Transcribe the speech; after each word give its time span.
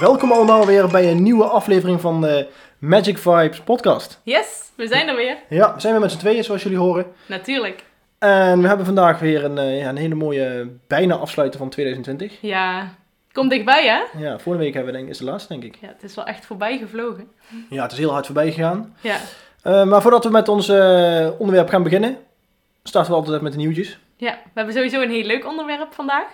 Welkom 0.00 0.32
allemaal 0.32 0.66
weer 0.66 0.88
bij 0.88 1.10
een 1.10 1.22
nieuwe 1.22 1.44
aflevering 1.44 2.00
van 2.00 2.20
de 2.20 2.48
Magic 2.78 3.18
Vibes 3.18 3.60
podcast. 3.60 4.20
Yes, 4.22 4.70
we 4.76 4.86
zijn 4.86 5.08
er 5.08 5.16
weer. 5.16 5.36
Ja, 5.48 5.74
we 5.74 5.80
zijn 5.80 5.92
weer 5.92 6.02
met 6.02 6.10
z'n 6.12 6.18
tweeën 6.18 6.44
zoals 6.44 6.62
jullie 6.62 6.78
horen. 6.78 7.06
Natuurlijk. 7.26 7.84
En 8.18 8.60
we 8.62 8.68
hebben 8.68 8.86
vandaag 8.86 9.18
weer 9.18 9.44
een, 9.44 9.58
eh, 9.58 9.78
ja, 9.80 9.88
een 9.88 9.96
hele 9.96 10.14
mooie 10.14 10.68
bijna 10.88 11.14
afsluiten 11.14 11.58
van 11.58 11.68
2020. 11.68 12.38
Ja, 12.40 12.88
komt 13.32 13.50
dichtbij 13.50 13.86
hè? 13.86 14.18
Ja, 14.24 14.38
vorige 14.38 14.62
week 14.62 14.74
hebben 14.74 14.92
we 14.92 14.98
denk 14.98 15.10
is 15.10 15.18
de 15.18 15.24
laatste 15.24 15.52
denk 15.52 15.64
ik. 15.64 15.76
Ja, 15.80 15.88
het 15.88 16.02
is 16.02 16.14
wel 16.14 16.26
echt 16.26 16.46
voorbij 16.46 16.78
gevlogen. 16.78 17.28
Ja, 17.70 17.82
het 17.82 17.92
is 17.92 17.98
heel 17.98 18.12
hard 18.12 18.26
voorbij 18.26 18.52
gegaan. 18.52 18.96
Ja, 19.00 19.16
Eh, 19.62 19.84
maar 19.84 20.02
voordat 20.02 20.24
we 20.24 20.30
met 20.30 20.48
ons 20.48 20.68
eh, 20.68 21.28
onderwerp 21.38 21.68
gaan 21.68 21.82
beginnen, 21.82 22.16
starten 22.82 23.10
we 23.12 23.18
altijd 23.18 23.40
met 23.42 23.52
de 23.52 23.58
nieuwtjes. 23.58 23.98
ja, 24.16 24.30
we 24.44 24.50
hebben 24.54 24.74
sowieso 24.74 25.02
een 25.02 25.10
heel 25.10 25.24
leuk 25.24 25.46
onderwerp 25.46 25.92
vandaag. 25.94 26.26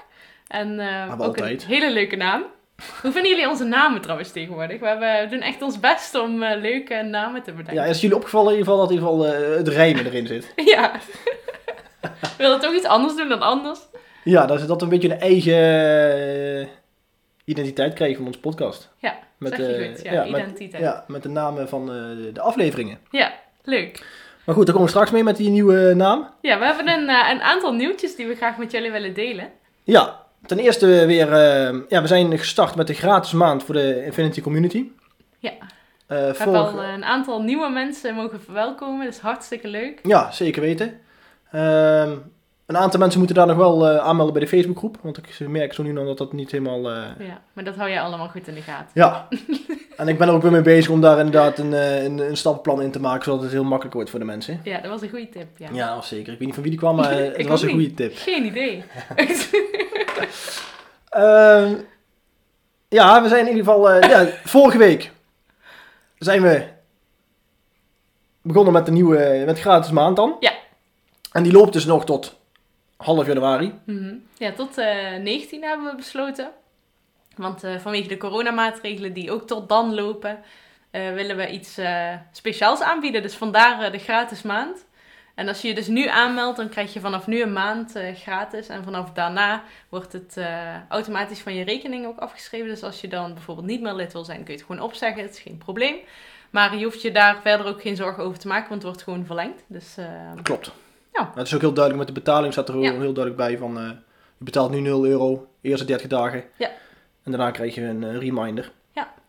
En 0.50 0.76
we 0.76 1.12
ook 1.12 1.20
altijd. 1.20 1.62
een 1.62 1.68
hele 1.68 1.90
leuke 1.92 2.16
naam. 2.16 2.42
Hoe 3.02 3.12
vinden 3.12 3.30
jullie 3.30 3.48
onze 3.48 3.64
namen 3.64 4.00
trouwens 4.00 4.32
tegenwoordig? 4.32 4.80
We, 4.80 4.86
hebben, 4.86 5.20
we 5.22 5.26
doen 5.30 5.40
echt 5.40 5.62
ons 5.62 5.80
best 5.80 6.14
om 6.14 6.42
eh, 6.42 6.60
leuke 6.60 7.02
namen 7.02 7.42
te 7.42 7.50
Ja, 7.50 7.56
bedenken. 7.56 7.84
is 7.86 8.00
jullie 8.00 8.16
opgevallen 8.16 8.52
in 8.52 8.58
ieder 8.58 8.72
geval 8.72 8.86
dat 8.86 8.90
in 8.96 8.96
ieder 8.96 9.08
geval 9.10 9.50
eh, 9.50 9.56
het 9.56 9.68
rijmen 9.68 10.06
erin 10.06 10.26
zit? 10.26 10.52
Ja. 10.74 10.92
We 12.00 12.08
willen 12.38 12.60
toch 12.60 12.74
iets 12.74 12.86
anders 12.86 13.16
doen 13.16 13.28
dan 13.28 13.40
anders? 13.42 13.80
Ja, 14.24 14.46
dat, 14.46 14.66
dat 14.68 14.76
we 14.78 14.82
een 14.84 14.88
beetje 14.98 15.10
een 15.12 15.20
eigen 15.20 16.68
identiteit 17.44 17.94
krijgen 17.94 18.16
van 18.16 18.26
onze 18.26 18.40
podcast. 18.40 18.90
Ja, 18.98 19.18
Met, 19.38 19.54
zeg 19.54 19.66
je 19.66 19.88
goed. 19.88 20.02
Ja, 20.04 20.12
ja, 20.12 20.30
met- 20.30 20.40
identiteit. 20.40 20.82
Ja, 20.82 21.04
met 21.06 21.22
de 21.22 21.28
namen 21.28 21.68
van 21.68 21.86
de 22.32 22.40
afleveringen. 22.40 22.98
Ja, 23.10 23.32
leuk. 23.64 24.04
Maar 24.44 24.54
goed, 24.54 24.64
daar 24.66 24.74
komen 24.74 24.90
we 24.90 24.94
straks 24.96 25.10
mee 25.10 25.22
met 25.24 25.36
die 25.36 25.50
nieuwe 25.50 25.94
naam. 25.94 26.28
Ja, 26.40 26.58
we 26.58 26.64
hebben 26.64 26.88
een, 26.88 27.08
een 27.08 27.40
aantal 27.42 27.72
nieuwtjes 27.72 28.16
die 28.16 28.26
we 28.26 28.34
graag 28.34 28.56
met 28.56 28.70
jullie 28.70 28.90
willen 28.90 29.14
delen. 29.14 29.48
Ja, 29.84 30.20
ten 30.46 30.58
eerste 30.58 30.86
weer, 31.06 31.32
eh, 31.32 31.78
ja, 31.88 32.00
we 32.00 32.06
zijn 32.06 32.38
gestart 32.38 32.74
met 32.74 32.86
de 32.86 32.94
gratis 32.94 33.32
maand 33.32 33.64
voor 33.64 33.74
de 33.74 34.04
Infinity 34.04 34.40
Community. 34.40 34.84
Ja. 35.38 35.50
Eh, 35.50 35.58
We 36.06 36.34
hebben 36.36 36.54
al 36.56 36.82
eh, 36.82 36.92
een 36.92 37.04
aantal 37.04 37.42
nieuwe 37.42 37.68
mensen 37.68 38.14
mogen 38.14 38.40
verwelkomen, 38.40 39.04
dat 39.04 39.14
is 39.14 39.20
hartstikke 39.20 39.68
leuk. 39.68 40.00
Ja, 40.02 40.30
zeker 40.30 40.62
weten. 40.62 41.00
Ehm, 41.52 42.10
een 42.66 42.76
aantal 42.76 43.00
mensen 43.00 43.18
moeten 43.18 43.36
daar 43.36 43.46
nog 43.46 43.56
wel 43.56 43.88
eh, 43.88 43.96
aanmelden 43.96 44.32
bij 44.34 44.42
de 44.42 44.48
Facebookgroep. 44.48 44.98
Want 45.02 45.18
ik 45.18 45.48
merk 45.48 45.72
zo 45.72 45.82
nu 45.82 45.92
nog 45.92 46.06
dat 46.06 46.18
dat 46.18 46.32
niet 46.32 46.50
helemaal... 46.50 46.90
Ja, 46.90 47.42
maar 47.52 47.64
dat 47.64 47.76
hou 47.76 47.90
je 47.90 48.00
allemaal 48.00 48.28
goed 48.28 48.48
in 48.48 48.54
de 48.54 48.60
gaten. 48.60 48.90
Ja. 48.94 49.28
en 49.96 50.08
ik 50.08 50.18
ben 50.18 50.28
er 50.28 50.34
ook 50.34 50.42
weer 50.42 50.50
mee 50.50 50.62
bezig 50.62 50.90
om 50.90 51.00
daar 51.00 51.18
inderdaad 51.18 51.58
een, 51.58 51.72
een, 52.04 52.18
een 52.18 52.36
stappenplan 52.36 52.82
in 52.82 52.90
te 52.90 53.00
maken. 53.00 53.24
Zodat 53.24 53.42
het 53.42 53.52
heel 53.52 53.64
makkelijk 53.64 53.94
wordt 53.94 54.10
voor 54.10 54.18
de 54.18 54.24
mensen. 54.24 54.60
Ja, 54.64 54.80
dat 54.80 54.90
was 54.90 55.02
een 55.02 55.08
goede 55.08 55.28
tip. 55.28 55.46
Ja. 55.56 55.68
Ja, 55.72 56.00
zeker. 56.02 56.32
Ik 56.32 56.38
weet 56.38 56.46
niet 56.46 56.54
van 56.54 56.62
wie 56.62 56.72
die 56.72 56.80
kwam, 56.80 56.96
maar 56.96 57.12
het 57.36 57.46
was 57.46 57.62
een 57.62 57.66
niet. 57.66 57.76
goede 57.76 57.94
tip. 57.94 58.12
Geen 58.16 58.44
idee. 58.44 58.84
Ehm, 61.10 61.74
ja, 62.88 63.22
we 63.22 63.28
zijn 63.28 63.46
in 63.46 63.56
ieder 63.56 63.64
geval... 63.64 63.90
eh, 63.90 64.10
ja, 64.10 64.26
vorige 64.44 64.78
week 64.78 65.10
zijn 66.18 66.42
we 66.42 66.66
begonnen 68.42 68.72
met 68.72 68.86
de 68.86 68.92
nieuwe 68.92 69.42
met 69.46 69.60
gratis 69.60 69.90
maand 69.90 70.16
dan. 70.16 70.36
Ja. 70.40 70.52
En 71.32 71.42
die 71.42 71.52
loopt 71.52 71.72
dus 71.72 71.84
nog 71.84 72.04
tot 72.04 72.38
half 72.96 73.26
januari. 73.26 73.74
Mhm. 73.84 74.14
Ja, 74.36 74.52
tot 74.52 74.78
eh 74.78 75.16
19 75.16 75.62
hebben 75.62 75.86
we 75.86 75.96
besloten. 75.96 76.50
Want 77.36 77.64
eh, 77.64 77.78
vanwege 77.78 78.08
de 78.08 78.16
coronamaatregelen 78.16 79.12
die 79.12 79.32
ook 79.32 79.46
tot 79.46 79.68
dan 79.68 79.94
lopen, 79.94 80.42
eh, 80.90 81.12
willen 81.12 81.36
we 81.36 81.48
iets 81.50 81.78
eh, 81.78 82.14
speciaals 82.32 82.80
aanbieden. 82.80 83.22
Dus 83.22 83.34
vandaar 83.34 83.82
eh, 83.82 83.92
de 83.92 83.98
gratis 83.98 84.42
maand. 84.42 84.84
En 85.40 85.48
als 85.48 85.60
je 85.62 85.68
je 85.68 85.74
dus 85.74 85.86
nu 85.86 86.06
aanmeldt, 86.06 86.56
dan 86.56 86.68
krijg 86.68 86.92
je 86.92 87.00
vanaf 87.00 87.26
nu 87.26 87.42
een 87.42 87.52
maand 87.52 87.96
eh, 87.96 88.14
gratis. 88.14 88.68
En 88.68 88.84
vanaf 88.84 89.12
daarna 89.12 89.62
wordt 89.88 90.12
het 90.12 90.36
eh, 90.36 90.88
automatisch 90.88 91.40
van 91.40 91.54
je 91.54 91.64
rekening 91.64 92.06
ook 92.06 92.18
afgeschreven. 92.18 92.68
Dus 92.68 92.82
als 92.82 93.00
je 93.00 93.08
dan 93.08 93.34
bijvoorbeeld 93.34 93.66
niet 93.66 93.80
meer 93.80 93.94
lid 93.94 94.12
wil 94.12 94.24
zijn, 94.24 94.44
kun 94.44 94.52
je 94.52 94.58
het 94.58 94.66
gewoon 94.68 94.82
opzeggen. 94.82 95.22
Het 95.22 95.30
is 95.34 95.40
geen 95.40 95.58
probleem. 95.58 95.96
Maar 96.50 96.76
je 96.76 96.84
hoeft 96.84 97.02
je 97.02 97.12
daar 97.12 97.40
verder 97.42 97.66
ook 97.66 97.80
geen 97.80 97.96
zorgen 97.96 98.22
over 98.24 98.38
te 98.38 98.48
maken, 98.48 98.68
want 98.68 98.82
het 98.82 98.90
wordt 98.90 99.02
gewoon 99.02 99.26
verlengd. 99.26 99.64
Dus 99.66 99.96
eh, 99.96 100.06
Klopt. 100.42 100.72
Ja. 101.12 101.30
Het 101.34 101.46
is 101.46 101.54
ook 101.54 101.60
heel 101.60 101.72
duidelijk 101.72 102.06
met 102.06 102.14
de 102.14 102.20
betaling 102.20 102.52
staat 102.52 102.68
er 102.68 102.74
heel, 102.74 102.82
Ja. 102.82 102.90
heel 102.90 103.12
duidelijk 103.12 103.36
bij 103.36 103.58
van 103.58 103.74
je 104.38 104.44
betaalt 104.44 104.70
nu 104.70 104.80
0 104.80 105.06
euro, 105.06 105.46
eerste 105.60 105.84
30 105.84 106.06
dagen. 106.06 106.44
Ja. 106.56 106.70
En 107.22 107.30
daarna 107.30 107.50
krijg 107.50 107.74
je 107.74 107.82
een 107.82 108.18
reminder. 108.18 108.72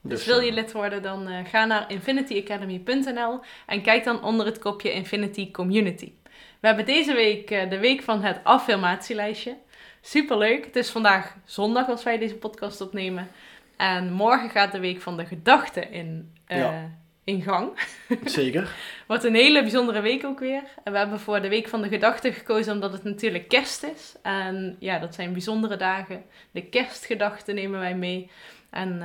Dus, 0.03 0.17
Dus, 0.17 0.27
wil 0.27 0.39
eh, 0.39 0.45
je 0.45 0.53
lid 0.53 0.71
worden, 0.71 1.01
dan 1.01 1.27
eh, 1.27 1.45
ga 1.45 1.65
naar 1.65 1.91
infinityacademy.nl 1.91 3.39
en 3.65 3.81
kijk 3.81 4.03
dan 4.03 4.23
onder 4.23 4.45
het 4.45 4.59
kopje 4.59 4.91
Infinity 4.91 5.51
Community. 5.51 6.11
We 6.59 6.67
hebben 6.67 6.85
deze 6.85 7.13
week 7.13 7.51
eh, 7.51 7.69
de 7.69 7.79
week 7.79 8.01
van 8.01 8.23
het 8.23 8.39
affirmatielijstje. 8.43 9.57
Superleuk. 10.01 10.65
Het 10.65 10.75
is 10.75 10.89
vandaag 10.89 11.35
zondag 11.45 11.87
als 11.89 12.03
wij 12.03 12.17
deze 12.17 12.35
podcast 12.35 12.81
opnemen. 12.81 13.27
En 13.77 14.11
morgen 14.11 14.49
gaat 14.49 14.71
de 14.71 14.79
week 14.79 15.01
van 15.01 15.17
de 15.17 15.25
gedachten 15.25 15.91
in, 15.91 16.33
Ja. 16.47 16.89
in 17.23 17.41
gang. 17.41 17.69
Zeker. 18.25 18.75
Wordt 19.07 19.23
een 19.23 19.35
hele 19.35 19.61
bijzondere 19.61 20.01
week 20.01 20.25
ook 20.25 20.39
weer. 20.39 20.63
En 20.83 20.91
we 20.91 20.97
hebben 20.97 21.19
voor 21.19 21.41
de 21.41 21.49
week 21.49 21.67
van 21.67 21.81
de 21.81 21.87
gedachten 21.87 22.33
gekozen 22.33 22.73
omdat 22.73 22.91
het 22.91 23.03
natuurlijk 23.03 23.47
kerst 23.47 23.83
is. 23.83 24.15
En 24.21 24.75
ja, 24.79 24.99
dat 24.99 25.15
zijn 25.15 25.31
bijzondere 25.31 25.77
dagen. 25.77 26.23
De 26.51 26.61
kerstgedachten 26.65 27.55
nemen 27.55 27.79
wij 27.79 27.95
mee. 27.95 28.29
En 28.69 29.01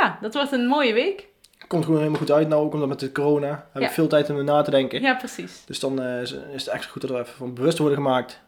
ja, 0.00 0.18
dat 0.20 0.34
wordt 0.34 0.52
een 0.52 0.66
mooie 0.66 0.92
week. 0.92 1.26
Komt 1.68 1.84
gewoon 1.84 1.98
helemaal 1.98 2.20
goed 2.20 2.30
uit 2.30 2.48
nou, 2.48 2.64
ook 2.64 2.72
omdat 2.72 2.88
met 2.88 3.00
de 3.00 3.12
corona 3.12 3.66
heb 3.72 3.82
Ja. 3.82 3.88
ik 3.88 3.94
veel 3.94 4.06
tijd 4.08 4.30
om 4.30 4.44
na 4.44 4.62
te 4.62 4.70
denken. 4.70 5.00
Ja, 5.00 5.14
precies. 5.14 5.62
Dus 5.66 5.80
dan 5.80 6.02
eh, 6.02 6.20
is, 6.20 6.30
het 6.30 6.66
extra 6.66 6.90
goed 6.92 7.02
dat 7.02 7.10
we 7.10 7.18
even 7.18 7.34
van 7.36 7.54
bewust 7.54 7.78
worden 7.78 7.96
gemaakt 7.96 8.40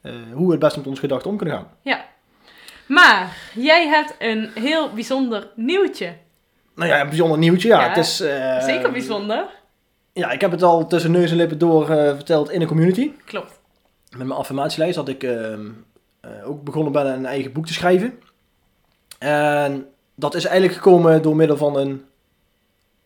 eh, 0.00 0.12
hoe 0.32 0.44
we 0.46 0.50
het 0.50 0.60
best 0.60 0.76
met 0.76 0.86
onze 0.86 1.00
gedachten 1.00 1.30
om 1.30 1.36
kunnen 1.36 1.54
gaan. 1.56 1.68
Maar 2.86 3.36
jij 3.54 3.86
hebt 3.88 4.14
een 4.18 4.50
heel 4.54 4.92
bijzonder 4.92 5.48
nieuwtje. 5.54 6.14
Nou 6.74 6.88
ja, 6.90 7.00
een 7.00 7.08
bijzonder 7.08 7.38
nieuwtje. 7.38 7.68
Ja, 7.68 7.80
Ja, 7.80 7.88
het 7.88 7.96
is... 7.96 8.20
eh, 8.20 8.62
Zeker 8.62 8.92
bijzonder. 8.92 9.46
Ja, 10.12 10.30
ik 10.30 10.40
heb 10.40 10.50
het 10.50 10.62
al 10.62 10.86
tussen 10.86 11.10
neus 11.10 11.30
en 11.30 11.36
lippen 11.36 11.58
door 11.58 11.86
verteld 11.86 12.50
in 12.50 12.60
de 12.60 12.66
community. 12.66 13.10
Klopt. 13.24 13.60
Met 14.10 14.26
mijn 14.26 14.38
affirmatielijst 14.38 14.94
dat 14.94 15.08
ik 15.08 15.22
ehm, 15.22 15.68
eh, 16.20 16.30
ook 16.48 16.62
begonnen 16.64 16.92
ben 16.92 17.06
een 17.06 17.26
eigen 17.26 17.52
boek 17.52 17.66
te 17.66 17.72
schrijven. 17.72 18.18
En 19.18 19.86
dat 20.14 20.34
is 20.34 20.44
eigenlijk 20.44 20.74
gekomen 20.74 21.22
door 21.22 21.36
middel 21.36 21.56
van 21.56 21.76
een 21.76 22.04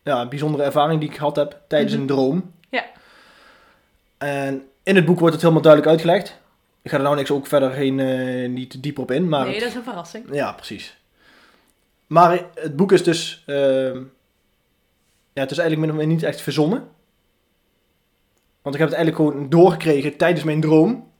ja, 0.02 0.28
bijzondere 0.28 0.62
ervaring 0.62 1.00
die 1.00 1.08
ik 1.08 1.16
gehad 1.16 1.36
heb 1.36 1.60
tijdens 1.68 1.92
Mhm. 1.92 2.00
een 2.00 2.06
droom. 2.06 2.52
Ja. 2.70 2.84
En 4.18 4.68
in 4.82 4.96
het 4.96 5.04
boek 5.04 5.18
wordt 5.18 5.32
het 5.34 5.42
helemaal 5.42 5.62
duidelijk 5.64 5.92
uitgelegd. 5.92 6.40
Ik 6.82 6.90
ga 6.90 6.96
er 6.96 7.02
nou 7.02 7.16
niks 7.16 7.30
ook 7.30 7.46
verder 7.46 7.70
geen, 7.70 8.00
eh, 8.00 8.48
niet 8.48 8.82
dieper 8.82 9.02
op 9.02 9.10
in. 9.10 9.28
Maar 9.28 9.44
nee, 9.44 9.50
het- 9.52 9.60
dat 9.60 9.68
is 9.68 9.74
een 9.76 9.82
verrassing. 9.82 10.34
ja, 10.34 10.52
precies. 10.52 10.96
Maar 12.06 12.44
het 12.54 12.76
boek 12.76 12.92
is 12.92 13.02
dus. 13.04 13.42
ehm, 13.46 13.96
ja, 15.32 15.42
het 15.42 15.50
is 15.50 15.58
eigenlijk 15.58 15.80
min 15.80 15.90
of 15.90 15.96
meer 15.96 16.14
niet 16.14 16.22
echt 16.22 16.40
verzonnen. 16.40 16.88
Want 18.62 18.74
ik 18.74 18.80
heb 18.80 18.90
het 18.90 18.98
eigenlijk 18.98 19.16
gewoon 19.30 19.48
doorgekregen 19.48 20.16
tijdens 20.16 20.44
mijn 20.44 20.60
droom. 20.60 21.10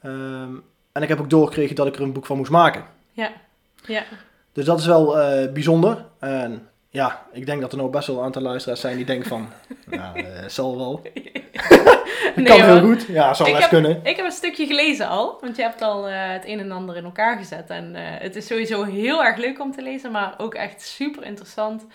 Ehm, 0.00 0.52
en 0.92 1.02
ik 1.02 1.08
heb 1.08 1.20
ook 1.20 1.30
doorgekregen 1.30 1.76
dat 1.76 1.86
ik 1.86 1.96
er 1.96 2.02
een 2.02 2.12
boek 2.12 2.26
van 2.26 2.36
moest 2.36 2.50
maken. 2.50 2.84
Ja. 3.12 3.30
Ja. 3.86 4.04
Dus 4.54 4.64
dat 4.64 4.78
is 4.80 4.86
wel 4.86 5.18
eh, 5.20 5.52
bijzonder. 5.52 6.04
En 6.18 6.68
ja, 6.90 7.26
ik 7.32 7.46
denk 7.46 7.60
dat 7.60 7.72
er 7.72 7.78
nou 7.78 7.90
best 7.90 8.06
wel 8.06 8.18
een 8.18 8.24
aantal 8.24 8.42
luisteraars 8.42 8.80
zijn 8.80 8.96
die 8.96 9.04
denken 9.04 9.28
van... 9.28 9.48
ja, 9.90 10.14
eh, 10.14 10.48
zal 10.48 10.76
wel. 10.76 11.00
Nee, 12.36 12.44
kan 12.56 12.60
heel 12.60 12.80
goed. 12.80 13.02
Ja, 13.08 13.34
zal 13.34 13.46
Ik 13.46 13.52
best 13.52 13.70
heb- 13.70 13.80
kunnen. 13.80 14.00
Ik 14.04 14.16
heb 14.16 14.24
een 14.24 14.32
stukje 14.32 14.66
gelezen 14.66 15.08
al, 15.08 15.38
want 15.40 15.56
je 15.56 15.62
hebt 15.62 15.82
al 15.82 16.08
eh, 16.08 16.14
het 16.16 16.46
een 16.46 16.58
en 16.60 16.70
ander 16.72 16.96
in 16.96 17.04
elkaar 17.04 17.36
gezet. 17.38 17.70
En 17.70 17.94
eh, 17.94 18.02
het 18.06 18.36
is 18.36 18.46
sowieso 18.46 18.82
heel 18.84 19.24
erg 19.24 19.36
leuk 19.36 19.60
om 19.60 19.72
te 19.72 19.82
lezen, 19.82 20.10
maar 20.10 20.34
ook 20.38 20.54
echt 20.54 20.82
super 20.82 21.24
interessant. 21.24 21.86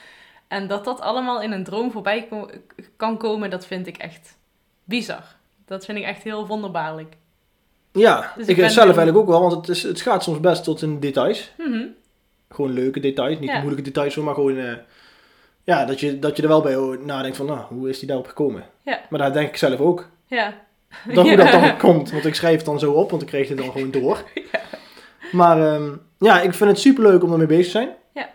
En 0.47 0.67
dat 0.67 0.85
dat 0.85 1.01
allemaal 1.01 1.41
in 1.41 1.51
een 1.51 1.63
droom 1.63 1.91
voorbij 1.91 2.27
ko- 2.29 2.49
kan 2.97 3.17
komen, 3.17 3.49
dat 3.49 3.65
vind 3.65 3.87
ik 3.87 3.97
echt 3.97 4.37
bizar. 4.83 5.23
Dat 5.65 5.85
vind 5.85 5.97
ik 5.97 6.03
echt 6.03 6.23
heel 6.23 6.47
wonderbaarlijk. 6.47 7.15
Ja, 7.91 8.33
Dus 8.37 8.47
ik 8.47 8.55
zelf 8.57 8.73
heel- 8.73 8.83
eigenlijk 8.85 9.17
ook 9.17 9.27
wel. 9.27 9.41
Want 9.41 9.53
het, 9.53 9.69
is, 9.69 9.83
het 9.83 10.01
gaat 10.01 10.23
soms 10.23 10.39
best 10.39 10.63
tot 10.63 10.81
in 10.81 10.99
details. 10.99 11.51
Mhm. 11.57 11.85
Gewoon 12.49 12.71
leuke 12.73 12.99
details. 12.99 13.39
Niet 13.39 13.49
Ja. 13.49 13.55
moeilijke 13.59 13.83
details, 13.83 14.15
maar 14.15 14.33
gewoon... 14.33 14.57
eh, 14.57 14.73
ja, 15.63 15.85
dat 15.85 15.99
je, 15.99 16.19
dat 16.19 16.35
je 16.35 16.41
er 16.41 16.47
wel 16.47 16.61
bij 16.61 16.97
nadenkt 17.05 17.37
van... 17.37 17.45
Nou, 17.45 17.59
hoe 17.69 17.89
is 17.89 17.99
die 17.99 18.07
daarop 18.07 18.27
gekomen? 18.27 18.63
Ja. 18.81 18.99
Maar 19.09 19.19
daar 19.19 19.33
denk 19.33 19.47
ik 19.49 19.57
zelf 19.57 19.79
ook. 19.79 20.09
Ja. 20.27 20.53
Dan 21.13 21.27
hoe 21.27 21.35
dat 21.43 21.51
dan 21.51 21.77
komt. 21.77 22.11
Want 22.11 22.25
ik 22.25 22.35
schrijf 22.35 22.55
het 22.55 22.65
dan 22.65 22.79
zo 22.79 22.91
op, 22.91 23.09
want 23.09 23.21
ik 23.21 23.27
kreeg 23.27 23.47
het 23.49 23.57
dan 23.57 23.71
gewoon 23.71 23.91
door. 23.91 24.23
Maar 25.31 25.73
ehm, 25.73 25.91
ja, 26.19 26.41
ik 26.41 26.53
vind 26.53 26.69
het 26.69 26.79
superleuk 26.79 27.23
om 27.23 27.31
ermee 27.31 27.47
bezig 27.47 27.65
te 27.65 27.71
zijn. 27.71 27.89
Ja. 28.13 28.29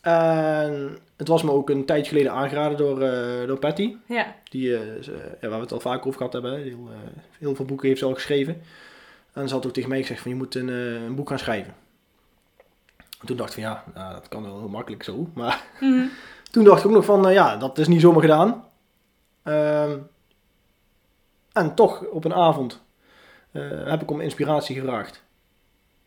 En 0.00 0.98
het 1.16 1.28
was 1.28 1.42
me 1.42 1.50
ook 1.50 1.70
een 1.70 1.84
tijd 1.84 2.06
geleden 2.08 2.32
aangeraden 2.32 2.76
door, 2.78 2.98
door 3.46 3.58
Patty. 3.58 3.94
Ja, 4.06 4.34
Die, 4.50 4.74
eh, 4.76 4.80
waar 5.40 5.50
we 5.50 5.56
het 5.56 5.72
al 5.72 5.80
vaak 5.80 6.06
over 6.06 6.16
gehad 6.18 6.32
hebben. 6.32 6.62
Heel, 6.62 6.88
heel 7.38 7.54
veel 7.54 7.64
boeken 7.64 7.88
heeft 7.88 8.00
ze 8.00 8.06
al 8.06 8.14
geschreven. 8.14 8.62
En 9.32 9.48
ze 9.48 9.54
had 9.54 9.66
ook 9.66 9.72
tegen 9.72 9.88
mij 9.88 10.00
gezegd 10.00 10.20
van 10.20 10.30
je 10.30 10.36
moet 10.36 10.54
een, 10.54 10.68
een 10.68 11.14
boek 11.14 11.28
gaan 11.28 11.38
schrijven. 11.38 11.74
En 13.24 13.30
toen 13.30 13.38
dacht 13.38 13.56
ik 13.56 13.62
van 13.64 13.72
ja, 13.72 13.84
nou, 13.94 14.12
dat 14.14 14.28
kan 14.28 14.42
wel 14.42 14.58
heel 14.58 14.68
makkelijk 14.68 15.02
zo. 15.02 15.28
Maar 15.34 15.64
Mhm. 15.80 16.06
toen 16.50 16.64
dacht 16.64 16.80
ik 16.80 16.86
ook 16.86 16.92
nog 16.92 17.04
van 17.04 17.26
eh, 17.28 17.32
ja, 17.34 17.56
dat 17.56 17.78
is 17.78 17.88
niet 17.88 18.00
zomaar 18.00 18.20
gedaan. 18.20 18.64
Ehm, 19.42 19.96
en 21.52 21.74
toch 21.74 22.04
op 22.04 22.24
een 22.24 22.34
avond 22.34 22.82
eh, 23.52 23.62
heb 23.84 24.02
ik 24.02 24.10
om 24.10 24.20
inspiratie 24.20 24.80
gevraagd. 24.80 25.22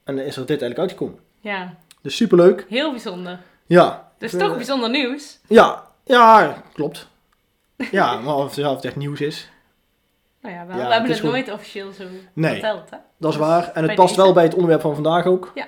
En 0.03 0.17
is 0.17 0.35
er 0.35 0.41
dit 0.45 0.61
eigenlijk 0.61 0.79
uitgekomen. 0.79 1.19
ja, 1.39 1.73
Dus 2.01 2.15
superleuk. 2.15 2.65
heel 2.69 2.91
bijzonder. 2.91 3.39
Ja. 3.65 4.11
Dus 4.17 4.31
toch 4.31 4.55
bijzonder 4.55 4.89
nieuws. 4.89 5.39
Ja, 5.47 5.83
ja, 6.03 6.61
klopt. 6.73 7.07
Ja, 7.91 8.15
maar 8.19 8.35
of, 8.35 8.55
ja, 8.55 8.69
of 8.69 8.75
het 8.75 8.85
echt 8.85 8.95
nieuws 8.95 9.21
is, 9.21 9.49
Nou 10.41 10.55
ja, 10.55 10.65
wel, 10.65 10.77
Ja, 10.77 10.85
we 10.87 10.93
hebben 10.93 11.11
het 11.11 11.23
nooit 11.23 11.51
officieel 11.51 11.91
zo 11.91 12.03
Nee. 12.33 12.51
verteld, 12.51 12.89
hè? 12.89 12.97
dat 13.17 13.31
is 13.33 13.37
Dus 13.37 13.47
waar. 13.47 13.71
En 13.73 13.83
het 13.83 13.95
past 13.95 14.09
deze- 14.15 14.21
wel 14.21 14.33
bij 14.33 14.43
het 14.43 14.53
onderwerp 14.53 14.81
van 14.81 14.93
vandaag 14.93 15.25
ook. 15.25 15.51
Ja, 15.55 15.67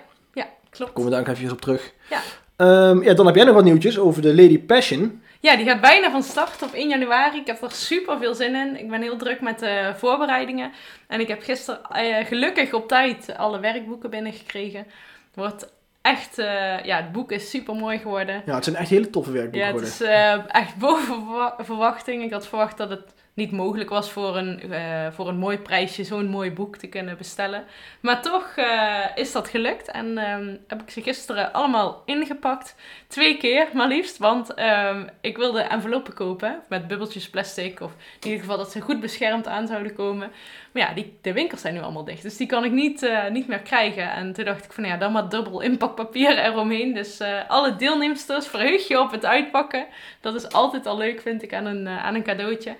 klopt. 0.80 0.94
Komen 0.94 1.12
we 1.12 1.18
daar 1.18 1.28
ook 1.28 1.36
even 1.36 1.52
op 1.52 1.62
terug. 1.62 1.94
Ja. 2.10 2.20
Ehm, 2.56 3.04
ja, 3.04 3.14
dan 3.14 3.26
heb 3.26 3.36
jij 3.36 3.46
nog 3.46 3.56
wat 3.56 3.64
nieuwtjes 3.64 3.98
over 4.00 4.22
de 4.22 4.36
Lady 4.36 4.60
Passion. 4.60 5.22
Ja, 5.40 5.56
die 5.56 5.66
gaat 5.66 5.82
bijna 5.82 6.12
van 6.12 6.24
start 6.24 6.62
op 6.62 6.74
1 6.74 6.90
januari. 6.90 7.38
Ik 7.40 7.48
heb 7.48 7.62
er 7.62 7.72
super 7.72 8.18
veel 8.18 8.36
zin 8.36 8.56
in. 8.56 8.80
Ik 8.80 8.90
ben 8.90 9.02
heel 9.02 9.18
druk 9.18 9.42
met 9.42 9.60
de 9.60 9.94
voorbereidingen. 9.98 10.72
En 11.08 11.20
ik 11.20 11.28
heb 11.28 11.42
gisteren 11.44 11.82
eh, 11.90 12.26
gelukkig 12.26 12.74
op 12.74 12.88
tijd 12.88 13.34
alle 13.38 13.60
werkboeken 13.60 14.10
binnengekregen. 14.10 14.80
Het 14.80 15.36
wordt 15.36 15.74
echt, 16.02 16.38
eh, 16.38 16.84
ja, 16.84 16.96
het 16.98 17.12
boek 17.12 17.32
is 17.32 17.50
super 17.50 17.76
mooi 17.76 17.98
geworden. 17.98 18.42
Ja, 18.46 18.56
het 18.56 18.64
zijn 18.64 18.76
echt 18.76 18.90
hele 18.90 19.10
toffe 19.10 19.32
werkboeken 19.32 19.60
Ja, 19.70 19.74
het 19.76 19.90
geworden. 19.96 20.08
is 20.08 20.46
eh, 20.48 20.62
echt 20.62 20.76
boven 20.76 21.06
verwa- 21.26 21.56
verwachting. 21.60 22.24
Ik 22.24 22.32
had 22.32 22.48
verwacht 22.48 22.78
dat 22.78 22.90
het 22.90 23.14
niet 23.34 23.52
mogelijk 23.52 23.90
was 23.90 24.12
voor 24.12 24.38
een, 24.38 24.72
eh, 24.72 25.08
voor 25.12 25.28
een 25.28 25.38
mooi 25.38 25.58
prijsje 25.58 26.04
zo'n 26.04 26.28
mooi 26.28 26.52
boek 26.52 26.78
te 26.78 26.88
kunnen 26.88 27.18
bestellen. 27.18 27.64
Maar 28.00 28.22
toch 28.22 28.54
eh, 28.56 29.06
is 29.16 29.32
dat 29.32 29.48
gelukt 29.48 29.92
en 29.92 30.18
ehm, 30.18 30.56
heb 30.68 30.82
ik 30.82 30.90
ze 30.90 31.02
gisteren 31.02 31.54
allemaal 31.54 32.02
ingepakt. 32.06 32.76
Twee 33.08 33.38
keer 33.38 33.68
maar 33.74 33.88
liefst, 33.88 34.18
want 34.18 34.54
ehm, 34.54 35.08
ik 35.22 35.38
wilde 35.38 35.62
enveloppen 35.62 36.14
kopen 36.14 36.62
met 36.70 36.88
bubbeltjes 36.88 37.30
plastic. 37.30 37.80
Of 37.82 37.92
in 37.92 38.28
ieder 38.28 38.40
geval 38.40 38.58
dat 38.58 38.72
ze 38.72 38.82
goed 38.82 39.00
beschermd 39.00 39.48
aan 39.48 39.68
zouden 39.68 39.94
komen. 39.94 40.32
Maar 40.72 40.88
ja, 40.88 40.94
die, 40.94 41.18
de 41.22 41.34
winkels 41.34 41.62
zijn 41.62 41.74
nu 41.74 41.82
allemaal 41.82 42.04
dicht, 42.04 42.22
dus 42.22 42.38
die 42.38 42.48
kan 42.48 42.64
ik 42.64 42.72
niet, 42.72 43.04
eh, 43.04 43.30
niet 43.30 43.48
meer 43.48 43.60
krijgen. 43.62 44.12
En 44.12 44.34
toen 44.34 44.46
dacht 44.46 44.66
ik 44.66 44.74
van 44.74 44.84
ja, 44.86 44.98
dan 44.98 45.12
maar 45.12 45.30
dubbel 45.30 45.62
inpakpapier 45.62 46.38
eromheen. 46.38 46.94
Dus 46.94 47.22
alle 47.48 47.76
deelnemsters, 47.76 48.48
verheug 48.48 48.88
je 48.88 49.00
op 49.00 49.12
het 49.12 49.26
uitpakken. 49.26 49.86
Dat 50.22 50.36
is 50.36 50.52
altijd 50.52 50.86
al 50.86 50.98
leuk, 50.98 51.22
vind 51.22 51.44
ik, 51.44 51.54
aan 51.54 51.66
een, 51.66 51.88
aan 51.88 52.16
een 52.16 52.24
cadeautje. 52.24 52.76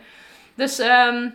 Dus 0.60 0.80
ehm, 0.80 1.30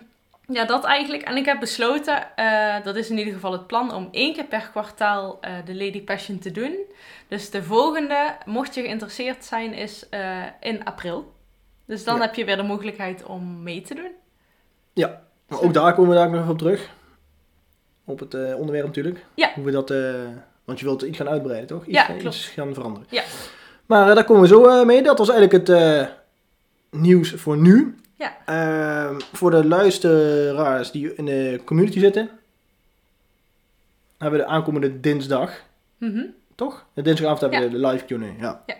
ja, 0.48 0.64
dat 0.64 0.84
eigenlijk. 0.84 1.22
En 1.22 1.36
ik 1.36 1.44
heb 1.44 1.60
besloten, 1.60 2.36
eh, 2.36 2.84
dat 2.84 2.96
is 2.96 3.10
in 3.10 3.18
ieder 3.18 3.32
geval 3.32 3.52
het 3.52 3.66
plan, 3.66 3.94
om 3.94 4.08
één 4.10 4.34
keer 4.34 4.44
per 4.44 4.68
kwartaal 4.70 5.38
eh, 5.40 5.52
de 5.64 5.74
Lady 5.74 6.02
Passion 6.02 6.38
te 6.38 6.50
doen. 6.50 6.76
Dus 7.28 7.50
de 7.50 7.62
volgende, 7.62 8.36
mocht 8.46 8.74
je 8.74 8.82
geïnteresseerd 8.82 9.44
zijn, 9.44 9.72
is 9.74 10.08
eh, 10.08 10.42
in 10.60 10.84
april. 10.84 11.32
Dus 11.86 12.04
dan 12.04 12.14
Ja. 12.16 12.20
heb 12.20 12.34
je 12.34 12.44
weer 12.44 12.56
de 12.56 12.62
mogelijkheid 12.62 13.22
om 13.24 13.62
mee 13.62 13.80
te 13.82 13.94
doen. 13.94 14.10
Maar 15.48 15.60
ook 15.60 15.74
daar 15.74 15.94
komen 15.94 16.10
we 16.10 16.16
daar 16.16 16.30
nog 16.30 16.38
even 16.40 16.50
op 16.52 16.58
terug. 16.58 16.90
Op 18.04 18.18
het 18.18 18.34
onderwerp 18.34 18.86
natuurlijk. 18.86 19.24
Ja. 19.34 19.50
Hoe 19.54 19.64
we 19.64 19.70
dat, 19.70 19.88
want 20.64 20.78
je 20.80 20.84
wilt 20.84 21.02
iets 21.02 21.16
gaan 21.18 21.28
uitbreiden, 21.28 21.68
toch? 21.68 21.86
Iets, 21.86 21.96
Ja, 21.96 22.04
klopt. 22.04 22.22
iets 22.24 22.46
gaan 22.48 22.74
veranderen. 22.74 23.06
Ja. 23.10 23.22
Maar 23.86 24.14
daar 24.14 24.24
komen 24.24 24.42
we 24.42 24.48
zo 24.48 24.84
mee. 24.84 25.02
Dat 25.02 25.18
was 25.18 25.28
eigenlijk 25.30 25.68
het 25.68 26.08
nieuws 26.90 27.30
voor 27.32 27.56
nu. 27.56 27.98
Ja. 28.46 29.06
Ehm, 29.06 29.14
voor 29.32 29.50
de 29.50 29.66
luisteraars 29.66 30.90
die 30.90 31.14
in 31.14 31.24
de 31.24 31.60
community 31.64 31.98
zitten, 31.98 32.30
hebben 34.18 34.38
we 34.40 34.44
de 34.46 34.50
aankomende 34.52 35.00
dinsdag, 35.00 35.50
Mhm. 35.98 36.22
toch? 36.54 36.84
De 36.94 37.02
dinsdagavond 37.02 37.40
hebben 37.40 37.60
Ja. 37.60 37.66
we 37.66 37.72
de 37.80 37.86
live 37.86 38.04
Q&A. 38.04 38.42
Ja. 38.44 38.62
Ja. 38.66 38.74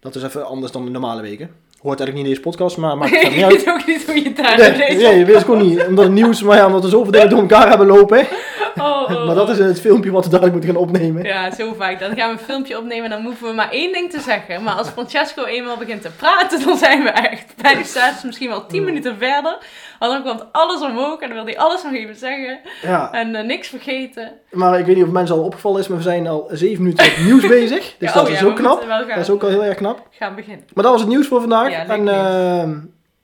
Dat 0.00 0.14
is 0.14 0.22
even 0.22 0.46
anders 0.46 0.72
dan 0.72 0.84
de 0.84 0.90
normale 0.90 1.22
weken. 1.22 1.50
Hoort 1.80 2.00
eigenlijk 2.00 2.12
niet 2.14 2.24
in 2.26 2.30
deze 2.30 2.40
podcast, 2.40 2.76
maar 2.76 2.96
maakt 2.98 3.10
het 3.10 3.22
ik 3.22 3.34
niet 3.34 3.44
uit. 3.44 3.52
weet 3.64 3.68
ook 3.68 3.86
niet 3.86 4.06
hoe 4.06 4.14
je 4.14 4.22
het 4.22 4.36
daar 4.36 4.58
Nee, 4.58 4.96
nee, 4.96 5.18
je 5.18 5.24
weet 5.24 5.34
het 5.34 5.44
gewoon 5.44 5.66
niet. 5.68 5.86
Omdat 5.86 6.04
het 6.04 6.14
nieuws, 6.14 6.42
maar 6.42 6.56
ja, 6.56 6.66
omdat 6.66 6.84
er 6.84 6.90
zoveel 6.90 7.12
dingen 7.12 7.28
door 7.30 7.40
elkaar 7.40 7.68
hebben 7.68 7.86
lopen. 7.86 8.26
Oh, 8.76 9.02
oh, 9.10 9.24
Maar 9.26 9.34
dat 9.34 9.48
is 9.48 9.58
oh. 9.58 9.66
het 9.66 9.80
filmpje 9.80 10.10
wat 10.10 10.24
we 10.24 10.30
dadelijk 10.30 10.56
moeten 10.56 10.72
gaan 10.74 10.82
opnemen. 10.82 11.24
Ja, 11.24 11.54
zo 11.54 11.74
vaak. 11.74 11.98
Dan 12.00 12.16
gaan 12.16 12.26
we 12.34 12.38
een 12.38 12.44
filmpje 12.44 12.78
opnemen 12.78 13.04
en 13.04 13.10
dan 13.10 13.22
hoeven 13.22 13.48
we 13.48 13.54
maar 13.54 13.70
één 13.70 13.92
ding 13.92 14.10
te 14.10 14.20
zeggen. 14.20 14.62
Maar 14.62 14.74
als 14.74 14.88
Francesco 14.88 15.44
eenmaal 15.44 15.76
begint 15.76 16.02
te 16.02 16.10
praten, 16.10 16.64
dan 16.64 16.76
zijn 16.76 17.02
we 17.02 17.08
echt 17.10 17.44
bij 17.62 17.74
de 17.74 17.84
status 17.84 18.22
misschien 18.22 18.48
wel 18.48 18.66
tien 18.66 18.84
minuten 18.84 19.16
verder. 19.18 19.58
Want 19.98 20.12
dan 20.12 20.22
komt 20.22 20.52
alles 20.52 20.80
omhoog 20.80 21.20
en 21.20 21.28
dan 21.28 21.36
wil 21.36 21.44
hij 21.46 21.58
alles 21.58 21.82
nog 21.82 21.92
even 21.92 22.16
zeggen. 22.16 22.58
Ja, 22.82 23.12
En 23.12 23.34
eh, 23.34 23.44
niks 23.44 23.68
vergeten. 23.68 24.32
maar 24.50 24.78
ik 24.78 24.86
weet 24.86 24.96
niet 24.96 25.04
of 25.04 25.10
mensen 25.10 25.36
al 25.36 25.44
opgevallen 25.44 25.80
is, 25.80 25.88
maar 25.88 25.96
we 25.96 26.02
zijn 26.02 26.26
al 26.26 26.48
zeven 26.50 26.82
minuten 26.82 27.06
met 27.06 27.24
nieuws 27.24 27.46
bezig. 27.58 27.94
Dus 27.98 28.08
Ja, 28.08 28.12
dat 28.14 28.26
oh 28.26 28.32
is 28.32 28.44
ook 28.44 28.56
knap. 28.56 28.86
Dat 29.08 29.16
is 29.18 29.30
ook 29.30 29.42
al 29.42 29.48
heel 29.48 29.64
erg 29.64 29.76
knap. 29.76 30.08
gaan 30.10 30.34
beginnen. 30.34 30.64
Maar 30.74 30.82
dat 30.84 30.92
was 30.92 31.00
het 31.00 31.10
nieuws 31.10 31.26
voor 31.26 31.40
vandaag. 31.40 31.70
Ja, 31.70 31.86
en 31.86 32.08
ehm, 32.08 32.78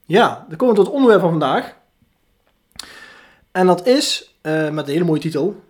ja, 0.06 0.44
dan 0.48 0.56
komen 0.56 0.74
we 0.74 0.80
tot 0.80 0.86
het 0.86 0.94
onderwerp 0.94 1.20
van 1.20 1.30
vandaag. 1.30 1.74
En 3.52 3.66
dat 3.66 3.86
is, 3.86 4.35
eh, 4.46 4.70
met 4.70 4.86
een 4.86 4.92
hele 4.92 5.04
mooie 5.04 5.20
titel. 5.20 5.62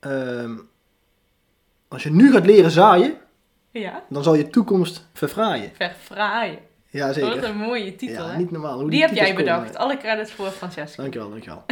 ehm, 0.00 0.56
als 1.88 2.02
je 2.02 2.10
nu 2.10 2.32
gaat 2.32 2.46
leren 2.46 2.70
zaaien, 2.70 3.14
Ja, 3.70 4.02
dan 4.08 4.22
zal 4.22 4.34
je 4.34 4.48
toekomst 4.50 5.06
verfraaien. 5.12 5.70
verfraaien. 5.74 6.58
Ja, 6.88 7.06
Wat 7.06 7.14
zeker. 7.14 7.44
een 7.44 7.56
mooie 7.56 7.96
titel, 7.96 8.24
ja, 8.26 8.30
hè? 8.30 8.36
niet 8.38 8.50
normaal. 8.50 8.80
Hoe 8.80 8.90
Die 8.90 9.00
heb 9.00 9.08
titels 9.10 9.28
jij 9.28 9.36
komen. 9.36 9.54
bedacht. 9.54 9.76
Alle 9.76 9.96
credits 9.96 10.32
voor 10.32 10.50
Francesco. 10.50 11.02
Dankjewel, 11.02 11.30
dankjewel. 11.30 11.64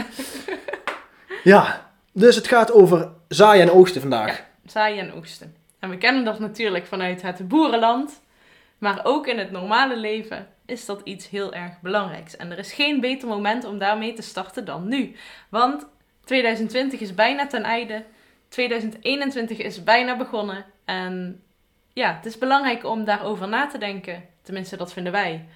ja, 1.44 1.90
dus 2.12 2.36
het 2.36 2.46
gaat 2.48 2.72
over 2.72 3.08
zaaien 3.28 3.62
en 3.68 3.72
oogsten 3.74 4.00
vandaag. 4.00 4.44
Zaaien 4.66 5.08
en 5.08 5.14
oogsten. 5.14 5.54
En 5.78 5.90
we 5.90 5.98
kennen 5.98 6.24
dat 6.24 6.38
natuurlijk 6.38 6.86
vanuit 6.86 7.22
het 7.22 7.48
boerenland. 7.48 8.20
Maar 8.78 9.00
ook 9.02 9.26
in 9.26 9.38
het 9.38 9.50
normale 9.50 9.96
leven 9.96 10.46
is 10.70 10.86
dat 10.86 11.00
iets 11.04 11.28
heel 11.28 11.54
erg 11.54 11.80
belangrijks. 11.80 12.36
En 12.36 12.50
er 12.50 12.58
is 12.58 12.72
geen 12.72 13.00
beter 13.00 13.28
moment 13.28 13.64
om 13.64 13.78
daarmee 13.78 14.12
te 14.12 14.22
starten 14.22 14.64
dan 14.64 14.88
nu. 14.88 15.16
Want 15.48 15.86
2020 16.24 17.00
is 17.00 17.14
bijna 17.14 17.46
ten 17.46 17.62
einde. 17.62 18.04
2021 18.48 19.58
is 19.58 19.84
bijna 19.84 20.16
begonnen. 20.16 20.64
En 20.84 21.42
ja, 21.92 22.14
het 22.14 22.26
is 22.26 22.38
belangrijk 22.38 22.84
om 22.84 23.04
daarover 23.04 23.48
na 23.48 23.66
te 23.66 23.78
denken. 23.78 24.24
Tenminste, 24.42 24.76
dat 24.76 24.92
vinden 24.92 25.12
wij. 25.12 25.46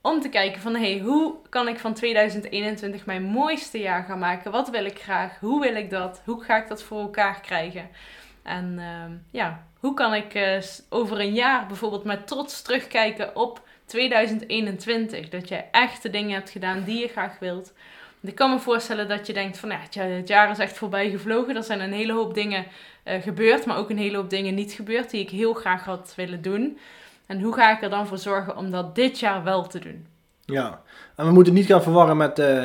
Om 0.00 0.20
te 0.20 0.28
kijken 0.28 0.60
van, 0.60 0.74
hey, 0.74 0.98
hoe 0.98 1.34
kan 1.48 1.68
ik 1.68 1.78
van 1.78 1.94
2021 1.94 3.06
mijn 3.06 3.22
mooiste 3.22 3.78
jaar 3.78 4.02
gaan 4.02 4.18
maken? 4.18 4.50
Wat 4.50 4.70
wil 4.70 4.84
ik 4.84 5.00
graag? 5.00 5.38
Hoe 5.38 5.60
wil 5.60 5.74
ik 5.74 5.90
dat? 5.90 6.22
Hoe 6.24 6.42
ga 6.42 6.62
ik 6.62 6.68
dat 6.68 6.82
voor 6.82 7.00
elkaar 7.00 7.40
krijgen? 7.40 7.88
En 8.42 8.78
ehm, 8.78 9.12
ja, 9.30 9.66
hoe 9.78 9.94
kan 9.94 10.14
ik 10.14 10.34
eh, 10.34 10.62
over 10.88 11.20
een 11.20 11.34
jaar 11.34 11.66
bijvoorbeeld 11.66 12.04
met 12.04 12.26
trots 12.26 12.62
terugkijken 12.62 13.36
op 13.36 13.68
2021? 13.90 15.28
Dat 15.28 15.48
je 15.48 15.56
echt 15.70 16.02
de 16.02 16.10
dingen 16.10 16.34
hebt 16.34 16.50
gedaan 16.50 16.82
die 16.84 17.00
je 17.00 17.08
graag 17.08 17.38
wilt. 17.38 17.72
Ik 18.22 18.34
kan 18.34 18.50
me 18.50 18.58
voorstellen 18.58 19.08
dat 19.08 19.26
je 19.26 19.32
denkt 19.32 19.58
van, 19.58 19.68
ja, 19.68 19.78
het 19.78 19.94
ja- 19.94 20.02
het 20.04 20.28
jaar 20.28 20.50
is 20.50 20.58
echt 20.58 20.76
voorbij 20.78 21.10
gevlogen. 21.10 21.56
Er 21.56 21.62
zijn 21.62 21.80
een 21.80 21.92
hele 21.92 22.12
hoop 22.12 22.34
dingen 22.34 22.66
eh, 23.02 23.22
gebeurd, 23.22 23.66
maar 23.66 23.76
ook 23.76 23.90
een 23.90 23.98
hele 23.98 24.16
hoop 24.16 24.30
dingen 24.30 24.54
niet 24.54 24.72
gebeurd 24.72 25.10
die 25.10 25.20
ik 25.20 25.30
heel 25.30 25.52
graag 25.54 25.84
had 25.84 26.12
willen 26.16 26.42
doen. 26.42 26.78
En 27.26 27.40
hoe 27.40 27.54
ga 27.54 27.72
ik 27.76 27.82
er 27.82 27.90
dan 27.90 28.06
voor 28.06 28.18
zorgen 28.18 28.56
om 28.56 28.70
dat 28.70 28.94
dit 28.94 29.18
jaar 29.18 29.44
wel 29.44 29.66
te 29.66 29.78
doen? 29.78 30.06
Ja, 30.44 30.82
en 31.16 31.26
we 31.26 31.32
moeten 31.32 31.54
niet 31.54 31.66
gaan 31.66 31.82
verwarren 31.82 32.16
met 32.16 32.38
eh, 32.38 32.64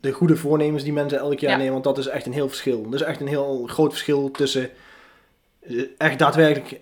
de 0.00 0.12
goede 0.12 0.36
voornemens 0.36 0.82
die 0.82 0.92
mensen 0.92 1.18
elk 1.18 1.38
jaar 1.38 1.50
Ja. 1.50 1.56
nemen, 1.56 1.72
want 1.72 1.84
dat 1.84 1.98
is 1.98 2.06
echt 2.06 2.26
een 2.26 2.32
heel 2.32 2.48
verschil. 2.48 2.84
Er 2.88 2.94
is 2.94 3.02
echt 3.02 3.20
een 3.20 3.26
heel 3.26 3.66
groot 3.66 3.90
verschil 3.92 4.30
tussen 4.30 4.70
eh, 5.60 5.82
echt 5.98 6.18
daadwerkelijk 6.18 6.80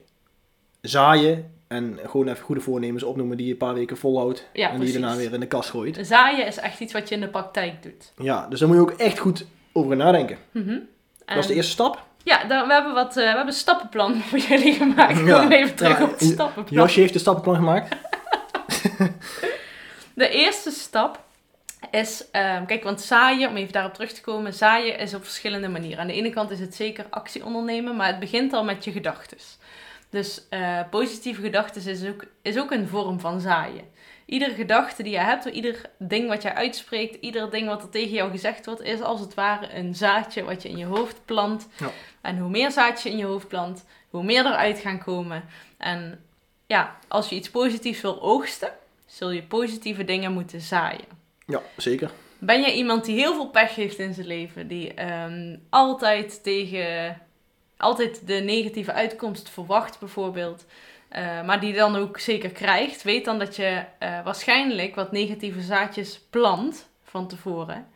zaaien 0.80 1.53
en 1.68 1.98
gewoon 2.04 2.28
even 2.28 2.44
goede 2.44 2.60
voornemens 2.60 3.02
opnoemen 3.02 3.36
die 3.36 3.46
je 3.46 3.52
een 3.52 3.58
paar 3.58 3.74
weken 3.74 3.96
volhoudt 3.96 4.48
Ja, 4.52 4.70
en 4.70 4.80
die 4.80 4.92
je 4.92 4.98
daarna 4.98 5.16
weer 5.16 5.32
in 5.32 5.40
de 5.40 5.46
kast 5.46 5.70
gooit. 5.70 5.98
Zaaien 6.06 6.46
is 6.46 6.56
echt 6.58 6.80
iets 6.80 6.92
wat 6.92 7.08
je 7.08 7.14
in 7.14 7.20
de 7.20 7.28
praktijk 7.28 7.82
doet. 7.82 8.12
Ja, 8.16 8.46
dus 8.48 8.58
daar 8.58 8.68
moet 8.68 8.76
je 8.76 8.82
ook 8.82 8.98
echt 9.00 9.18
goed 9.18 9.46
over 9.72 9.96
nadenken. 9.96 10.38
Mhm. 10.50 10.78
Dat 11.26 11.36
is 11.36 11.46
de 11.46 11.54
eerste 11.54 11.72
stap. 11.72 12.06
Ja, 12.22 12.44
daar, 12.44 12.66
we 12.66 12.72
hebben 12.72 12.94
wat, 12.94 13.08
eh, 13.08 13.14
we 13.14 13.22
hebben 13.22 13.46
een 13.46 13.52
stappenplan 13.52 14.20
voor 14.28 14.38
jullie 14.38 14.74
gemaakt. 14.74 15.26
Ja. 15.26 15.40
Kom 15.40 15.52
even 15.52 15.74
terug 15.74 15.98
Ja, 15.98 16.04
op 16.04 16.10
het 16.10 16.22
stappenplan. 16.22 16.82
Josje 16.82 17.00
heeft 17.00 17.12
de 17.12 17.18
stappenplan 17.18 17.56
gemaakt. 17.56 17.96
De 20.14 20.28
eerste 20.28 20.70
stap 20.70 21.22
is, 21.90 22.24
ehm, 22.30 22.64
kijk, 22.66 22.82
want 22.82 23.00
zaaien, 23.00 23.48
om 23.48 23.56
even 23.56 23.72
daarop 23.72 23.94
terug 23.94 24.12
te 24.12 24.20
komen, 24.20 24.54
zaaien 24.54 24.98
is 24.98 25.14
op 25.14 25.24
verschillende 25.24 25.68
manieren. 25.68 25.98
Aan 25.98 26.06
de 26.06 26.12
ene 26.12 26.30
kant 26.30 26.50
is 26.50 26.60
het 26.60 26.74
zeker 26.74 27.06
actie 27.10 27.44
ondernemen, 27.44 27.96
maar 27.96 28.06
het 28.06 28.18
begint 28.18 28.52
al 28.52 28.64
met 28.64 28.84
je 28.84 28.92
gedachtes. 28.92 29.58
Dus 30.14 30.48
eh, 30.48 30.80
positieve 30.90 31.42
gedachten 31.42 31.90
is 31.90 32.06
ook, 32.06 32.24
is 32.42 32.58
ook 32.58 32.70
een 32.70 32.88
vorm 32.88 33.20
van 33.20 33.40
zaaien. 33.40 33.84
Iedere 34.26 34.54
gedachte 34.54 35.02
die 35.02 35.12
je 35.12 35.18
hebt, 35.18 35.44
ieder 35.44 35.90
ding 35.98 36.28
wat 36.28 36.42
jij 36.42 36.54
uitspreekt, 36.54 37.14
ieder 37.20 37.50
ding 37.50 37.68
wat 37.68 37.82
er 37.82 37.88
tegen 37.88 38.12
jou 38.12 38.30
gezegd 38.30 38.66
wordt, 38.66 38.80
is 38.80 39.00
als 39.00 39.20
het 39.20 39.34
ware 39.34 39.74
een 39.74 39.94
zaadje 39.94 40.44
wat 40.44 40.62
je 40.62 40.68
in 40.68 40.76
je 40.76 40.84
hoofd 40.84 41.24
plant. 41.24 41.68
Ja. 41.78 41.90
En 42.20 42.38
hoe 42.38 42.50
meer 42.50 42.70
zaadjes 42.70 43.02
je 43.02 43.10
in 43.10 43.16
je 43.16 43.24
hoofd 43.24 43.48
plant, 43.48 43.84
hoe 44.10 44.24
meer 44.24 44.46
eruit 44.46 44.78
gaan 44.78 44.98
komen. 44.98 45.44
En 45.78 46.24
ja, 46.66 46.98
als 47.08 47.28
je 47.28 47.36
iets 47.36 47.50
positiefs 47.50 48.00
wil 48.00 48.22
oogsten, 48.22 48.72
zul 49.06 49.30
je 49.30 49.42
positieve 49.42 50.04
dingen 50.04 50.32
moeten 50.32 50.60
zaaien. 50.60 51.08
Ja, 51.46 51.62
zeker. 51.76 52.10
Ben 52.38 52.60
jij 52.60 52.74
iemand 52.74 53.04
die 53.04 53.18
heel 53.18 53.34
veel 53.34 53.48
pech 53.48 53.74
heeft 53.74 53.98
in 53.98 54.14
zijn 54.14 54.26
leven, 54.26 54.68
die 54.68 54.94
ehm, 54.94 55.56
altijd 55.70 56.42
tegen, 56.42 57.18
altijd 57.76 58.26
de 58.26 58.34
negatieve 58.34 58.92
uitkomst 58.92 59.48
verwacht 59.48 59.98
bijvoorbeeld, 59.98 60.64
eh, 61.08 61.42
maar 61.42 61.60
die 61.60 61.74
dan 61.74 61.96
ook 61.96 62.18
zeker 62.18 62.50
krijgt, 62.50 63.02
weet 63.02 63.24
dan 63.24 63.38
dat 63.38 63.56
je 63.56 63.84
eh, 63.98 64.24
waarschijnlijk 64.24 64.94
wat 64.94 65.12
negatieve 65.12 65.60
zaadjes 65.60 66.20
plant 66.30 66.88
van 67.02 67.28
tevoren. 67.28 67.86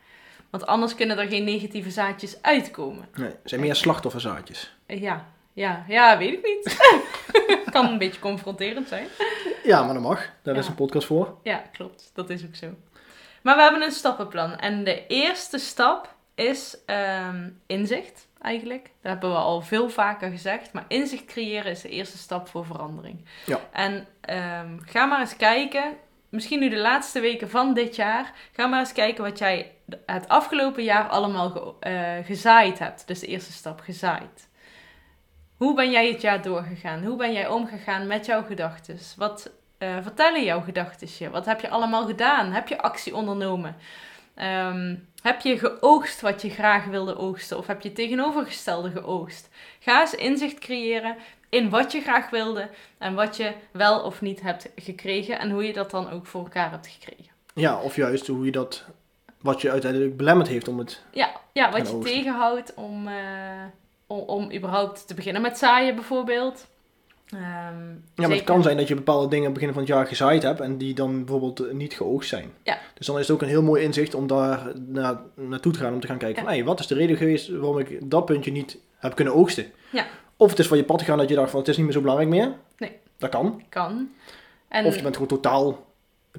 Want 0.49 0.65
anders 0.65 0.95
kunnen 0.95 1.17
er 1.17 1.27
geen 1.27 1.43
negatieve 1.43 1.91
zaadjes 1.91 2.41
uitkomen. 2.41 3.07
Nee, 3.15 3.31
zijn 3.43 3.61
meer 3.61 3.75
slachtofferzaadjes. 3.75 4.75
Eh, 4.85 5.01
ja, 5.01 5.25
ja, 5.53 5.85
ja, 5.87 6.17
weet 6.17 6.33
ik 6.33 6.43
niet. 6.43 6.77
kan 7.71 7.87
een 7.87 7.97
beetje 7.97 8.19
confronterend 8.19 8.87
zijn. 8.87 9.07
Ja, 9.63 9.83
maar 9.83 9.93
dat 9.93 10.03
mag. 10.03 10.29
Daar 10.43 10.55
is 10.55 10.67
een 10.67 10.75
podcast 10.75 11.07
voor. 11.07 11.37
Ja, 11.43 11.63
klopt. 11.71 12.11
Dat 12.13 12.29
is 12.29 12.45
ook 12.45 12.55
zo. 12.55 12.67
Maar 13.41 13.55
we 13.55 13.61
hebben 13.61 13.81
een 13.81 13.91
stappenplan. 13.91 14.55
En 14.55 14.83
de 14.83 15.07
eerste 15.07 15.57
stap 15.57 16.15
is 16.35 16.77
ehm, 16.85 17.49
inzicht, 17.65 18.27
eigenlijk. 18.41 18.83
Dat 18.83 19.11
hebben 19.11 19.29
we 19.29 19.35
al 19.35 19.61
veel 19.61 19.89
vaker 19.89 20.29
gezegd. 20.29 20.73
Maar 20.73 20.85
inzicht 20.87 21.25
creëren 21.25 21.71
is 21.71 21.81
de 21.81 21.89
eerste 21.89 22.17
stap 22.17 22.47
voor 22.47 22.65
verandering. 22.65 23.25
Ja. 23.45 23.59
En 23.71 24.07
ehm, 24.21 24.77
ga 24.85 25.05
maar 25.05 25.19
eens 25.19 25.35
kijken, 25.37 25.83
misschien 26.29 26.59
nu 26.59 26.69
de 26.69 26.77
laatste 26.77 27.19
weken 27.19 27.49
van 27.49 27.73
dit 27.73 27.95
jaar, 27.95 28.31
ga 28.53 28.67
maar 28.67 28.79
eens 28.79 28.93
kijken 28.93 29.23
wat 29.23 29.37
jij 29.37 29.71
het 30.05 30.27
afgelopen 30.27 30.83
jaar 30.83 31.07
allemaal 31.07 31.49
ge- 31.49 31.73
eh, 31.79 32.25
gezaaid 32.25 32.79
hebt. 32.79 33.07
Dus 33.07 33.19
de 33.19 33.27
eerste 33.27 33.51
stap, 33.51 33.79
gezaaid. 33.79 34.47
Hoe 35.57 35.75
ben 35.75 35.91
jij 35.91 36.07
het 36.11 36.21
jaar 36.21 36.41
doorgegaan? 36.41 37.03
Hoe 37.03 37.17
ben 37.17 37.33
jij 37.33 37.47
omgegaan 37.47 38.07
met 38.07 38.25
jouw 38.25 38.43
gedachten? 38.43 38.99
Wat 39.17 39.51
eh, 39.77 39.97
vertellen 40.01 40.43
jouw 40.43 40.61
gedachten 40.61 41.07
je? 41.17 41.29
Wat 41.29 41.45
heb 41.45 41.61
je 41.61 41.69
allemaal 41.69 42.05
gedaan? 42.05 42.51
Heb 42.51 42.67
je 42.67 42.81
actie 42.81 43.15
ondernomen? 43.15 43.75
Ehm, 44.39 44.95
heb 45.21 45.41
je 45.41 45.57
geoogst 45.57 46.21
wat 46.21 46.41
je 46.41 46.49
graag 46.49 46.85
wilde 46.85 47.17
oogsten? 47.17 47.57
Of 47.57 47.67
heb 47.67 47.81
je 47.81 47.91
tegenovergestelde 47.91 48.91
geoogst? 48.91 49.49
Ga 49.79 50.01
eens 50.01 50.15
inzicht 50.15 50.59
creëren 50.59 51.15
in 51.49 51.69
wat 51.69 51.91
je 51.91 52.01
graag 52.01 52.29
wilde 52.29 52.69
en 52.97 53.13
wat 53.13 53.37
je 53.37 53.53
wel 53.71 53.99
of 53.99 54.21
niet 54.21 54.41
hebt 54.41 54.69
gekregen 54.75 55.39
en 55.39 55.51
hoe 55.51 55.63
je 55.63 55.73
dat 55.73 55.91
dan 55.91 56.09
ook 56.09 56.25
voor 56.25 56.43
elkaar 56.43 56.71
hebt 56.71 56.87
gekregen. 56.87 57.31
Ja, 57.53 57.81
of 57.81 57.95
juist 57.95 58.27
hoe 58.27 58.45
je 58.45 58.51
dat, 58.51 58.85
wat 59.41 59.61
je 59.61 59.71
uiteindelijk 59.71 60.17
belemmerd 60.17 60.47
heeft 60.47 60.67
om 60.67 60.77
het... 60.79 61.03
Ja, 61.11 61.31
ja 61.53 61.71
wat 61.71 61.87
je 61.87 61.93
oogsten. 61.93 62.13
tegenhoudt 62.13 62.73
om, 62.73 63.07
eh, 63.07 63.13
om, 64.07 64.19
om 64.19 64.53
überhaupt 64.53 65.07
te 65.07 65.13
beginnen 65.13 65.41
met 65.41 65.57
zaaien 65.57 65.95
bijvoorbeeld. 65.95 66.67
Ehm, 67.29 67.41
Ja, 67.41 67.71
maar 68.15 68.25
zeker- 68.25 68.35
het 68.35 68.43
kan 68.43 68.63
zijn 68.63 68.77
dat 68.77 68.87
je 68.87 68.95
bepaalde 68.95 69.27
dingen 69.27 69.45
aan 69.45 69.51
het 69.51 69.59
begin 69.59 69.73
van 69.73 69.83
het 69.83 69.91
jaar 69.91 70.05
gezaaid 70.07 70.43
hebt 70.43 70.59
en 70.59 70.77
die 70.77 70.93
dan 70.93 71.17
bijvoorbeeld 71.17 71.59
eh, 71.59 71.73
niet 71.73 71.93
geoogst 71.93 72.29
zijn. 72.29 72.51
Ja. 72.63 72.77
Dus 72.93 73.05
dan 73.07 73.15
is 73.19 73.21
het 73.27 73.31
ook 73.35 73.41
een 73.41 73.47
heel 73.47 73.61
mooi 73.63 73.83
inzicht 73.83 74.13
om 74.15 74.27
daar 74.27 74.71
na, 74.87 75.23
naartoe 75.35 75.71
te 75.73 75.79
gaan 75.79 75.93
om 75.93 75.99
te 75.99 76.07
gaan 76.07 76.17
kijken 76.17 76.43
van, 76.43 76.53
hé, 76.53 76.63
wat 76.63 76.79
is 76.79 76.87
de 76.87 76.95
reden 76.95 77.17
geweest 77.17 77.49
waarom 77.49 77.79
ik 77.79 78.09
dat 78.09 78.25
puntje 78.25 78.51
niet 78.51 78.77
heb 78.97 79.15
kunnen 79.15 79.33
oogsten? 79.33 79.65
Ja. 79.89 80.05
Of 80.37 80.49
het 80.49 80.59
is 80.59 80.67
van 80.67 80.77
je 80.77 80.83
pad 80.83 80.99
gegaan 80.99 81.17
dat 81.17 81.29
je 81.29 81.35
dacht 81.35 81.49
van, 81.51 81.59
het 81.59 81.67
is 81.69 81.75
niet 81.77 81.85
meer 81.85 81.93
zo 81.95 82.01
belangrijk 82.01 82.29
meer. 82.29 82.53
Nee. 82.77 82.91
Dat 83.17 83.29
kan. 83.29 83.63
Kan. 83.69 84.09
En, 84.67 84.85
Of 84.85 84.95
je 84.95 85.01
bent 85.01 85.13
gewoon 85.13 85.27
totaal 85.29 85.85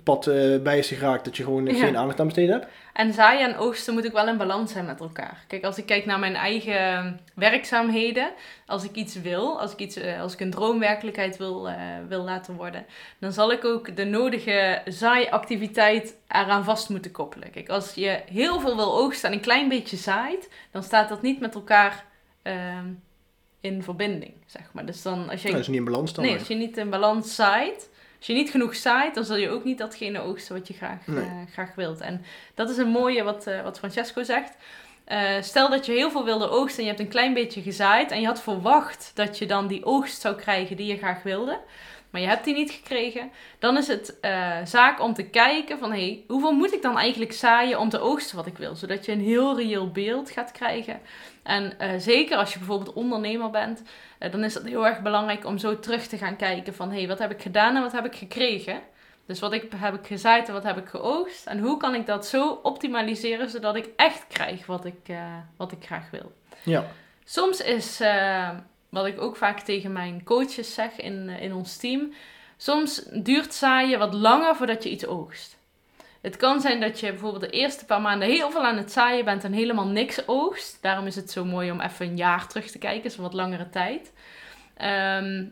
pad 0.02 0.26
eh, 0.26 0.59
bij 0.62 0.78
is 0.78 0.88
geraakt 0.88 1.25
dat 1.25 1.37
je 1.37 1.45
gewoon 1.45 1.66
Ja. 1.66 1.75
geen 1.75 1.97
aandacht 1.97 2.21
aan 2.21 2.26
besteed 2.26 2.49
hebt. 2.49 2.66
En 2.92 3.12
zaaien 3.12 3.49
en 3.52 3.57
oogsten 3.57 3.95
moet 3.95 4.07
ook 4.07 4.12
wel 4.12 4.28
in 4.28 4.37
balans 4.37 4.73
zijn 4.73 4.85
met 4.85 5.00
elkaar. 5.00 5.45
Kijk, 5.47 5.64
als 5.64 5.78
ik 5.78 5.87
kijk 5.87 6.04
naar 6.07 6.19
mijn 6.19 6.35
eigen 6.35 7.21
werkzaamheden, 7.35 8.33
als 8.66 8.85
ik 8.85 8.95
iets 8.95 9.21
wil, 9.21 9.61
als 9.61 9.73
ik, 9.73 9.78
iets, 9.78 9.97
eh, 9.97 10.21
als 10.21 10.33
ik 10.33 10.40
een 10.40 10.50
droomwerkelijkheid 10.50 11.37
wil, 11.37 11.69
eh, 11.69 11.75
wil 12.09 12.23
laten 12.23 12.54
worden, 12.54 12.87
dan 13.19 13.33
zal 13.33 13.52
ik 13.52 13.64
ook 13.64 13.97
de 13.97 14.04
nodige 14.04 14.83
zaaiactiviteit 14.85 16.16
eraan 16.28 16.64
vast 16.64 16.88
moeten 16.88 17.11
koppelen. 17.11 17.50
Kijk, 17.50 17.69
als 17.69 17.95
je 17.95 18.21
heel 18.26 18.61
veel 18.61 18.76
wil 18.76 18.99
oogsten 18.99 19.28
en 19.28 19.35
een 19.35 19.42
klein 19.42 19.69
beetje 19.69 19.97
zaait, 19.97 20.49
dan 20.71 20.83
staat 20.83 21.09
dat 21.09 21.23
niet 21.23 21.40
met 21.40 21.54
elkaar 21.54 22.04
ehm, 22.42 22.87
in 23.61 23.83
verbinding, 23.83 24.33
zeg 24.47 24.62
maar. 24.73 24.87
Dus 24.87 25.02
dan 25.02 25.28
als 25.30 25.42
je 25.42 25.50
dat 25.50 25.61
is 25.61 25.69
niet 25.69 25.76
in 25.76 25.85
balans 25.85 26.14
dan. 26.14 26.25
Nee, 26.25 26.38
als 26.38 26.49
je 26.49 26.54
niet 26.54 26.76
in 26.76 26.90
balans 26.90 27.35
zaait, 27.35 27.89
als 28.21 28.29
je 28.29 28.35
niet 28.35 28.50
genoeg 28.50 28.75
zaait, 28.77 29.15
dan 29.15 29.25
zul 29.25 29.37
je 29.37 29.49
ook 29.50 29.65
niet 29.65 29.79
datgene 29.79 30.21
oogsten 30.21 30.55
wat 30.55 30.69
je 30.69 30.75
graag, 30.75 31.07
Nee. 31.07 31.25
eh, 31.25 31.31
graag 31.53 31.75
wilt. 31.75 32.00
En 32.00 32.25
dat 32.55 32.71
is 32.71 32.77
een 32.77 32.89
mooie 32.89 33.23
wat, 33.23 33.47
eh, 33.47 33.62
wat 33.62 33.79
Francesco 33.79 34.23
zegt. 34.23 34.53
Eh, 35.11 35.43
stel 35.43 35.71
dat 35.71 35.87
je 35.87 35.93
heel 35.93 36.11
veel 36.11 36.25
wilde 36.25 36.50
oogsten 36.50 36.79
en 36.79 36.85
je 36.85 36.90
hebt 36.90 37.00
een 37.00 37.09
klein 37.09 37.35
beetje 37.35 37.62
gezaaid 37.62 38.11
en 38.11 38.21
je 38.21 38.26
had 38.26 38.43
verwacht 38.43 39.11
dat 39.14 39.38
je 39.38 39.47
dan 39.47 39.67
die 39.67 39.85
oogst 39.85 40.21
zou 40.21 40.35
krijgen 40.35 40.76
die 40.76 40.87
je 40.87 40.97
graag 40.97 41.23
wilde, 41.23 41.61
maar 42.11 42.21
je 42.21 42.26
hebt 42.26 42.45
die 42.45 42.55
niet 42.55 42.71
gekregen, 42.71 43.31
dan 43.59 43.76
is 43.76 43.87
het 43.87 44.21
eh, 44.21 44.57
zaak 44.64 45.00
om 45.00 45.14
te 45.14 45.23
kijken 45.23 45.79
van 45.79 45.90
hey, 45.93 46.25
hoeveel 46.29 46.52
moet 46.52 46.73
ik 46.73 46.83
dan 46.83 46.99
eigenlijk 46.99 47.33
zaaien 47.33 47.79
om 47.79 47.88
te 47.88 48.00
oogsten 48.00 48.37
wat 48.37 48.47
ik 48.47 48.59
wil, 48.59 48.75
zodat 48.75 49.05
je 49.05 49.12
een 49.12 49.21
heel 49.21 49.57
reëel 49.57 49.90
beeld 49.90 50.31
gaat 50.31 50.52
krijgen. 50.52 51.00
En 51.43 51.79
eh, 51.79 51.90
zeker 51.99 52.37
als 52.37 52.52
je 52.52 52.59
bijvoorbeeld 52.59 52.95
ondernemer 52.95 53.50
bent, 53.50 53.83
dan 54.31 54.45
is 54.45 54.55
het 54.55 54.67
heel 54.67 54.87
erg 54.87 55.02
belangrijk 55.02 55.45
om 55.45 55.59
zo 55.59 55.79
terug 55.79 56.07
te 56.07 56.17
gaan 56.17 56.37
kijken 56.37 56.75
van... 56.75 56.90
hey, 56.90 57.09
wat 57.09 57.19
heb 57.19 57.31
ik 57.31 57.43
gedaan 57.43 57.76
en 57.76 57.83
wat 57.83 57.93
heb 57.93 58.05
ik 58.05 58.14
gekregen? 58.14 58.81
Dus 59.31 59.41
wat 59.41 59.53
ik, 59.53 59.73
heb 59.77 59.95
ik 59.95 60.07
gezaaid 60.07 60.47
en 60.47 60.53
wat 60.53 60.63
heb 60.63 60.77
ik 60.77 60.89
geoogst? 60.89 61.47
En 61.47 61.59
hoe 61.59 61.77
kan 61.77 61.95
ik 61.95 62.07
dat 62.07 62.27
zo 62.27 62.61
optimaliseren 62.63 63.51
zodat 63.51 63.77
ik 63.77 63.89
echt 63.97 64.27
krijg 64.29 64.67
wat 64.67 64.85
ik, 64.85 65.09
eh, 65.09 65.37
wat 65.57 65.73
ik 65.73 65.85
graag 65.85 66.11
wil? 66.11 66.33
Ja. 66.63 66.87
Soms 67.25 67.61
is, 67.61 68.01
eh, 68.01 68.51
wat 68.89 69.07
ik 69.07 69.21
ook 69.21 69.37
vaak 69.37 69.61
tegen 69.61 69.93
mijn 69.93 70.25
coaches 70.25 70.75
zeg 70.75 70.97
in, 70.97 71.29
eh, 71.29 71.43
in 71.43 71.53
ons 71.53 71.77
team... 71.77 72.13
soms 72.57 73.05
duurt 73.13 73.55
zaaien 73.55 73.99
wat 73.99 74.15
langer 74.15 74.57
voordat 74.57 74.83
je 74.83 74.91
iets 74.91 75.07
oogst. 75.07 75.59
Het 76.21 76.37
kan 76.37 76.61
zijn 76.61 76.81
dat 76.81 77.01
je 77.01 77.11
bijvoorbeeld 77.11 77.43
de 77.43 77.51
eerste 77.51 77.85
paar 77.85 78.01
maanden 78.01 78.29
heel 78.29 78.51
veel 78.51 78.65
aan 78.65 78.77
het 78.77 78.93
zaaien 78.93 79.25
bent 79.25 79.45
en 79.45 79.53
helemaal 79.53 79.87
niks 79.89 80.29
oogst. 80.29 80.79
Daarom 80.83 81.07
is 81.07 81.17
het 81.17 81.31
zo 81.31 81.45
mooi 81.45 81.71
om 81.71 81.81
even 81.81 82.07
een 82.07 82.17
jaar 82.17 82.49
terug 82.49 82.71
te 82.71 82.79
kijken, 82.79 83.05
is 83.05 83.17
een 83.17 83.23
wat 83.23 83.33
langere 83.33 83.69
tijd. 83.69 84.13
Ehm, 84.77 85.45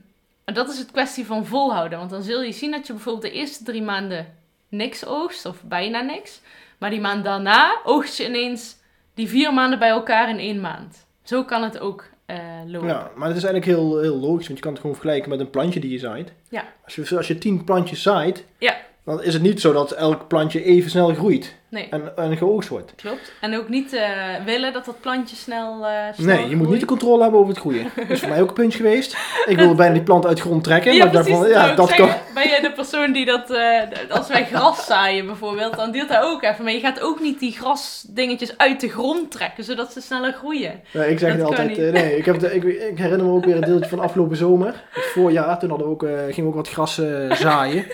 en 0.49 0.55
dat 0.55 0.69
is 0.69 0.79
het 0.79 0.91
kwestie 0.91 1.27
van 1.27 1.47
volhouden. 1.47 1.99
Want 1.99 2.11
dan 2.11 2.23
zul 2.23 2.43
je 2.43 2.53
zien 2.53 2.71
dat 2.71 2.87
je 2.87 2.93
bijvoorbeeld 2.93 3.25
de 3.25 3.39
eerste 3.39 3.65
drie 3.65 3.83
maanden 3.83 4.35
niks 4.69 5.07
oogst, 5.07 5.47
of 5.47 5.63
bijna 5.63 6.01
niks. 6.01 6.41
Maar 6.79 6.91
die 6.91 7.01
maand 7.01 7.25
daarna 7.25 7.81
oogst 7.85 8.17
je 8.17 8.27
ineens 8.27 8.77
die 9.15 9.29
vier 9.29 9.55
maanden 9.55 9.79
bij 9.79 9.89
elkaar 9.89 10.29
in 10.29 10.39
één 10.39 10.61
maand. 10.61 11.07
Zo 11.23 11.45
kan 11.45 11.63
het 11.63 11.79
ook 11.79 12.05
eh, 12.27 12.39
lopen. 12.67 12.89
ja, 12.89 13.11
maar 13.17 13.29
het 13.29 13.37
is 13.37 13.45
eigenlijk 13.45 13.79
heel, 13.79 14.01
heel 14.01 14.17
logisch, 14.19 14.47
want 14.47 14.59
je 14.59 14.65
kan 14.65 14.73
het 14.73 14.81
gewoon 14.81 14.97
vergelijken 14.97 15.31
met 15.31 15.41
een 15.41 15.51
plantje 15.51 15.81
die 15.81 15.91
je 15.91 15.99
zaait. 15.99 16.33
Ja. 16.49 16.65
Als 16.85 16.95
je, 16.95 17.17
als 17.17 17.29
je 17.29 17.39
tien 17.39 17.65
plantjes 17.65 18.03
zaait, 18.03 18.45
Ja. 18.59 18.77
Dan 19.09 19.23
is 19.23 19.33
het 19.33 19.43
niet 19.43 19.61
zo 19.61 19.73
dat 19.73 19.93
elk 19.93 20.29
plantje 20.29 20.65
even 20.65 20.91
snel 20.91 21.15
groeit 21.15 21.57
Nee, 21.71 21.89
en, 21.91 22.17
en 22.17 22.37
geoogst 22.37 22.69
wordt. 22.69 22.93
klopt. 22.97 23.33
En 23.41 23.57
ook 23.57 23.69
niet 23.69 23.93
eh, 23.93 24.11
willen 24.45 24.73
dat 24.73 24.85
dat 24.85 25.01
plantje 25.01 25.37
snel, 25.37 25.87
eh 25.87 25.93
snel 26.15 26.37
Nee, 26.37 26.49
je 26.49 26.57
moet 26.57 26.69
niet 26.71 26.81
de 26.81 26.87
controle 26.87 27.23
hebben 27.23 27.41
over 27.41 27.53
het 27.53 27.61
groeien. 27.61 27.91
Dat 27.97 28.11
is 28.11 28.21
voor 28.21 28.29
mij 28.29 28.41
ook 28.41 28.49
een 28.49 28.55
puntje 28.55 28.79
geweest. 28.79 29.17
Ik 29.47 29.57
wilde 29.57 29.75
bijna 29.75 29.95
die 29.95 30.03
plant 30.03 30.27
uit 30.27 30.37
de 30.37 30.43
grond 30.43 30.65
trekken, 30.65 30.95
Ja, 30.95 31.05
maar 31.05 31.23
precies. 31.23 31.49
ja, 31.49 31.71
ik 31.71 31.77
dat 31.77 31.95
kan. 31.95 32.11
Ben 32.35 32.49
jij 32.49 32.61
de 32.61 32.73
persoon 32.73 33.13
die 33.13 33.25
dat, 33.25 33.51
eh, 33.51 33.81
als 34.11 34.29
wij 34.29 34.47
gras 34.47 34.87
zaaien 34.87 35.27
bijvoorbeeld, 35.27 35.77
dan 35.77 35.91
duurt 35.91 36.09
dat 36.09 36.23
ook 36.23 36.43
even. 36.43 36.65
Maar 36.65 36.73
je 36.73 36.81
gaat 36.81 37.01
ook 37.01 37.21
niet 37.21 37.41
die 37.41 37.53
grasdingetjes 37.53 38.59
uit 38.59 38.81
de 38.81 38.89
grond 38.89 39.31
trekken, 39.31 39.65
zodat 39.65 39.93
ze 39.93 40.01
sneller 40.01 40.33
groeien. 40.33 40.81
Nee, 40.93 41.11
ik 41.11 41.19
zeg 41.19 41.37
Dat 41.37 41.47
altijd, 41.47 41.77
nee, 41.77 42.17
ik, 42.17 42.25
heb 42.25 42.39
de, 42.39 42.55
ik, 42.55 42.65
ik 42.65 42.99
herinner 42.99 43.27
me 43.27 43.33
ook 43.33 43.45
weer 43.45 43.57
een 43.57 43.61
deeltje 43.61 43.89
van 43.91 44.01
afgelopen 44.01 44.37
zomer. 44.37 44.85
Het 44.91 45.05
voorjaar, 45.05 45.59
toen 45.59 45.69
hadden 45.69 45.87
we 45.87 45.93
ook, 45.93 46.01
gingen 46.03 46.43
we 46.43 46.47
ook 46.47 46.55
wat 46.55 46.69
gras 46.69 47.01
zaaien. 47.31 47.87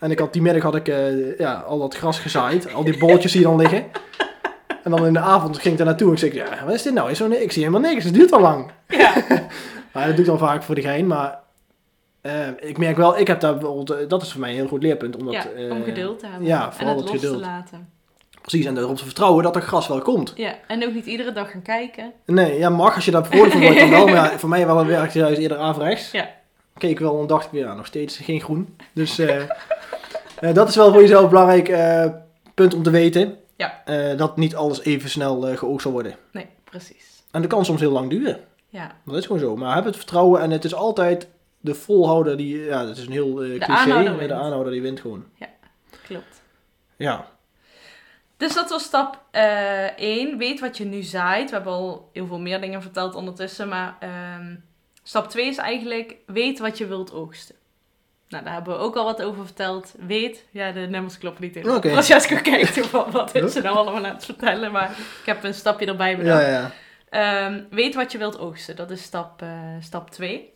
En 0.00 0.10
ik 0.10 0.18
had, 0.18 0.32
die 0.32 0.42
middag 0.42 0.62
had 0.62 0.74
ik 0.74 0.88
eh, 0.88 1.38
ja, 1.38 1.54
al 1.54 1.78
dat 1.78 1.96
gras 1.96 2.18
gezaaid, 2.18 2.72
al 2.74 2.84
die 2.84 2.98
bolletjes 2.98 3.32
die 3.32 3.42
dan 3.42 3.56
liggen. 3.56 3.84
En 4.84 4.90
dan 4.90 5.06
in 5.06 5.12
de 5.12 5.18
avond 5.18 5.58
ging 5.58 5.72
ik 5.72 5.76
daar 5.76 5.86
naartoe 5.86 6.06
en 6.06 6.12
ik 6.12 6.18
zei, 6.18 6.34
ja, 6.34 6.64
wat 6.64 6.74
is 6.74 6.82
dit 6.82 6.94
nou? 6.94 7.10
Is 7.10 7.18
zo, 7.18 7.30
ik 7.30 7.52
zie 7.52 7.64
helemaal 7.64 7.90
niks, 7.90 8.04
het 8.04 8.14
duurt 8.14 8.32
al 8.32 8.40
lang. 8.40 8.70
Ja, 8.88 9.12
Maar 9.92 10.06
dat 10.06 10.16
doe 10.16 10.24
ik 10.24 10.30
dan 10.30 10.38
vaak 10.38 10.62
voor 10.62 10.74
de 10.74 10.80
gein, 10.80 11.06
maar 11.06 11.38
eh, 12.20 12.48
ik 12.60 12.78
merk 12.78 12.96
wel, 12.96 13.18
ik 13.18 13.26
heb 13.26 13.40
daar 13.40 13.52
bijvoorbeeld, 13.52 13.90
eh, 13.90 14.08
dat 14.08 14.22
is 14.22 14.32
voor 14.32 14.40
mij 14.40 14.50
een 14.50 14.56
heel 14.56 14.68
goed 14.68 14.82
leerpunt. 14.82 15.16
Omdat, 15.16 15.34
ja 15.34 15.46
om 15.70 15.82
geduld 15.84 16.18
te 16.18 16.26
hebben. 16.26 16.46
ja, 16.46 16.66
en 16.66 16.72
vooral 16.72 16.96
het 16.96 17.02
het 17.02 17.12
los 17.12 17.20
geduld. 17.20 17.42
te 17.42 17.48
laten. 17.48 17.88
Precies, 18.40 18.66
en 18.66 18.76
erop 18.78 18.96
te 18.96 19.04
vertrouwen 19.04 19.44
dat 19.44 19.56
er 19.56 19.62
gras 19.62 19.88
wel 19.88 20.00
komt. 20.00 20.32
Ja, 20.36 20.54
en 20.66 20.84
ook 20.86 20.94
niet 20.94 21.06
iedere 21.06 21.32
dag 21.32 21.50
gaan 21.50 21.62
kijken. 21.62 22.12
Nee, 22.26 22.58
ja, 22.58 22.68
mag 22.68 22.94
als 22.94 23.04
je 23.04 23.10
daar 23.10 23.26
vrolijk 23.26 23.52
van 23.52 23.60
wordt 23.60 23.78
dan 23.78 23.90
wel. 23.90 24.06
Maar 24.06 24.14
ja, 24.14 24.38
voor 24.38 24.48
mij 24.48 24.66
wel 24.66 24.86
werkt 24.86 25.02
het 25.02 25.22
juist 25.22 25.38
eerder 25.38 25.58
averechts. 25.58 26.10
Ja. 26.10 26.28
Keek 26.80 26.98
wel 26.98 27.20
en 27.20 27.26
dacht 27.26 27.46
ik, 27.46 27.52
ja, 27.52 27.74
nog 27.74 27.86
steeds 27.86 28.16
geen 28.16 28.40
groen. 28.40 28.76
Dus 28.92 29.18
eh, 29.18 29.42
eh, 30.40 30.54
dat 30.54 30.68
is 30.68 30.76
wel 30.76 30.92
voor 30.92 31.00
jezelf 31.00 31.22
een 31.22 31.28
belangrijk 31.28 31.68
eh, 31.68 32.06
punt 32.54 32.74
om 32.74 32.82
te 32.82 32.90
weten. 32.90 33.38
Ja. 33.56 33.82
Dat 34.16 34.36
niet 34.36 34.54
alles 34.54 34.82
even 34.82 35.10
snel 35.10 35.40
geoogst 35.56 35.82
zal 35.82 35.92
worden. 35.92 36.16
Nee, 36.32 36.46
precies. 36.64 37.22
En 37.30 37.40
dat 37.40 37.50
kan 37.50 37.64
soms 37.64 37.80
heel 37.80 37.92
lang 37.92 38.10
duren. 38.10 38.40
Ja, 38.68 38.96
Dat 39.04 39.16
is 39.16 39.26
gewoon 39.26 39.40
zo. 39.40 39.56
Maar 39.56 39.74
heb 39.74 39.84
het 39.84 39.96
vertrouwen 39.96 40.40
en 40.40 40.50
het 40.50 40.64
is 40.64 40.74
altijd 40.74 41.28
de 41.60 41.74
volhouder 41.74 42.36
die, 42.36 42.58
ja, 42.58 42.84
dat 42.84 42.96
is 42.96 43.06
een 43.06 43.12
heel 43.12 43.34
cliché, 43.34 43.66
aanhouder 43.66 44.14
maar 44.14 44.28
de 44.28 44.34
aanhouder 44.34 44.72
die 44.72 44.82
wint 44.82 45.00
gewoon. 45.00 45.24
Klopt. 46.06 46.42
Ja, 46.96 47.26
Dus 48.36 48.54
dat 48.54 48.70
was 48.70 48.82
stap 48.82 49.22
1. 49.30 50.38
Weet 50.38 50.60
wat 50.60 50.76
je 50.76 50.84
nu 50.84 51.02
zaait. 51.02 51.48
We 51.50 51.54
hebben 51.54 51.72
al 51.72 52.10
heel 52.12 52.26
veel 52.26 52.40
meer 52.40 52.60
dingen 52.60 52.82
verteld 52.82 53.14
ondertussen. 53.14 53.68
Maar 53.68 53.96
ehm, 54.00 54.54
stap 55.02 55.28
2 55.28 55.46
is 55.46 55.56
eigenlijk 55.56 56.16
weet 56.26 56.58
wat 56.58 56.78
je 56.78 56.86
wilt 56.86 57.12
oogsten. 57.12 57.54
Nou, 58.28 58.44
daar 58.44 58.52
hebben 58.52 58.72
we 58.72 58.80
ook 58.80 58.96
al 58.96 59.04
wat 59.04 59.22
over 59.22 59.44
verteld. 59.44 59.94
Weet, 60.06 60.44
ja, 60.50 60.72
de 60.72 60.80
nummers 60.80 61.18
kloppen 61.18 61.42
niet 61.42 61.54
helemaal. 61.54 61.76
Oké. 61.76 61.90
Francesco 61.90 62.36
kijkt 62.42 62.78
van 62.86 63.10
wat 63.10 63.34
is 63.34 63.52
ze 63.52 63.60
nou 63.60 63.76
allemaal 63.76 64.04
aan 64.06 64.14
het 64.14 64.24
vertellen. 64.24 64.72
Maar 64.72 64.90
ik 64.90 65.26
heb 65.26 65.44
een 65.44 65.54
stapje 65.54 65.86
erbij 65.86 66.16
bedacht. 66.16 66.42
ja, 66.42 66.48
ja. 66.48 66.72
Ehm, 67.10 67.62
weet 67.70 67.94
wat 67.94 68.12
je 68.12 68.18
wilt 68.18 68.38
oogsten. 68.38 68.76
Dat 68.76 68.90
is 68.90 69.02
stap 69.02 69.38
2. 69.38 69.50
stap 69.80 70.10
twee. 70.10 70.52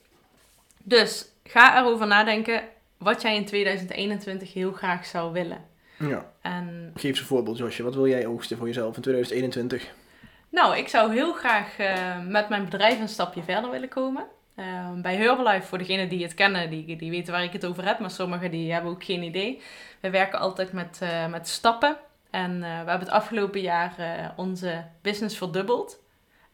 dus 0.83 1.27
ga 1.45 1.79
erover 1.79 2.07
nadenken 2.07 2.63
wat 2.99 3.23
jij 3.23 3.35
in 3.37 3.45
2021 3.45 4.53
heel 4.53 4.73
graag 4.73 5.07
zou 5.07 5.33
willen. 5.33 5.65
ja. 5.97 6.33
En 6.43 6.91
Geef 6.95 7.05
eens 7.05 7.21
een 7.21 7.27
voorbeeld, 7.27 7.59
Josje. 7.59 7.83
Wat 7.83 7.95
wil 7.95 8.07
jij 8.07 8.27
oogsten 8.27 8.57
voor 8.57 8.67
jezelf 8.67 8.97
in 8.97 9.03
2021? 9.03 9.93
Nou, 10.55 10.77
ik 10.77 10.89
zou 10.89 11.13
heel 11.13 11.33
graag 11.33 11.79
eh, 11.79 12.19
met 12.21 12.49
mijn 12.49 12.65
bedrijf 12.65 13.01
een 13.01 13.09
stapje 13.09 13.43
verder 13.43 13.71
willen 13.71 13.89
komen. 13.89 14.27
Ehm, 14.57 15.01
bij 15.01 15.17
Herbalife, 15.17 15.67
voor 15.67 15.79
degenen 15.79 16.09
die 16.09 16.23
het 16.23 16.35
kennen, 16.35 16.71
die, 16.71 16.97
die 16.97 17.11
weten 17.11 17.33
waar 17.33 17.43
ik 17.43 17.53
het 17.53 17.67
over 17.67 17.87
heb. 17.87 17.99
Maar 17.99 18.11
sommigen 18.11 18.51
die 18.51 18.73
hebben 18.73 18.91
ook 18.91 19.05
geen 19.05 19.23
idee. 19.23 19.63
We 20.01 20.11
werken 20.11 20.39
altijd 20.39 20.73
met, 20.73 20.99
eh, 21.03 21.27
met 21.27 21.49
stappen. 21.49 21.97
En 22.31 22.51
eh, 22.55 22.61
we 22.61 22.91
hebben 22.91 22.99
het 22.99 23.11
afgelopen 23.11 23.61
jaar 23.61 23.95
onze 24.37 24.85
business 25.03 25.37
verdubbeld. 25.39 26.03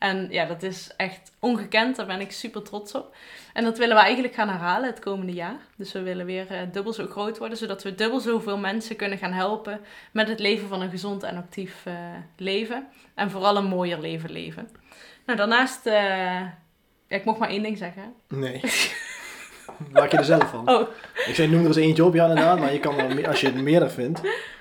En 0.01 0.27
ja, 0.31 0.45
dat 0.45 0.63
is 0.63 0.91
echt 0.97 1.33
ongekend. 1.39 1.97
Daar 1.97 2.07
ben 2.07 2.21
ik 2.21 2.33
super 2.33 2.63
trots 2.63 2.95
op. 2.95 3.15
En 3.53 3.65
dat 3.65 3.79
willen 3.79 3.97
we 3.97 4.03
eigenlijk 4.03 4.35
gaan 4.35 4.49
herhalen 4.49 4.91
het 4.91 4.99
komende 4.99 5.33
jaar. 5.33 5.57
Dus 5.77 5.93
we 5.93 6.03
willen 6.03 6.27
weer 6.27 6.51
eh, 6.51 6.59
dubbel 6.73 6.93
zo 6.93 7.07
groot 7.07 7.39
worden, 7.39 7.59
zodat 7.59 7.83
we 7.83 7.95
dubbel 7.95 8.21
zoveel 8.21 8.59
mensen 8.59 8.97
kunnen 8.97 9.19
gaan 9.19 9.33
helpen 9.33 9.81
met 10.11 10.29
het 10.29 10.39
leven 10.39 10.69
van 10.69 10.83
een 10.83 10.91
gezond 10.91 11.23
en 11.23 11.37
actief 11.37 11.75
eh, 11.85 11.95
leven. 12.37 12.87
En 13.15 13.31
vooral 13.31 13.57
een 13.57 13.65
mooier 13.65 13.99
leven 13.99 14.31
leven. 14.31 14.69
Nou, 15.27 15.39
daarnaast, 15.39 15.87
eh, 15.87 16.41
ja, 17.07 17.17
ik 17.17 17.25
mocht 17.25 17.39
maar 17.39 17.49
één 17.49 17.63
ding 17.63 17.79
zeggen. 17.79 18.15
Nee. 18.29 18.61
Maak 19.93 20.11
je 20.11 20.17
er 20.17 20.25
zelf 20.25 20.51
van. 20.51 20.69
Oh, 20.69 20.89
Ik 21.27 21.35
zei, 21.35 21.49
noem 21.49 21.61
er 21.61 21.67
eens 21.67 21.77
eentje 21.77 22.05
op, 22.05 22.15
ja 22.15 22.27
inderdaad. 22.27 22.59
Maar 22.59 22.73
je 22.73 22.81
kan 22.81 22.99
er, 22.99 23.29
als 23.29 23.41
je 23.41 23.47
het 23.47 23.63
meerder 23.63 23.91
vindt. 23.91 24.21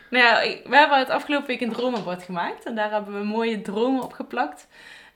Nou 0.10 0.24
ja, 0.24 0.42
we 0.70 0.76
hebben 0.76 0.98
het 0.98 1.10
afgelopen 1.10 1.48
week 1.48 1.62
een 1.62 1.72
dromenbord 1.72 2.24
gemaakt. 2.24 2.66
En 2.66 2.76
daar 2.76 2.92
hebben 2.92 3.20
we 3.20 3.26
mooie 3.26 3.62
dromen 3.62 4.04
op 4.04 4.14
geplakt. 4.14 4.68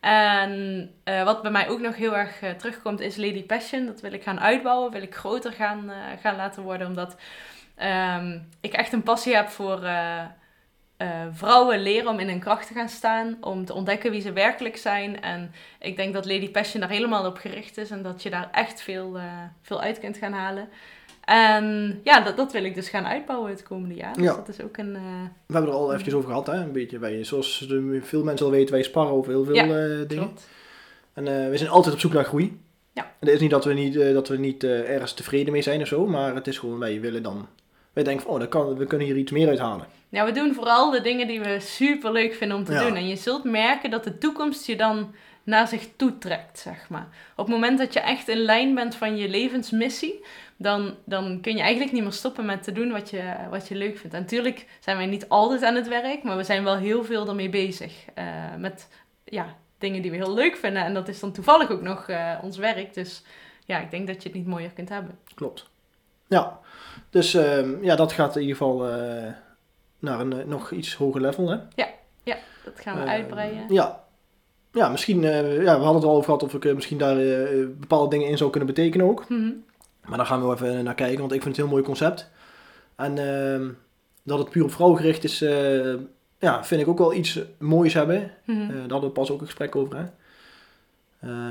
En 0.04 0.90
eh, 1.04 1.24
wat 1.24 1.42
bij 1.42 1.52
mij 1.52 1.70
ook 1.70 1.80
nog 1.80 1.96
heel 1.96 2.18
erg 2.18 2.42
eh, 2.42 2.50
terugkomt 2.50 3.00
is 3.00 3.16
Lady 3.16 3.44
Passion. 3.44 3.86
Dat 3.86 4.02
wil 4.02 4.14
ik 4.14 4.24
gaan 4.24 4.40
uitbouwen, 4.40 4.92
wil 4.92 5.02
ik 5.02 5.16
groter 5.16 5.52
gaan, 5.52 5.90
eh, 5.90 5.98
gaan 6.22 6.36
laten 6.36 6.64
worden. 6.64 6.88
Omdat 6.88 7.16
ehm, 7.76 8.40
ik 8.62 8.74
echt 8.74 8.94
een 8.94 9.04
passie 9.04 9.36
heb 9.36 9.50
voor 9.50 9.88
vrouwen 11.32 11.82
leren 11.82 12.08
om 12.08 12.20
in 12.20 12.28
hun 12.28 12.40
kracht 12.40 12.68
te 12.68 12.74
gaan 12.74 12.90
staan. 12.90 13.38
Om 13.42 13.66
te 13.66 13.74
ontdekken 13.74 14.12
wie 14.12 14.22
ze 14.22 14.34
werkelijk 14.34 14.78
zijn. 14.78 15.22
En 15.22 15.54
ik 15.80 15.96
denk 15.96 16.14
dat 16.14 16.26
Lady 16.26 16.50
Passion 16.52 16.82
daar 16.82 16.90
helemaal 16.90 17.26
op 17.26 17.38
gericht 17.38 17.78
is. 17.78 17.92
En 17.92 18.02
dat 18.02 18.24
je 18.24 18.30
daar 18.30 18.50
echt 18.52 18.82
veel, 18.82 19.20
veel 19.62 19.82
uit 19.82 20.00
kunt 20.00 20.18
gaan 20.18 20.34
halen. 20.34 20.70
En 21.25 22.00
ja, 22.03 22.20
dat, 22.22 22.38
dat 22.38 22.51
wil 22.51 22.63
ik 22.63 22.75
dus 22.75 22.89
gaan 22.89 23.06
uitbouwen 23.06 23.50
het 23.50 23.63
komende 23.63 23.96
jaar. 23.96 24.13
Dus 24.13 24.24
Ja. 24.24 24.36
dat 24.36 24.48
is 24.48 24.62
ook 24.62 24.77
een... 24.77 24.96
eh, 24.96 25.01
We 25.48 25.53
hebben 25.53 25.72
er 25.72 25.77
al 25.77 25.89
eventjes 25.92 26.13
over 26.13 26.30
gehad, 26.30 26.48
hè. 26.48 26.53
Een 26.53 26.72
beetje. 26.72 27.00
Wij, 27.00 27.24
zoals 27.24 27.65
de, 27.68 28.00
veel 28.03 28.24
mensen 28.24 28.46
al 28.46 28.51
weten, 28.51 28.74
wij 28.74 28.84
sparren 28.84 29.13
over 29.13 29.32
heel 29.32 29.46
veel 29.46 29.56
Ja, 29.56 29.63
eh, 29.63 29.70
dingen. 30.08 30.08
Klopt. 30.08 30.48
En 31.13 31.27
eh, 31.44 31.50
we 31.50 31.58
zijn 31.58 31.70
altijd 31.70 31.94
op 31.94 32.00
zoek 32.01 32.13
naar 32.13 32.24
groei. 32.25 32.60
Ja. 32.94 33.01
En 33.03 33.27
het 33.27 33.30
is 33.30 33.39
niet 33.39 33.50
dat 33.50 33.65
we 33.65 33.74
niet, 33.74 33.94
dat 34.13 34.27
we 34.27 34.38
niet 34.38 34.63
ergens 34.63 35.13
tevreden 35.13 35.51
mee 35.53 35.62
zijn 35.62 35.82
of 35.82 35.88
zo. 35.88 36.08
Maar 36.08 36.36
het 36.36 36.48
is 36.48 36.58
gewoon, 36.58 36.80
wij 36.80 37.01
willen 37.01 37.24
dan... 37.24 37.48
Wij 37.94 38.03
denken 38.03 38.24
van, 38.25 38.34
oh, 38.34 38.39
dat 38.39 38.50
kan, 38.50 38.75
we 38.77 38.86
kunnen 38.86 39.08
hier 39.08 39.15
iets 39.18 39.32
meer 39.32 39.48
uithalen. 39.48 39.86
Ja, 40.10 40.25
we 40.25 40.32
doen 40.32 40.53
vooral 40.53 40.92
de 40.92 41.01
dingen 41.01 41.27
die 41.27 41.39
we 41.42 41.58
super 41.60 42.12
leuk 42.12 42.34
vinden 42.34 42.58
om 42.58 42.63
te 42.63 42.72
Ja. 42.74 42.88
doen. 42.88 42.96
En 42.96 43.08
je 43.08 43.15
zult 43.15 43.44
merken 43.44 43.89
dat 43.89 44.03
de 44.03 44.18
toekomst 44.18 44.65
je 44.65 44.75
dan 44.75 45.13
naar 45.44 45.68
zich 45.68 45.88
toe 45.96 46.18
trekt, 46.18 46.60
zeg 46.60 46.90
maar. 46.90 47.08
Op 47.36 47.46
het 47.46 47.56
moment 47.56 47.78
dat 47.78 47.94
je 47.94 48.00
echt 48.00 48.28
in 48.28 48.38
lijn 48.38 48.76
bent 48.76 48.96
van 48.96 49.18
je 49.18 49.30
levensmissie, 49.30 50.26
dan, 50.58 50.96
dan 51.06 51.42
kun 51.42 51.56
je 51.56 51.62
eigenlijk 51.62 51.92
niet 51.92 52.04
meer 52.04 52.12
stoppen 52.12 52.46
met 52.46 52.63
te 52.63 52.72
doen 52.72 52.91
wat 52.91 53.10
je, 53.10 53.34
wat 53.50 53.67
je 53.67 53.76
leuk 53.76 53.98
vindt. 53.98 54.15
En 54.15 54.22
natuurlijk 54.22 54.67
zijn 54.80 54.98
wij 54.98 55.06
niet 55.06 55.30
altijd 55.30 55.63
aan 55.63 55.76
het 55.76 55.88
werk, 55.88 56.24
maar 56.24 56.38
we 56.38 56.44
zijn 56.44 56.63
wel 56.63 56.76
heel 56.78 57.04
veel 57.04 57.28
ermee 57.28 57.50
bezig. 57.50 57.94
eh, 58.13 58.26
met 58.58 58.89
ja, 59.24 59.56
dingen 59.78 60.02
die 60.02 60.12
we 60.12 60.17
heel 60.17 60.34
leuk 60.34 60.56
vinden. 60.56 60.84
En 60.84 60.94
dat 60.94 61.08
is 61.08 61.20
dan 61.20 61.32
toevallig 61.32 61.72
ook 61.72 61.82
nog 61.82 62.08
eh, 62.10 62.32
ons 62.41 62.58
werk. 62.58 62.94
Dus 62.94 63.24
ja, 63.65 63.80
ik 63.80 63.91
denk 63.91 64.08
dat 64.08 64.24
je 64.24 64.30
het 64.30 64.38
niet 64.38 64.48
mooier 64.48 64.72
kunt 64.72 64.89
hebben. 64.89 65.17
Klopt. 65.36 65.70
Ja. 66.28 66.60
Dus 67.10 67.34
ehm, 67.34 67.84
ja, 67.84 67.96
dat 67.96 68.12
gaat 68.12 68.36
in 68.36 68.41
ieder 68.41 68.58
geval 68.58 68.89
eh, 68.89 69.32
naar 70.00 70.20
een 70.20 70.48
nog 70.48 70.72
iets 70.72 70.96
hoger 70.96 71.22
level, 71.22 71.50
hè. 71.50 71.58
Dat 72.63 72.80
gaan 72.80 72.96
we 72.96 73.04
Eh, 73.04 73.10
uitbreiden. 73.10 73.65
Ja. 73.74 74.03
Ja, 74.74 74.90
misschien, 74.90 75.24
eh, 75.24 75.64
ja, 75.64 75.78
we 75.78 75.84
hadden 75.84 75.96
het 75.96 76.04
al 76.04 76.12
over 76.12 76.24
gehad 76.24 76.44
of 76.44 76.54
ik 76.54 76.66
eh, 76.66 76.74
misschien 76.74 76.98
daar 76.98 77.18
eh, 77.18 77.68
bepaalde 77.80 78.10
dingen 78.10 78.28
in 78.28 78.38
zou 78.38 78.50
kunnen 78.50 78.74
betekenen 78.74 79.08
ook. 79.08 79.30
Mhm. 79.30 79.52
Maar 80.06 80.18
daar 80.18 80.26
gaan 80.26 80.40
we 80.40 80.46
wel 80.46 80.54
even 80.54 80.84
naar 80.84 80.96
kijken, 80.96 81.20
want 81.20 81.32
ik 81.32 81.42
vind 81.42 81.56
het 81.56 81.66
een 81.66 81.70
heel 81.70 81.80
mooi 81.80 81.84
concept. 81.84 82.30
En 82.96 83.18
ehm, 83.18 83.70
dat 84.24 84.40
het 84.40 84.50
puur 84.50 84.64
op 84.64 84.72
vrouwen 84.72 85.00
gericht 85.00 85.24
is, 85.24 85.40
ja, 86.40 86.64
vind 86.64 86.82
ik 86.82 86.88
ook 86.88 86.98
wel 86.98 87.14
iets 87.14 87.40
moois 87.58 87.94
hebben. 87.94 88.32
Mhm. 88.46 88.68
Daar 88.68 88.80
hadden 88.80 89.10
we 89.10 89.10
pas 89.10 89.32
ook 89.32 89.40
een 89.40 89.46
gesprek 89.46 89.76
over, 89.76 89.98
hè. 89.98 90.06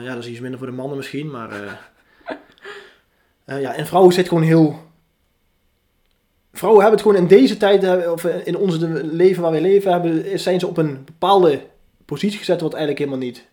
Ja, 0.05 0.15
dat 0.15 0.25
is 0.25 0.31
iets 0.31 0.41
minder 0.41 0.59
voor 0.59 0.69
de 0.69 0.77
mannen 0.77 0.97
misschien, 0.97 1.31
maar... 1.31 1.51
ja, 3.61 3.75
en 3.75 3.87
vrouwen 3.87 4.13
zit 4.13 4.29
gewoon 4.29 4.43
heel... 4.43 4.77
Vrouwen 6.53 6.83
hebben 6.83 7.01
het 7.01 7.09
gewoon 7.09 7.23
in 7.23 7.37
deze 7.37 7.57
tijd, 7.57 8.07
of 8.07 8.25
in 8.25 8.57
ons 8.57 8.79
leven 9.03 9.43
waar 9.43 9.51
wij 9.51 9.61
leven, 9.61 9.93
hebben, 9.93 10.39
zijn 10.39 10.61
ze 10.61 10.67
op 10.67 10.77
een 10.77 11.05
bepaalde 11.05 11.61
positie 12.12 12.38
gezet 12.38 12.61
wat 12.61 12.75
eigenlijk 12.75 13.05
helemaal 13.05 13.27
niet... 13.27 13.48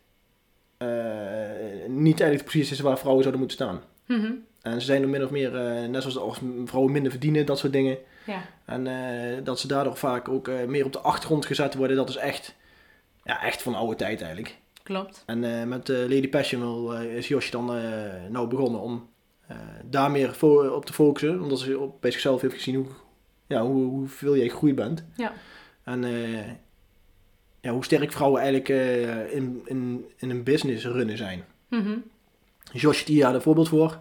eh, 0.78 1.88
niet 1.88 2.20
eigenlijk 2.20 2.52
positie 2.52 2.74
is 2.74 2.80
waar 2.80 2.98
vrouwen 2.98 3.24
zouden 3.24 3.46
moeten 3.46 3.66
staan. 3.66 3.82
Mhm. 4.06 4.32
En 4.62 4.80
ze 4.80 4.86
zijn 4.86 5.02
er 5.02 5.10
min 5.10 5.24
of 5.24 5.30
meer, 5.30 5.56
eh, 5.56 5.88
net 5.88 6.02
zoals 6.02 6.18
als 6.18 6.40
vrouwen 6.66 6.92
minder 6.92 7.12
verdienen, 7.12 7.46
dat 7.46 7.60
soort 7.60 7.74
dingen. 7.74 7.98
Ja. 8.26 8.42
En 8.66 8.88
eh, 8.88 9.44
dat 9.44 9.60
ze 9.60 9.68
daardoor 9.68 9.98
vaak 9.98 10.30
ook 10.30 10.50
meer 10.68 10.86
op 10.86 10.94
de 10.94 11.00
achtergrond 11.00 11.46
gezet 11.46 11.76
worden, 11.76 11.96
dat 11.96 12.10
is 12.10 12.16
echt, 12.16 12.56
ja, 13.24 13.44
echt 13.44 13.62
van 13.62 13.76
oude 13.76 13.96
tijd 13.96 14.20
eigenlijk. 14.20 14.58
Klopt. 14.84 15.24
En 15.26 15.68
met 15.68 15.88
Lady 15.88 16.30
Passion 16.30 16.62
wil, 16.62 16.94
is 16.94 17.28
Josje 17.28 17.52
dan 17.52 17.66
nou 18.30 18.48
begonnen 18.48 18.82
om 18.82 19.10
daar 19.86 20.12
meer 20.12 20.46
op 20.74 20.86
te 20.86 20.94
focussen. 20.94 21.42
Omdat 21.42 21.60
ze 21.60 21.80
op, 21.80 22.02
bij 22.02 22.12
zichzelf 22.12 22.42
heeft 22.42 22.54
gezien 22.54 22.76
hoe, 22.76 22.86
ja, 23.48 23.62
hoe, 23.62 23.84
hoeveel 23.84 24.38
jij 24.38 24.50
gegroeid 24.50 24.76
bent. 24.76 25.04
Ja. 25.16 25.34
En 25.84 26.04
ja, 27.62 27.72
hoe 27.72 27.84
sterk 27.84 28.12
vrouwen 28.12 28.42
eigenlijk 28.42 28.70
eh, 28.70 29.34
in, 29.36 29.62
in, 29.66 30.06
in 30.18 30.30
een 30.30 30.44
business 30.44 30.86
runnen 30.86 31.18
zijn. 31.18 31.44
Josje 32.72 33.06
die 33.06 33.22
daar 33.22 33.34
een 33.36 33.42
voorbeeld 33.42 33.70
voor. 33.70 33.98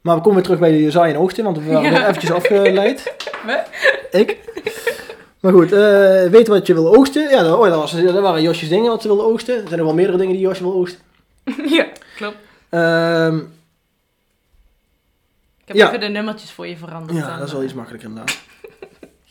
Maar 0.00 0.14
we 0.14 0.20
komen 0.20 0.34
weer 0.34 0.44
terug 0.44 0.58
bij 0.60 0.78
de 0.78 0.90
zaai 0.90 1.12
en 1.14 1.18
oogsten, 1.20 1.44
want 1.44 1.58
we 1.58 1.64
waren 1.72 1.90
Ja. 1.92 2.08
eventjes 2.08 2.30
afgeleid. 2.32 3.12
Ik. 4.10 4.38
Maar 5.40 5.52
goed, 5.52 5.72
eh 5.72 6.26
weet 6.26 6.48
wat 6.48 6.66
je 6.66 6.74
wil 6.74 6.94
oogsten. 6.96 7.30
Ja, 7.30 7.42
dat, 7.42 7.56
oh, 7.58 7.64
dat, 7.68 7.74
was, 7.74 8.02
dat 8.02 8.20
waren 8.20 8.42
Josjes 8.42 8.68
dingen 8.68 8.90
wat 8.90 9.02
ze 9.02 9.08
wil 9.08 9.22
oogsten. 9.24 9.54
Er 9.54 9.66
zijn 9.66 9.78
nog 9.78 9.86
wel 9.86 9.94
meerdere 9.96 10.18
dingen 10.18 10.32
die 10.32 10.42
Josje 10.42 10.62
wil 10.62 10.72
oogsten. 10.74 11.00
ja, 11.78 11.86
klopt. 12.16 12.36
Ehm, 12.68 13.36
Ik 15.58 15.64
heb 15.64 15.76
Ja. 15.76 15.86
even 15.88 16.00
de 16.00 16.06
nummertjes 16.08 16.50
voor 16.52 16.66
je 16.66 16.76
veranderd. 16.76 17.18
ja, 17.18 17.36
dat 17.38 17.46
is 17.46 17.52
wel 17.52 17.60
eh, 17.60 17.66
iets 17.66 17.76
makkelijker 17.76 18.08
inderdaad. 18.08 18.38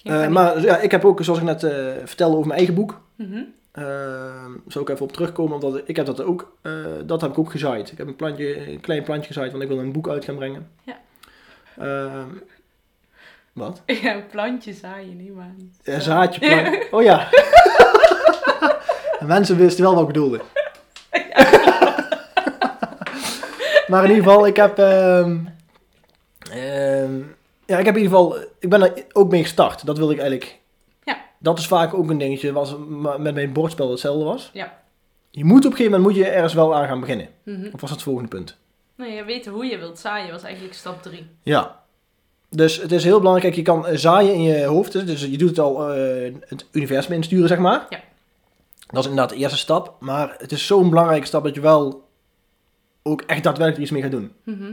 Eh, 0.07 0.27
maar 0.27 0.61
ja, 0.61 0.77
ik 0.77 0.91
heb 0.91 1.05
ook, 1.05 1.23
zoals 1.23 1.39
ik 1.39 1.45
net 1.45 1.63
eh, 1.63 1.85
vertelde 2.05 2.35
over 2.35 2.47
mijn 2.47 2.57
eigen 2.59 2.75
boek. 2.75 3.01
Mhm. 3.15 3.41
Ehm 3.71 4.51
zou 4.67 4.83
ik 4.85 4.89
even 4.89 5.05
op 5.05 5.11
terugkomen, 5.11 5.53
omdat 5.53 5.81
ik 5.85 5.95
heb 5.95 6.05
dat 6.05 6.21
ook, 6.21 6.51
eh, 6.61 6.71
dat 7.05 7.21
heb 7.21 7.31
ik 7.31 7.37
ook 7.37 7.51
gezaaid. 7.51 7.91
Ik 7.91 7.97
heb 7.97 8.07
een, 8.07 8.15
plantje, 8.15 8.71
een 8.71 8.79
klein 8.79 9.03
plantje 9.03 9.27
gezaaid, 9.27 9.51
want 9.51 9.63
ik 9.63 9.69
wil 9.69 9.79
een 9.79 9.91
boek 9.91 10.09
uit 10.09 10.25
gaan 10.25 10.35
brengen. 10.35 10.71
Ja. 10.83 10.97
Ehm, 11.77 12.27
wat? 13.53 13.81
Ja, 14.01 14.21
plantjes 14.31 14.79
zaaien 14.79 15.17
niet, 15.17 15.35
maar... 15.35 15.53
Een 15.83 16.01
zaadje 16.01 16.39
plant. 16.39 16.77
Oh 16.91 17.03
ja. 17.03 17.29
En 19.19 19.27
Mensen 19.35 19.57
wisten 19.57 19.83
wel 19.83 19.93
wat 19.93 20.01
ik 20.01 20.07
bedoelde. 20.07 20.41
maar 23.87 24.03
in 24.03 24.09
ieder 24.09 24.23
geval, 24.23 24.47
ik 24.47 24.55
heb... 24.55 24.77
ehm, 24.77 25.37
ehm, 26.51 27.21
ja, 27.67 27.77
ik 27.77 27.85
heb 27.85 27.95
in 27.95 28.01
ieder 28.01 28.17
geval... 28.17 28.37
Ik 28.59 28.69
ben 28.69 28.81
er 28.81 29.05
ook 29.11 29.31
mee 29.31 29.43
gestart. 29.43 29.85
Dat 29.85 29.97
wilde 29.97 30.13
ik 30.13 30.19
eigenlijk... 30.19 30.59
Ja. 31.03 31.17
Dat 31.39 31.59
is 31.59 31.67
vaak 31.67 31.93
ook 31.93 32.09
een 32.09 32.17
dingetje, 32.17 32.51
was 32.53 32.75
met 33.17 33.33
mijn 33.33 33.53
bordspel 33.53 33.89
hetzelfde 33.89 34.23
was. 34.23 34.49
Ja. 34.53 34.79
Je 35.31 35.45
moet 35.45 35.65
op 35.65 35.71
een 35.71 35.77
gegeven 35.77 35.91
moment 35.91 36.15
moet 36.15 36.25
je 36.25 36.31
ergens 36.31 36.53
wel 36.53 36.75
aan 36.75 36.87
gaan 36.87 36.99
beginnen. 36.99 37.27
Mhm. 37.43 37.65
Of 37.65 37.71
was 37.71 37.79
dat 37.81 37.89
het 37.89 38.01
volgende 38.01 38.29
punt? 38.29 38.57
Nou, 38.95 39.11
je 39.11 39.23
weet 39.23 39.45
hoe 39.45 39.65
je 39.65 39.77
wilt 39.77 39.99
zaaien 39.99 40.31
was 40.31 40.43
eigenlijk 40.43 40.73
stap 40.73 41.01
3. 41.01 41.27
Ja. 41.43 41.83
Dus 42.49 42.81
het 42.81 42.91
is 42.91 43.03
heel 43.03 43.19
belangrijk, 43.19 43.55
je 43.55 43.61
kan 43.61 43.87
eh, 43.87 43.97
zaaien 43.97 44.33
in 44.33 44.41
je 44.41 44.65
hoofd. 44.65 44.91
dus- 45.07 45.25
je 45.25 45.37
doet 45.37 45.49
het 45.49 45.59
al 45.59 45.93
eh, 45.93 46.33
het 46.47 46.65
universum 46.71 47.13
insturen, 47.13 47.47
zeg 47.47 47.57
maar. 47.57 47.85
Ja. 47.89 47.99
Dat 48.87 49.03
is 49.03 49.09
inderdaad 49.09 49.29
de 49.29 49.35
eerste 49.35 49.57
stap. 49.57 49.95
Maar 49.99 50.35
het 50.37 50.51
is 50.51 50.65
zo'n 50.65 50.89
belangrijke 50.89 51.25
stap 51.27 51.43
dat 51.43 51.55
je 51.55 51.61
wel 51.61 52.07
ook 53.03 53.21
echt 53.21 53.43
daadwerkelijk 53.43 53.81
iets 53.83 53.91
mee 53.91 54.01
gaat 54.01 54.11
doen. 54.11 54.31
Mhm. 54.43 54.71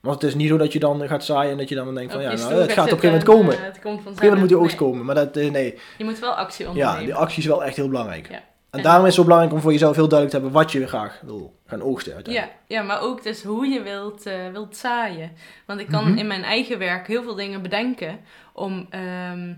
Want 0.00 0.14
het 0.20 0.30
is 0.30 0.34
niet 0.36 0.48
zo 0.48 0.56
dat 0.56 0.72
je 0.72 0.78
dan 0.78 1.08
gaat 1.08 1.24
zaaien 1.24 1.52
en 1.52 1.58
dat 1.58 1.68
je 1.68 1.74
dan 1.74 1.94
denkt 1.94 2.12
van 2.12 2.20
Op 2.20 2.26
ja, 2.26 2.32
je 2.32 2.38
nou, 2.42 2.54
het 2.54 2.72
gaat 2.72 2.92
op 2.92 2.92
een 2.92 2.98
gegeven 3.00 3.08
moment 3.08 3.24
komen. 3.24 3.52
en, 3.52 3.58
Op 3.58 3.60
eh, 3.66 3.72
het 3.72 3.80
komt 3.82 3.98
een 3.98 4.02
gegeven 4.02 4.22
moment 4.28 4.40
moet 4.40 4.48
die 4.48 4.58
vanzelf. 4.58 4.62
oogst 4.62 4.76
komen. 4.76 5.04
Maar 5.06 5.14
dat, 5.14 5.36
eh, 5.36 5.50
nee. 5.50 5.78
Je 5.98 6.04
moet 6.04 6.18
wel 6.18 6.32
actie 6.34 6.68
ondernemen. 6.68 6.98
Ja, 7.00 7.04
die 7.06 7.14
actie 7.14 7.38
is 7.38 7.46
wel 7.46 7.64
echt 7.64 7.76
heel 7.76 7.88
belangrijk. 7.88 8.28
Ja. 8.30 8.34
En 8.34 8.78
En- 8.78 8.82
daarom 8.82 9.00
is 9.02 9.06
het 9.06 9.14
zo 9.16 9.22
belangrijk 9.22 9.54
om 9.54 9.60
voor 9.60 9.72
jezelf 9.72 9.96
heel 9.96 10.08
duidelijk 10.08 10.36
te 10.38 10.42
hebben 10.42 10.62
wat 10.62 10.72
je 10.72 10.86
graag 10.86 11.20
wil 11.24 11.54
gaan 11.66 11.82
oogsten 11.82 12.14
uiteindelijk. 12.14 12.54
Ja, 12.68 12.76
ja, 12.76 12.82
maar 12.82 13.00
ook 13.00 13.22
dus 13.22 13.42
hoe 13.42 13.66
je 13.66 13.82
wilt, 13.82 14.26
eh, 14.26 14.34
wilt 14.52 14.76
zaaien. 14.76 15.32
Want 15.66 15.80
ik 15.80 15.88
kan 15.88 16.08
Mhm. 16.08 16.18
in 16.18 16.26
mijn 16.26 16.42
eigen 16.42 16.78
werk 16.78 17.06
heel 17.06 17.22
veel 17.22 17.34
dingen 17.34 17.62
bedenken 17.62 18.18
om 18.52 18.86
ehm, 18.90 19.52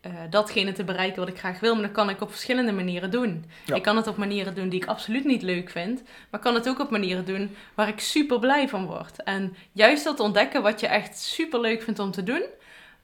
eh, 0.00 0.12
datgene 0.30 0.72
te 0.72 0.84
bereiken 0.84 1.18
wat 1.20 1.28
ik 1.28 1.38
graag 1.38 1.60
wil. 1.60 1.74
Maar 1.74 1.82
dat 1.82 1.92
kan 1.92 2.08
ik 2.10 2.20
op 2.20 2.30
verschillende 2.30 2.72
manieren 2.72 3.10
doen. 3.10 3.44
Ja. 3.64 3.74
Ik 3.74 3.82
kan 3.82 3.96
het 3.96 4.06
op 4.06 4.16
manieren 4.16 4.54
doen 4.54 4.68
die 4.68 4.82
ik 4.82 4.88
absoluut 4.88 5.24
niet 5.24 5.42
leuk 5.42 5.70
vind. 5.70 6.02
Maar 6.02 6.40
ik 6.40 6.46
kan 6.46 6.54
het 6.54 6.68
ook 6.68 6.80
op 6.80 6.90
manieren 6.90 7.24
doen 7.24 7.56
waar 7.74 7.88
ik 7.88 8.00
super 8.00 8.38
blij 8.38 8.68
van 8.68 8.86
word. 8.86 9.22
En 9.22 9.56
juist 9.72 10.04
dat 10.04 10.20
ontdekken 10.20 10.62
wat 10.62 10.80
je 10.80 10.86
echt 10.86 11.18
super 11.18 11.60
leuk 11.60 11.82
vindt 11.82 11.98
om 12.00 12.10
te 12.10 12.22
doen. 12.22 12.42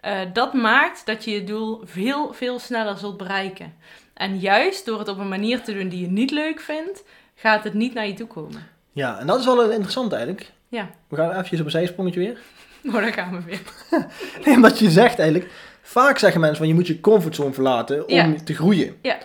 eh, 0.00 0.20
dat 0.32 0.54
maakt 0.54 1.06
dat 1.06 1.24
je 1.24 1.30
je 1.30 1.44
doel 1.44 1.80
veel, 1.84 2.32
veel 2.32 2.58
sneller 2.58 2.96
zult 2.98 3.16
bereiken. 3.16 3.74
En 4.14 4.38
juist 4.38 4.84
door 4.86 4.98
het 4.98 5.08
op 5.08 5.18
een 5.18 5.28
manier 5.28 5.60
te 5.62 5.74
doen 5.74 5.88
die 5.88 6.00
je 6.00 6.06
niet 6.10 6.30
leuk 6.30 6.60
vindt, 6.60 7.04
gaat 7.34 7.64
het 7.64 7.74
niet 7.74 7.94
naar 7.94 8.06
je 8.06 8.14
toe 8.14 8.26
komen. 8.26 8.66
Ja, 8.92 9.18
en 9.18 9.26
dat 9.26 9.38
is 9.38 9.44
wel 9.44 9.70
interessant 9.70 10.12
eigenlijk. 10.12 10.52
Ja. 10.68 10.90
We 11.08 11.16
gaan 11.16 11.30
even 11.40 11.58
op 11.58 11.64
een 11.64 11.70
zijsprongetje 11.70 12.20
weer. 12.20 12.38
Oh, 12.86 12.92
daar 12.94 13.12
gaan 13.12 13.32
we 13.36 13.42
weer. 13.42 13.60
Nee, 14.44 14.54
omdat 14.54 14.78
je 14.78 14.90
zegt 14.90 15.18
eigenlijk, 15.18 15.50
vaak 15.86 16.18
zeggen 16.18 16.40
mensen 16.40 16.58
van 16.58 16.68
je 16.68 16.74
moet 16.74 16.86
je 16.86 17.00
comfortzone 17.00 17.52
verlaten 17.52 18.08
om 18.08 18.14
Ja. 18.14 18.34
te 18.44 18.54
groeien. 18.54 18.96
Ja. 19.02 19.18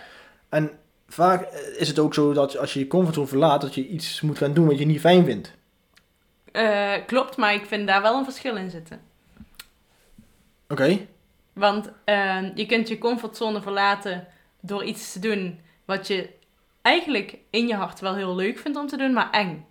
En 0.48 0.70
vaak 1.08 1.48
is 1.78 1.88
het 1.88 1.98
ook 1.98 2.14
zo 2.14 2.32
dat 2.32 2.58
als 2.58 2.72
je 2.72 2.78
je 2.78 2.86
comfortzone 2.86 3.26
verlaat, 3.26 3.60
dat 3.60 3.74
je 3.74 3.88
iets 3.88 4.20
moet 4.20 4.38
gaan 4.38 4.52
doen 4.54 4.66
wat 4.66 4.78
je 4.78 4.86
niet 4.86 5.00
fijn 5.00 5.24
vindt. 5.24 5.52
Eh, 6.52 6.92
klopt, 7.06 7.36
maar 7.36 7.54
ik 7.54 7.64
vind 7.66 7.86
daar 7.86 8.02
wel 8.02 8.16
een 8.18 8.24
verschil 8.24 8.56
in 8.56 8.70
zitten. 8.70 9.00
Oké? 10.68 10.98
Want 11.52 11.90
eh, 12.04 12.38
je 12.54 12.66
kunt 12.66 12.88
je 12.88 12.98
comfortzone 12.98 13.62
verlaten 13.62 14.26
door 14.60 14.84
iets 14.84 15.12
te 15.12 15.18
doen 15.18 15.60
wat 15.84 16.06
je 16.06 16.28
eigenlijk 16.82 17.36
in 17.50 17.66
je 17.66 17.74
hart 17.74 18.00
wel 18.00 18.14
heel 18.14 18.34
leuk 18.34 18.58
vindt 18.58 18.78
om 18.78 18.86
te 18.86 18.96
doen, 18.96 19.12
maar 19.12 19.30
eng. 19.30 19.66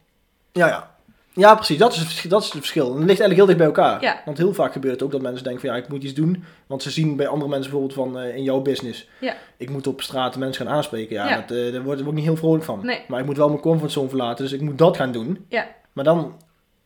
Ja, 0.52 0.68
ja. 0.68 0.96
Ja, 1.40 1.56
precies. 1.56 1.78
Dat 1.78 1.94
is, 1.94 2.00
het 2.00 2.30
dat 2.30 2.42
is 2.42 2.48
het 2.48 2.58
verschil. 2.58 2.86
En 2.86 2.98
het 2.98 3.06
ligt 3.08 3.20
eigenlijk 3.20 3.36
heel 3.36 3.46
dicht 3.46 3.58
bij 3.58 3.68
elkaar. 3.68 4.02
Ja. 4.02 4.22
Want 4.26 4.38
heel 4.38 4.54
vaak 4.54 4.72
gebeurt 4.72 4.94
het 4.94 5.04
ook 5.04 5.12
dat 5.12 5.22
mensen 5.22 5.44
denken 5.44 5.62
van 5.62 5.70
ja, 5.76 5.82
ik 5.84 5.90
moet 5.90 6.04
iets 6.04 6.14
doen. 6.14 6.44
Want 6.68 6.84
ze 6.84 6.90
zien 6.90 7.16
bij 7.16 7.28
andere 7.28 7.50
mensen 7.50 7.72
bijvoorbeeld 7.72 8.00
van 8.00 8.20
eh, 8.20 8.36
in 8.36 8.44
jouw 8.44 8.60
business. 8.62 9.08
Ja. 9.20 9.34
Ik 9.58 9.70
moet 9.70 9.88
op 9.88 10.02
straat 10.02 10.38
mensen 10.38 10.66
gaan 10.66 10.76
aanspreken. 10.76 11.16
Ja, 11.16 11.30
Ja. 11.30 11.36
Dat, 11.36 11.58
eh, 11.58 11.74
daar 11.74 11.84
word 11.84 12.00
ik 12.00 12.12
niet 12.12 12.24
heel 12.26 12.36
vrolijk 12.38 12.64
van. 12.64 12.80
Nee. 12.86 13.02
Maar 13.08 13.20
ik 13.20 13.26
moet 13.26 13.38
wel 13.38 13.50
mijn 13.50 13.62
comfortzone 13.62 14.10
verlaten, 14.10 14.44
dus 14.44 14.54
ik 14.54 14.62
moet 14.62 14.78
dat 14.78 14.98
gaan 14.98 15.12
doen. 15.12 15.46
Ja. 15.50 15.68
Maar 15.94 16.04
dan 16.04 16.36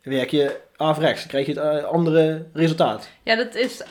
werk 0.01 0.29
je 0.31 0.59
averechts. 0.77 1.19
Dan 1.19 1.29
krijg 1.29 1.45
je 1.45 1.53
het 1.59 1.83
eh, 1.83 1.83
andere 1.83 2.45
resultaat. 2.53 3.09
Ja, 3.23 3.35
dat 3.35 3.55
is, 3.55 3.83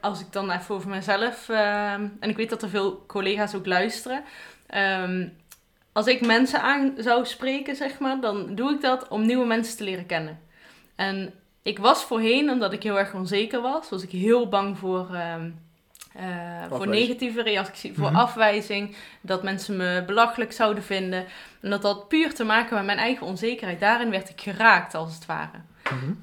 als 0.00 0.20
ik 0.20 0.26
dan 0.32 0.50
even 0.50 0.74
over 0.74 0.88
mezelf, 0.88 1.48
eh, 1.48 1.92
en 1.92 2.12
ik 2.20 2.36
weet 2.36 2.50
dat 2.50 2.62
er 2.62 2.68
veel 2.68 3.04
collega's 3.06 3.54
ook 3.54 3.66
luisteren. 3.66 4.22
ehm, 4.66 5.26
als 5.94 6.06
ik 6.06 6.26
mensen 6.26 6.62
aan 6.62 6.94
zou 6.98 7.24
spreken, 7.26 7.76
zeg 7.76 7.98
maar, 7.98 8.20
dan 8.20 8.54
doe 8.54 8.70
ik 8.74 8.80
dat 8.80 9.08
om 9.08 9.26
nieuwe 9.26 9.46
mensen 9.46 9.76
te 9.76 9.84
leren 9.84 10.06
kennen. 10.06 10.38
En 10.94 11.34
ik 11.62 11.78
was 11.78 12.04
voorheen, 12.04 12.50
omdat 12.50 12.72
ik 12.72 12.82
heel 12.82 12.98
erg 12.98 13.14
onzeker 13.14 13.60
was, 13.60 13.88
was 13.88 14.02
ik 14.02 14.10
heel 14.10 14.48
bang 14.48 14.78
voor, 14.78 15.08
ehm, 15.14 15.50
eh, 16.14 16.24
voor 16.68 16.88
negatieve 16.88 17.42
reactie, 17.42 17.94
voor 17.94 18.10
Mhm. 18.10 18.16
afwijzing, 18.16 18.96
dat 19.20 19.42
mensen 19.42 19.76
me 19.76 20.02
belachelijk 20.06 20.52
zouden 20.52 20.82
vinden. 20.82 21.24
En 21.60 21.70
dat 21.70 21.82
had 21.82 22.08
puur 22.08 22.34
te 22.34 22.44
maken 22.44 22.76
met 22.76 22.84
mijn 22.84 22.98
eigen 22.98 23.26
onzekerheid. 23.26 23.80
Daarin 23.80 24.10
werd 24.10 24.28
ik 24.28 24.40
geraakt, 24.40 24.94
als 24.94 25.14
het 25.14 25.26
ware. 25.26 25.58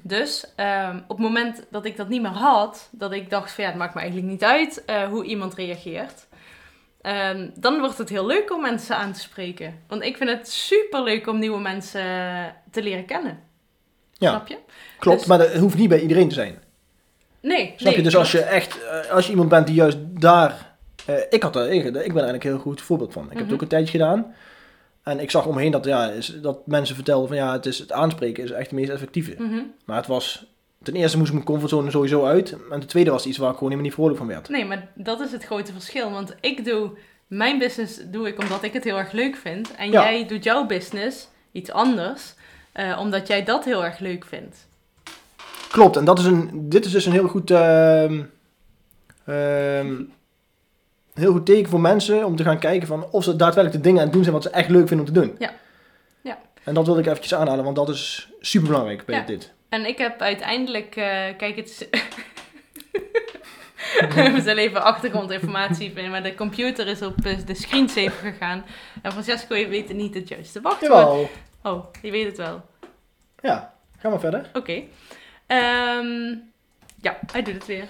Dus 0.02 0.46
ehm, 0.56 0.96
op 0.96 1.08
het 1.16 1.26
moment 1.26 1.64
dat 1.70 1.84
ik 1.84 1.96
dat 1.96 2.08
niet 2.08 2.22
meer 2.22 2.30
had, 2.30 2.88
dat 2.92 3.12
ik 3.12 3.30
dacht 3.30 3.52
van 3.52 3.64
ja, 3.64 3.70
het 3.70 3.78
maakt 3.78 3.94
me 3.94 4.00
eigenlijk 4.00 4.30
niet 4.30 4.44
uit 4.44 4.84
eh, 4.84 5.02
hoe 5.04 5.24
iemand 5.24 5.54
reageert. 5.54 6.26
Ehm, 7.02 7.48
dan 7.54 7.78
wordt 7.78 7.98
het 7.98 8.08
heel 8.08 8.26
leuk 8.26 8.52
om 8.52 8.60
mensen 8.60 8.96
aan 8.96 9.12
te 9.12 9.20
spreken. 9.20 9.74
Want 9.88 10.02
ik 10.02 10.16
vind 10.16 10.30
het 10.30 10.48
super 10.50 11.02
leuk 11.02 11.26
om 11.26 11.38
nieuwe 11.38 11.60
mensen 11.60 12.02
te 12.70 12.82
leren 12.82 13.04
kennen. 13.04 13.38
Ja. 14.12 14.28
Snap 14.30 14.46
je? 14.48 14.58
Klopt, 14.98 15.18
Dus- 15.18 15.26
maar 15.28 15.38
dat 15.38 15.54
hoeft 15.54 15.76
niet 15.78 15.88
bij 15.88 16.00
iedereen 16.00 16.28
te 16.28 16.34
zijn. 16.34 16.58
Nee. 17.40 17.66
Snap 17.76 17.88
nee, 17.88 17.96
je? 17.96 18.02
Dus 18.02 18.16
als 18.16 18.32
je 18.32 18.40
echt, 18.40 18.84
eh, 18.84 19.10
als 19.10 19.24
je 19.24 19.30
iemand 19.30 19.48
bent 19.48 19.66
die 19.66 19.74
juist 19.76 19.98
daar... 20.00 20.74
eh, 21.06 21.14
ik, 21.30 21.42
had 21.42 21.56
er, 21.56 21.70
ik, 21.70 21.84
ik 21.84 21.92
ben 21.92 21.96
er 21.96 22.04
eigenlijk 22.04 22.44
een 22.44 22.50
heel 22.50 22.60
goed 22.60 22.80
voorbeeld 22.82 23.12
van. 23.12 23.22
Ik 23.22 23.28
heb 23.28 23.36
Mhm. 23.38 23.44
het 23.46 23.54
ook 23.54 23.62
een 23.62 23.68
tijdje 23.68 23.90
gedaan. 23.90 24.34
En 25.02 25.20
ik 25.20 25.30
zag 25.30 25.46
omheen 25.46 25.70
dat, 25.70 25.84
ja, 25.84 26.10
is, 26.10 26.26
dat 26.42 26.66
mensen 26.66 26.94
vertelden 26.94 27.28
van 27.28 27.36
ja, 27.36 27.52
het, 27.52 27.66
is, 27.66 27.78
het 27.78 27.92
aanspreken 27.92 28.44
is 28.44 28.50
echt 28.50 28.70
het 28.70 28.72
meest 28.78 28.90
effectieve. 28.90 29.34
Mhm. 29.38 29.60
Maar 29.84 29.96
het 29.96 30.06
was... 30.06 30.46
Ten 30.82 30.94
eerste 30.94 31.16
moest 31.16 31.28
ik 31.28 31.34
mijn 31.34 31.46
comfortzone 31.46 31.90
sowieso 31.90 32.24
uit. 32.24 32.52
En 32.70 32.78
ten 32.80 32.86
tweede 32.88 33.10
was 33.10 33.20
het 33.20 33.28
iets 33.28 33.38
waar 33.38 33.50
ik 33.50 33.54
gewoon 33.56 33.68
helemaal 33.70 33.90
niet 33.90 33.98
vrolijk 34.00 34.18
van 34.18 34.26
werd. 34.26 34.48
Nee, 34.48 34.64
maar 34.64 34.88
dat 34.94 35.20
is 35.20 35.32
het 35.32 35.44
grote 35.44 35.72
verschil. 35.72 36.10
Want 36.10 36.34
ik 36.40 36.64
doe 36.64 36.90
mijn 37.26 37.58
business 37.58 38.00
doe 38.10 38.28
ik 38.28 38.38
omdat 38.38 38.62
ik 38.62 38.72
het 38.72 38.84
heel 38.84 38.98
erg 38.98 39.12
leuk 39.12 39.36
vind. 39.36 39.74
En 39.74 39.90
Ja. 39.90 40.02
jij 40.10 40.26
doet 40.26 40.44
jouw 40.44 40.66
business 40.66 41.28
iets 41.52 41.70
anders, 41.70 42.34
eh, 42.72 42.98
omdat 43.00 43.26
jij 43.26 43.44
dat 43.44 43.64
heel 43.64 43.84
erg 43.84 43.98
leuk 43.98 44.24
vindt. 44.24 44.66
Klopt, 45.70 45.96
en 45.96 46.04
dat 46.04 46.18
is 46.18 46.24
een, 46.24 46.68
dit 46.68 46.84
is 46.84 46.92
dus 46.92 47.06
een 47.06 47.12
heel 47.12 47.28
goed, 47.28 47.50
ehm, 47.50 48.22
ehm, 49.26 50.02
heel 51.14 51.32
goed 51.32 51.46
teken 51.46 51.70
voor 51.70 51.80
mensen 51.80 52.24
om 52.26 52.36
te 52.36 52.42
gaan 52.42 52.58
kijken 52.58 52.88
van 52.88 53.06
of 53.10 53.24
ze 53.24 53.36
daadwerkelijk 53.36 53.72
de 53.82 53.88
dingen 53.88 53.98
aan 53.98 54.04
het 54.04 54.12
doen 54.14 54.22
zijn 54.22 54.34
wat 54.34 54.42
ze 54.44 54.50
echt 54.50 54.68
leuk 54.68 54.88
vinden 54.88 55.06
om 55.06 55.12
te 55.14 55.20
doen. 55.20 55.34
Ja. 55.38 55.50
Ja. 56.22 56.38
En 56.64 56.74
dat 56.74 56.86
wil 56.86 56.98
ik 56.98 57.06
eventjes 57.06 57.34
aanhalen, 57.34 57.64
want 57.64 57.76
dat 57.76 57.88
is 57.88 58.30
super 58.40 58.68
belangrijk 58.68 59.04
bij 59.04 59.16
Ja. 59.16 59.24
dit. 59.24 59.52
En 59.72 59.86
ik 59.86 59.98
heb 59.98 60.20
uiteindelijk, 60.20 60.96
eh, 60.96 61.04
kijk, 61.36 61.56
het 61.56 61.68
is. 61.68 61.86
We 64.34 64.40
zullen 64.40 64.56
even 64.62 64.82
achtergrondinformatie 64.82 65.92
vinden, 65.92 66.10
maar 66.10 66.22
de 66.22 66.34
computer 66.34 66.86
is 66.86 67.02
op 67.02 67.14
eh, 67.24 67.36
de 67.46 67.54
screensaver 67.54 68.32
gegaan. 68.32 68.64
En 69.02 69.12
Francesco, 69.12 69.54
je 69.54 69.66
weet 69.68 69.88
het 69.88 69.96
niet 69.96 70.14
het 70.14 70.28
juiste 70.28 70.60
wachtwoord. 70.60 70.92
Jawel. 70.92 71.28
Oh, 71.62 71.84
je 72.02 72.10
weet 72.10 72.26
het 72.26 72.36
wel. 72.36 72.62
Ja, 73.40 73.74
ga 73.98 74.08
maar 74.08 74.20
verder. 74.20 74.50
Oké. 74.52 74.82
Ehm, 75.46 76.34
ja, 77.00 77.18
hij 77.32 77.42
doet 77.42 77.54
het 77.54 77.66
weer. 77.66 77.84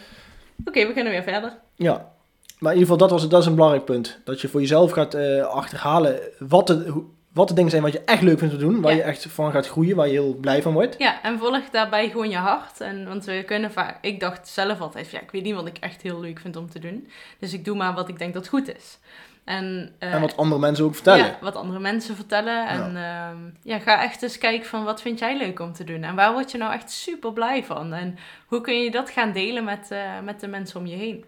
Oké, 0.64 0.86
we 0.86 0.92
kunnen 0.92 1.12
weer 1.12 1.22
verder. 1.22 1.56
Ja. 1.74 2.10
Maar 2.58 2.72
in 2.72 2.78
ieder 2.78 2.92
geval, 2.92 2.96
dat, 2.96 3.10
was, 3.10 3.28
dat 3.28 3.40
is 3.40 3.46
een 3.46 3.54
belangrijk 3.54 3.84
punt. 3.84 4.18
Dat 4.24 4.40
je 4.40 4.48
voor 4.48 4.60
jezelf 4.60 4.90
gaat 4.90 5.14
eh, 5.14 5.44
achterhalen 5.46 6.20
wat 6.38 6.66
de, 6.66 6.74
hoe- 6.88 7.04
wat 7.32 7.48
de 7.48 7.54
dingen 7.54 7.70
zijn 7.70 7.82
wat 7.82 7.92
je 7.92 8.00
echt 8.04 8.22
leuk 8.22 8.38
vindt 8.38 8.54
te 8.54 8.60
doen. 8.60 8.80
Waar 8.80 8.90
Ja. 8.92 8.96
je 8.96 9.02
echt 9.02 9.26
van 9.26 9.52
gaat 9.52 9.68
groeien, 9.68 9.96
waar 9.96 10.06
je 10.06 10.12
heel 10.12 10.34
blij 10.34 10.62
van 10.62 10.72
wordt. 10.72 10.94
Ja, 10.98 11.22
en 11.22 11.38
volg 11.38 11.70
daarbij 11.70 12.08
gewoon 12.10 12.30
je 12.30 12.36
hart. 12.36 12.80
En, 12.80 13.06
want 13.08 13.24
we 13.24 13.42
kunnen 13.46 13.72
vaak... 13.72 13.98
Ik 14.00 14.20
dacht 14.20 14.48
zelf 14.48 14.80
altijd, 14.80 15.10
ja, 15.10 15.20
ik 15.20 15.30
weet 15.30 15.42
niet 15.42 15.54
wat 15.54 15.66
ik 15.66 15.76
echt 15.78 16.02
heel 16.02 16.20
leuk 16.20 16.38
vind 16.38 16.56
om 16.56 16.70
te 16.70 16.78
doen. 16.78 17.08
Dus 17.38 17.52
ik 17.52 17.64
doe 17.64 17.76
maar 17.76 17.94
wat 17.94 18.08
ik 18.08 18.18
denk 18.18 18.34
dat 18.34 18.48
goed 18.48 18.76
is. 18.76 18.98
En, 19.44 19.92
eh, 19.98 20.14
En 20.14 20.20
wat 20.20 20.36
andere 20.36 20.60
mensen 20.60 20.84
ook 20.84 20.94
vertellen. 20.94 21.24
Ja, 21.24 21.38
wat 21.40 21.56
andere 21.56 21.78
mensen 21.80 22.16
vertellen. 22.16 22.68
En 22.68 22.92
ja. 22.92 23.32
ja, 23.62 23.78
ga 23.78 24.02
echt 24.02 24.22
eens 24.22 24.38
kijken 24.38 24.68
van 24.68 24.84
wat 24.84 25.02
vind 25.02 25.18
jij 25.18 25.36
leuk 25.38 25.60
om 25.60 25.72
te 25.72 25.84
doen. 25.84 26.02
En 26.02 26.14
waar 26.14 26.32
word 26.32 26.50
je 26.50 26.58
nou 26.58 26.72
echt 26.72 26.90
super 26.90 27.32
blij 27.32 27.64
van. 27.64 27.92
En 27.92 28.18
hoe 28.46 28.60
kun 28.60 28.82
je 28.82 28.90
dat 28.90 29.10
gaan 29.10 29.32
delen 29.32 29.64
met, 29.64 29.90
eh, 29.90 30.20
met 30.24 30.40
de 30.40 30.48
mensen 30.48 30.80
om 30.80 30.86
je 30.86 30.96
heen. 30.96 31.24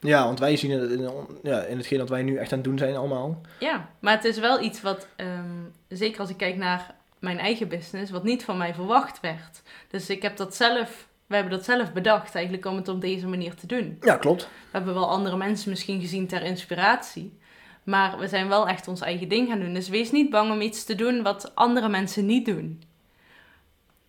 Ja, 0.00 0.24
want 0.24 0.38
wij 0.38 0.56
zien 0.56 0.70
het 0.70 0.90
in, 0.90 1.10
ja, 1.42 1.62
in 1.62 1.76
hetgeen 1.76 1.98
dat 1.98 2.08
wij 2.08 2.22
nu 2.22 2.36
echt 2.36 2.52
aan 2.52 2.58
het 2.58 2.66
doen 2.66 2.78
zijn 2.78 2.96
allemaal. 2.96 3.40
Ja, 3.60 3.88
maar 3.98 4.14
het 4.14 4.24
is 4.24 4.38
wel 4.38 4.62
iets 4.62 4.80
wat, 4.80 5.06
ehm, 5.16 5.64
zeker 5.88 6.20
als 6.20 6.30
ik 6.30 6.36
kijk 6.36 6.56
naar 6.56 6.94
mijn 7.18 7.38
eigen 7.38 7.68
business, 7.68 8.10
wat 8.10 8.24
niet 8.24 8.44
van 8.44 8.56
mij 8.56 8.74
verwacht 8.74 9.20
werd. 9.20 9.62
Dus 9.90 10.10
ik 10.10 10.22
heb 10.22 10.36
dat 10.36 10.54
zelf, 10.54 11.08
we 11.26 11.34
hebben 11.34 11.52
dat 11.52 11.64
zelf 11.64 11.92
bedacht 11.92 12.34
eigenlijk 12.34 12.66
om 12.66 12.76
het 12.76 12.88
op 12.88 13.00
deze 13.00 13.26
manier 13.26 13.54
te 13.54 13.66
doen. 13.66 13.96
Ja, 14.00 14.16
klopt. 14.16 14.42
We 14.42 14.76
hebben 14.76 14.94
wel 14.94 15.10
andere 15.10 15.36
mensen 15.36 15.70
misschien 15.70 16.00
gezien 16.00 16.26
ter 16.26 16.42
inspiratie. 16.42 17.38
Maar 17.84 18.18
we 18.18 18.28
zijn 18.28 18.48
wel 18.48 18.68
echt 18.68 18.88
ons 18.88 19.00
eigen 19.00 19.28
ding 19.28 19.48
gaan 19.48 19.60
doen. 19.60 19.74
Dus 19.74 19.88
wees 19.88 20.10
niet 20.10 20.30
bang 20.30 20.50
om 20.52 20.60
iets 20.60 20.84
te 20.84 20.94
doen 20.94 21.22
wat 21.22 21.54
andere 21.54 21.88
mensen 21.88 22.26
niet 22.26 22.46
doen. 22.46 22.82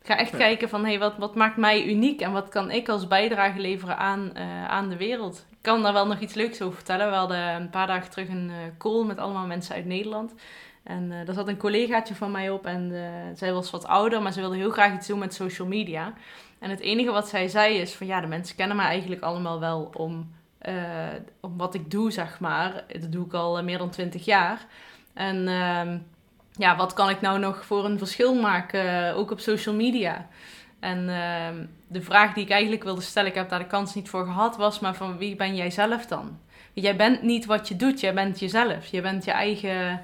Ga 0.09 0.17
echt 0.17 0.31
Ja. 0.31 0.37
kijken 0.37 0.69
van, 0.69 0.81
hé, 0.83 0.89
hey, 0.89 0.99
wat, 0.99 1.17
wat 1.17 1.35
maakt 1.35 1.57
mij 1.57 1.85
uniek? 1.85 2.21
En 2.21 2.31
wat 2.31 2.49
kan 2.49 2.71
ik 2.71 2.89
als 2.89 3.07
bijdrage 3.07 3.59
leveren 3.59 3.97
aan, 3.97 4.33
eh, 4.33 4.65
aan 4.65 4.89
de 4.89 4.97
wereld? 4.97 5.45
Ik 5.49 5.57
kan 5.61 5.83
daar 5.83 5.93
wel 5.93 6.07
nog 6.07 6.19
iets 6.19 6.33
leuks 6.33 6.61
over 6.61 6.75
vertellen. 6.75 7.09
We 7.09 7.15
hadden 7.15 7.37
een 7.55 7.69
paar 7.69 7.87
dagen 7.87 8.09
terug 8.11 8.27
een 8.29 8.49
eh, 8.49 8.77
call 8.77 9.05
met 9.05 9.17
allemaal 9.17 9.45
mensen 9.45 9.75
uit 9.75 9.85
Nederland. 9.85 10.33
En 10.83 11.11
eh 11.11 11.25
daar 11.25 11.35
zat 11.35 11.47
een 11.47 11.57
collegaatje 11.57 12.15
van 12.15 12.31
mij 12.31 12.49
op. 12.49 12.65
En 12.65 12.91
zij 13.35 13.53
was 13.53 13.71
wat 13.71 13.85
ouder, 13.87 14.21
maar 14.21 14.33
ze 14.33 14.39
wilde 14.39 14.55
heel 14.55 14.69
graag 14.71 14.93
iets 14.93 15.07
doen 15.07 15.19
met 15.19 15.33
social 15.33 15.67
media. 15.67 16.13
En 16.59 16.69
het 16.69 16.79
enige 16.79 17.11
wat 17.11 17.27
zij 17.27 17.47
zei 17.47 17.75
is 17.77 17.93
van, 17.93 18.07
ja, 18.07 18.21
de 18.21 18.27
mensen 18.27 18.55
kennen 18.55 18.77
mij 18.77 18.85
eigenlijk 18.85 19.21
allemaal 19.21 19.59
wel 19.59 19.91
om 19.93 20.31
om 21.39 21.57
wat 21.57 21.73
ik 21.73 21.91
doe, 21.91 22.11
zeg 22.11 22.39
maar. 22.39 22.83
Dat 22.99 23.11
doe 23.11 23.25
ik 23.25 23.33
al 23.33 23.63
meer 23.63 23.77
dan 23.77 23.89
twintig 23.89 24.25
jaar. 24.25 24.65
En 25.13 25.47
ehm, 25.47 25.97
ja, 26.59 26.75
wat 26.75 26.93
kan 26.93 27.09
ik 27.09 27.21
nou 27.21 27.39
nog 27.39 27.65
voor 27.65 27.85
een 27.85 27.97
verschil 27.97 28.35
maken, 28.35 29.07
eh, 29.07 29.17
ook 29.17 29.31
op 29.31 29.39
social 29.39 29.75
media? 29.75 30.27
En 30.79 31.09
ehm, 31.09 31.65
de 31.87 32.01
vraag 32.01 32.33
die 32.33 32.43
ik 32.43 32.49
eigenlijk 32.49 32.83
wilde 32.83 33.01
stellen, 33.01 33.29
ik 33.29 33.35
heb 33.35 33.49
daar 33.49 33.59
de 33.59 33.67
kans 33.67 33.95
niet 33.95 34.09
voor 34.09 34.25
gehad, 34.25 34.57
was 34.57 34.79
maar 34.79 34.95
van 34.95 35.17
wie 35.17 35.35
ben 35.35 35.55
jij 35.55 35.71
zelf 35.71 36.05
dan? 36.05 36.39
Jij 36.73 36.95
bent 36.95 37.21
niet 37.21 37.45
wat 37.45 37.67
je 37.67 37.75
doet, 37.75 37.99
jij 37.99 38.13
bent 38.13 38.39
jezelf. 38.39 38.85
Je 38.85 39.01
bent 39.01 39.25
je 39.25 39.31
eigen 39.31 40.01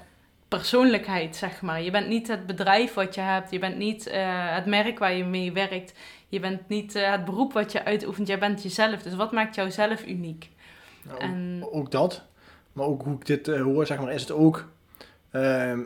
persoonlijkheid, 0.47 1.35
zeg 1.35 1.61
maar. 1.61 1.81
Je 1.81 1.91
bent 1.91 2.07
niet 2.07 2.27
het 2.27 2.45
bedrijf 2.45 2.93
wat 2.93 3.15
je 3.15 3.21
hebt. 3.21 3.51
Je 3.51 3.59
bent 3.59 3.77
niet 3.77 4.07
eh, 4.07 4.55
het 4.55 4.65
merk 4.65 4.99
waar 4.99 5.13
je 5.13 5.23
mee 5.23 5.51
werkt. 5.51 5.93
Je 6.27 6.39
bent 6.39 6.69
niet 6.69 6.95
eh, 6.95 7.11
het 7.11 7.25
beroep 7.25 7.53
wat 7.53 7.71
je 7.71 7.83
uitoefent. 7.83 8.27
Jij 8.27 8.39
bent 8.39 8.63
jezelf. 8.63 9.01
Dus 9.01 9.15
wat 9.15 9.31
maakt 9.31 9.55
jou 9.55 9.71
zelf 9.71 10.05
uniek? 10.05 10.49
Nou, 11.03 11.19
En 11.19 11.67
ook, 11.71 11.91
dat. 11.91 12.23
Maar 12.73 12.85
ook 12.85 13.03
hoe 13.03 13.15
ik 13.15 13.25
dit 13.25 13.47
hoor, 13.47 13.85
zeg 13.85 13.99
maar, 13.99 14.13
is 14.13 14.21
het 14.21 14.31
ook 14.31 14.65
ehm, 15.31 15.79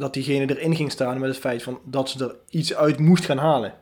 dat 0.00 0.14
diegene 0.14 0.56
erin 0.56 0.76
ging 0.76 0.90
staan 0.90 1.18
met 1.18 1.28
het 1.28 1.38
feit 1.38 1.62
van 1.62 1.78
dat 1.84 2.08
ze 2.08 2.24
er 2.24 2.34
iets 2.50 2.74
uit 2.74 2.98
moest 2.98 3.24
gaan 3.24 3.38
halen. 3.38 3.74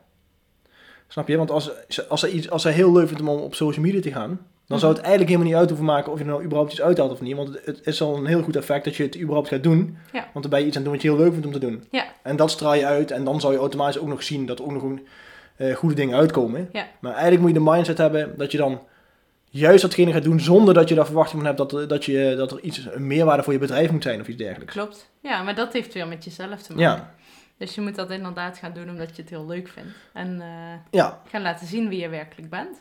Snap 1.07 1.27
je? 1.27 1.37
Want 1.37 1.51
als, 1.51 1.71
als, 2.09 2.19
zij, 2.19 2.29
iets, 2.29 2.49
als 2.49 2.61
zij 2.61 2.71
heel 2.71 2.91
leuk 2.91 3.07
vindt 3.07 3.21
om 3.21 3.29
op 3.29 3.55
social 3.55 3.85
media 3.85 4.01
te 4.01 4.11
gaan, 4.11 4.39
dan 4.67 4.79
zou 4.79 4.91
het 4.93 5.01
eigenlijk 5.01 5.31
helemaal 5.31 5.51
niet 5.51 5.59
uit 5.59 5.69
hoeven 5.69 5.87
maken 5.87 6.11
of 6.11 6.17
je 6.17 6.23
er 6.23 6.29
nou 6.29 6.43
überhaupt 6.43 6.71
iets 6.71 6.81
uithaalt 6.81 7.11
of 7.11 7.21
niet. 7.21 7.35
Want 7.35 7.49
het, 7.53 7.65
het 7.65 7.87
is 7.87 8.01
al 8.01 8.17
een 8.17 8.25
heel 8.25 8.41
goed 8.41 8.55
effect 8.55 8.85
dat 8.85 8.95
je 8.95 9.03
het 9.03 9.17
überhaupt 9.17 9.47
gaat 9.47 9.63
doen. 9.63 9.97
Ja. 10.13 10.27
Want 10.33 10.41
dan 10.41 10.49
ben 10.49 10.59
je 10.59 10.65
iets 10.65 10.77
aan 10.77 10.83
het 10.83 10.91
doen 10.91 10.93
wat 10.93 11.01
je 11.01 11.09
heel 11.09 11.17
leuk 11.17 11.31
vindt 11.31 11.45
om 11.45 11.51
te 11.51 11.59
doen. 11.59 11.83
Ja. 11.91 12.05
En 12.23 12.35
dat 12.35 12.51
straal 12.51 12.73
je 12.73 12.85
uit 12.85 13.11
en 13.11 13.23
dan 13.23 13.39
zou 13.39 13.53
je 13.53 13.59
automatisch 13.59 13.99
ook 13.99 14.07
nog 14.07 14.23
zien 14.23 14.45
dat 14.45 14.59
er 14.59 14.65
ook 14.65 14.71
nog 14.71 14.83
een, 14.83 15.07
eh, 15.55 15.75
goede 15.75 15.95
dingen 15.95 16.17
uitkomen. 16.17 16.69
Ja. 16.71 16.87
Maar 16.99 17.11
eigenlijk 17.11 17.41
moet 17.41 17.51
je 17.51 17.65
de 17.65 17.71
mindset 17.71 17.97
hebben 17.97 18.37
dat 18.37 18.51
je 18.51 18.57
dan 18.57 18.81
juist 19.49 19.81
datgene 19.81 20.11
gaat 20.13 20.23
doen 20.23 20.39
zonder 20.39 20.73
dat 20.73 20.89
je 20.89 20.95
daar 20.95 21.05
verwachting 21.05 21.37
van 21.37 21.45
hebt 21.45 21.57
dat, 21.57 21.73
er- 21.73 21.87
dat, 21.87 22.05
je, 22.05 22.33
dat 22.37 22.51
er 22.51 22.59
iets, 22.59 22.85
een 22.91 23.07
meerwaarde 23.07 23.43
voor 23.43 23.53
je 23.53 23.59
bedrijf 23.59 23.91
moet 23.91 24.03
zijn 24.03 24.21
of 24.21 24.27
iets 24.27 24.37
dergelijks. 24.37 24.73
klopt. 24.73 25.09
Ja, 25.21 25.43
maar 25.43 25.55
dat 25.55 25.73
heeft 25.73 25.93
weer 25.93 26.07
met 26.07 26.23
jezelf 26.23 26.61
te 26.61 26.73
maken. 26.75 26.83
Ja, 26.97 27.13
Dus 27.57 27.75
je 27.75 27.81
moet 27.81 27.95
dat 27.95 28.09
inderdaad 28.11 28.57
gaan 28.57 28.73
doen 28.73 28.89
omdat 28.89 29.15
je 29.15 29.21
het 29.21 29.31
heel 29.31 29.45
leuk 29.45 29.67
vindt. 29.67 29.89
En 30.13 30.41
eh, 30.41 30.47
ja, 30.91 31.21
gaan 31.29 31.41
laten 31.41 31.67
zien 31.67 31.89
wie 31.89 31.99
je 31.99 32.09
werkelijk 32.09 32.49
bent. 32.49 32.77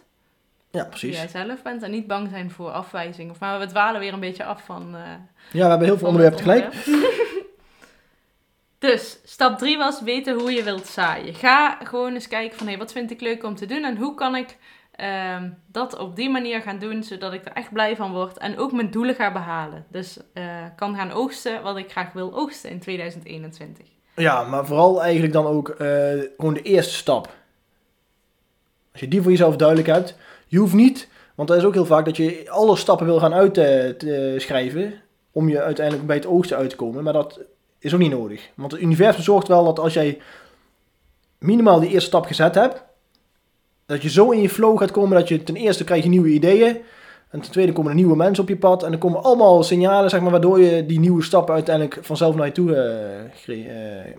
ja, 0.70 0.80
Wie 0.80 0.88
precies. 0.88 1.16
jij 1.16 1.28
zelf 1.28 1.62
bent. 1.62 1.82
En 1.82 1.90
niet 1.90 2.06
bang 2.06 2.28
zijn 2.30 2.50
voor 2.50 2.70
afwijzing. 2.70 3.30
Of, 3.30 3.38
maar 3.40 3.58
we 3.58 3.66
dwalen 3.66 4.00
weer 4.00 4.12
een 4.12 4.20
beetje 4.20 4.44
af 4.44 4.64
van... 4.64 4.94
eh, 4.94 5.00
Ja, 5.52 5.62
we 5.64 5.68
hebben 5.68 5.86
heel 5.86 5.98
veel 5.98 6.06
onderwerpen 6.08 6.38
tegelijk. 6.44 6.74
dus, 8.78 9.18
stap 9.24 9.58
3 9.58 9.76
was 9.78 10.00
weten 10.02 10.34
hoe 10.38 10.52
je 10.52 10.62
wilt 10.62 10.86
zaaien. 10.86 11.34
Ga 11.34 11.78
gewoon 11.84 12.14
eens 12.14 12.28
kijken 12.28 12.58
van, 12.58 12.66
hé, 12.68 12.76
wat 12.76 12.92
vind 12.92 13.10
ik 13.10 13.20
leuk 13.20 13.44
om 13.44 13.54
te 13.54 13.66
doen? 13.66 13.84
En 13.84 13.96
hoe 13.96 14.14
kan 14.14 14.36
ik 14.36 14.56
ehm, 14.98 15.50
dat 15.66 15.98
op 15.98 16.16
die 16.16 16.30
manier 16.30 16.60
gaan 16.60 16.78
doen, 16.78 17.02
zodat 17.02 17.32
ik 17.32 17.44
er 17.44 17.52
echt 17.52 17.72
blij 17.72 17.96
van 17.96 18.12
word. 18.12 18.38
En 18.38 18.58
ook 18.58 18.72
mijn 18.72 18.90
doelen 18.90 19.14
ga 19.14 19.32
behalen. 19.32 19.84
Dus 19.90 20.18
eh, 20.32 20.44
kan 20.76 20.94
gaan 20.94 21.12
oogsten 21.12 21.62
wat 21.62 21.76
ik 21.76 21.90
graag 21.90 22.12
wil 22.12 22.34
oogsten 22.34 22.70
in 22.70 22.80
2021. 22.80 23.86
Ja, 24.16 24.42
maar 24.42 24.66
vooral 24.66 25.02
eigenlijk 25.02 25.32
dan 25.32 25.46
ook 25.46 25.68
eh, 25.68 25.88
gewoon 26.36 26.54
de 26.54 26.62
eerste 26.62 26.94
stap. 26.94 27.28
Als 28.92 29.00
je 29.00 29.08
die 29.08 29.22
voor 29.22 29.30
jezelf 29.30 29.56
duidelijk 29.56 29.88
hebt, 29.88 30.16
je 30.46 30.58
hoeft 30.58 30.74
niet, 30.74 31.08
want 31.34 31.48
dat 31.48 31.58
is 31.58 31.64
ook 31.64 31.74
heel 31.74 31.86
vaak 31.86 32.04
dat 32.04 32.16
je 32.16 32.50
alle 32.50 32.76
stappen 32.76 33.06
wil 33.06 33.18
gaan 33.18 33.34
uitschrijven 33.34 34.94
om 35.32 35.48
je 35.48 35.62
uiteindelijk 35.62 36.06
bij 36.06 36.16
het 36.16 36.26
oogsten 36.26 36.56
uit 36.56 36.70
te 36.70 36.76
komen, 36.76 37.04
maar 37.04 37.12
dat 37.12 37.40
is 37.78 37.94
ook 37.94 38.00
niet 38.00 38.10
nodig. 38.10 38.48
Want 38.54 38.72
het 38.72 38.80
universum 38.80 39.22
zorgt 39.22 39.48
wel 39.48 39.64
dat 39.64 39.78
als 39.78 39.92
jij 39.92 40.20
minimaal 41.38 41.80
die 41.80 41.90
eerste 41.90 42.08
stap 42.08 42.26
gezet 42.26 42.54
hebt, 42.54 42.84
dat 43.88 44.02
je 44.02 44.10
zo 44.10 44.30
in 44.30 44.40
je 44.40 44.48
flow 44.48 44.78
gaat 44.78 44.90
komen 44.90 45.18
dat 45.18 45.28
je 45.28 45.42
ten 45.42 45.56
eerste 45.56 45.84
krijg 45.84 46.02
je 46.02 46.08
nieuwe 46.08 46.28
ideeën 46.28 46.76
en 47.30 47.40
ten 47.40 47.50
tweede 47.50 47.72
komen 47.72 47.90
er 47.90 47.96
nieuwe 47.96 48.16
mensen 48.16 48.42
op 48.42 48.48
je 48.48 48.56
pad 48.56 48.82
en 48.82 48.92
er 48.92 48.98
komen 48.98 49.22
allemaal 49.22 49.62
signalen 49.62 50.10
zeg 50.10 50.20
maar, 50.20 50.30
waardoor 50.30 50.60
je 50.60 50.86
die 50.86 51.00
nieuwe 51.00 51.22
stappen 51.22 51.54
uiteindelijk 51.54 51.98
vanzelf 52.00 52.34
naar 52.34 52.46
je 52.46 52.52
toe, 52.52 52.74
eh, 52.74 53.24
eh, 53.46 54.06
eh, 54.06 54.14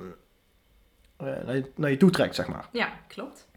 naar, 1.17 1.55
je, 1.55 1.71
naar 1.75 1.89
je 1.89 1.97
toe 1.97 2.09
trekt, 2.09 2.35
zeg 2.35 2.47
maar. 2.47 2.69
Ja, 2.71 2.89
klopt. 3.07 3.47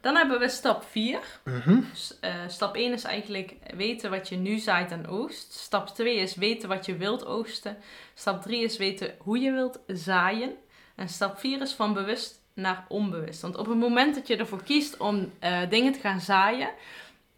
Dan 0.00 0.16
hebben 0.16 0.38
we 0.38 0.48
stap 0.48 0.84
4. 0.84 1.20
Mhm. 1.44 1.80
Dus, 1.90 2.18
stap 2.46 2.76
1 2.76 2.92
is 2.92 3.04
eigenlijk 3.04 3.56
weten 3.76 4.10
wat 4.10 4.28
je 4.28 4.36
nu 4.36 4.58
zaait 4.58 4.90
en 4.90 5.06
oogst. 5.06 5.52
Stap 5.52 5.88
2 5.88 6.16
is 6.16 6.34
weten 6.34 6.68
wat 6.68 6.86
je 6.86 6.96
wilt 6.96 7.26
oogsten. 7.26 7.76
Stap 8.14 8.42
3 8.42 8.62
is 8.64 8.76
weten 8.76 9.14
hoe 9.18 9.38
je 9.38 9.52
wilt 9.52 9.80
zaaien. 9.86 10.52
En 10.96 11.08
stap 11.08 11.38
4 11.38 11.60
is 11.60 11.72
van 11.72 11.94
bewust 11.94 12.41
naar 12.54 12.84
onbewust. 12.88 13.40
Want 13.40 13.56
op 13.56 13.66
het 13.66 13.78
moment 13.78 14.14
dat 14.14 14.26
je 14.26 14.36
ervoor 14.36 14.62
kiest 14.62 14.96
om 14.96 15.32
eh, 15.38 15.60
dingen 15.68 15.92
te 15.92 16.00
gaan 16.00 16.20
zaaien 16.20 16.70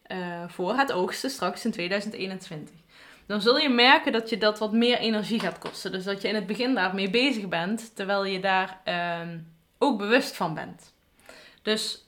eh, 0.02 0.44
voor 0.48 0.74
het 0.74 0.92
oogsten 0.92 1.30
straks 1.30 1.64
in 1.64 1.70
2021, 1.70 2.74
dan 3.26 3.40
zul 3.40 3.58
je 3.58 3.68
merken 3.68 4.12
dat 4.12 4.30
je 4.30 4.38
dat 4.38 4.58
wat 4.58 4.72
meer 4.72 4.98
energie 4.98 5.40
gaat 5.40 5.58
kosten. 5.58 5.92
Dus 5.92 6.04
dat 6.04 6.22
je 6.22 6.28
in 6.28 6.34
het 6.34 6.46
begin 6.46 6.74
daarmee 6.74 7.10
bezig 7.10 7.48
bent, 7.48 7.96
terwijl 7.96 8.24
je 8.24 8.40
daar 8.40 8.80
ehm, 8.84 9.38
ook 9.78 9.98
bewust 9.98 10.36
van 10.36 10.54
bent. 10.54 10.92
Dus 11.62 12.04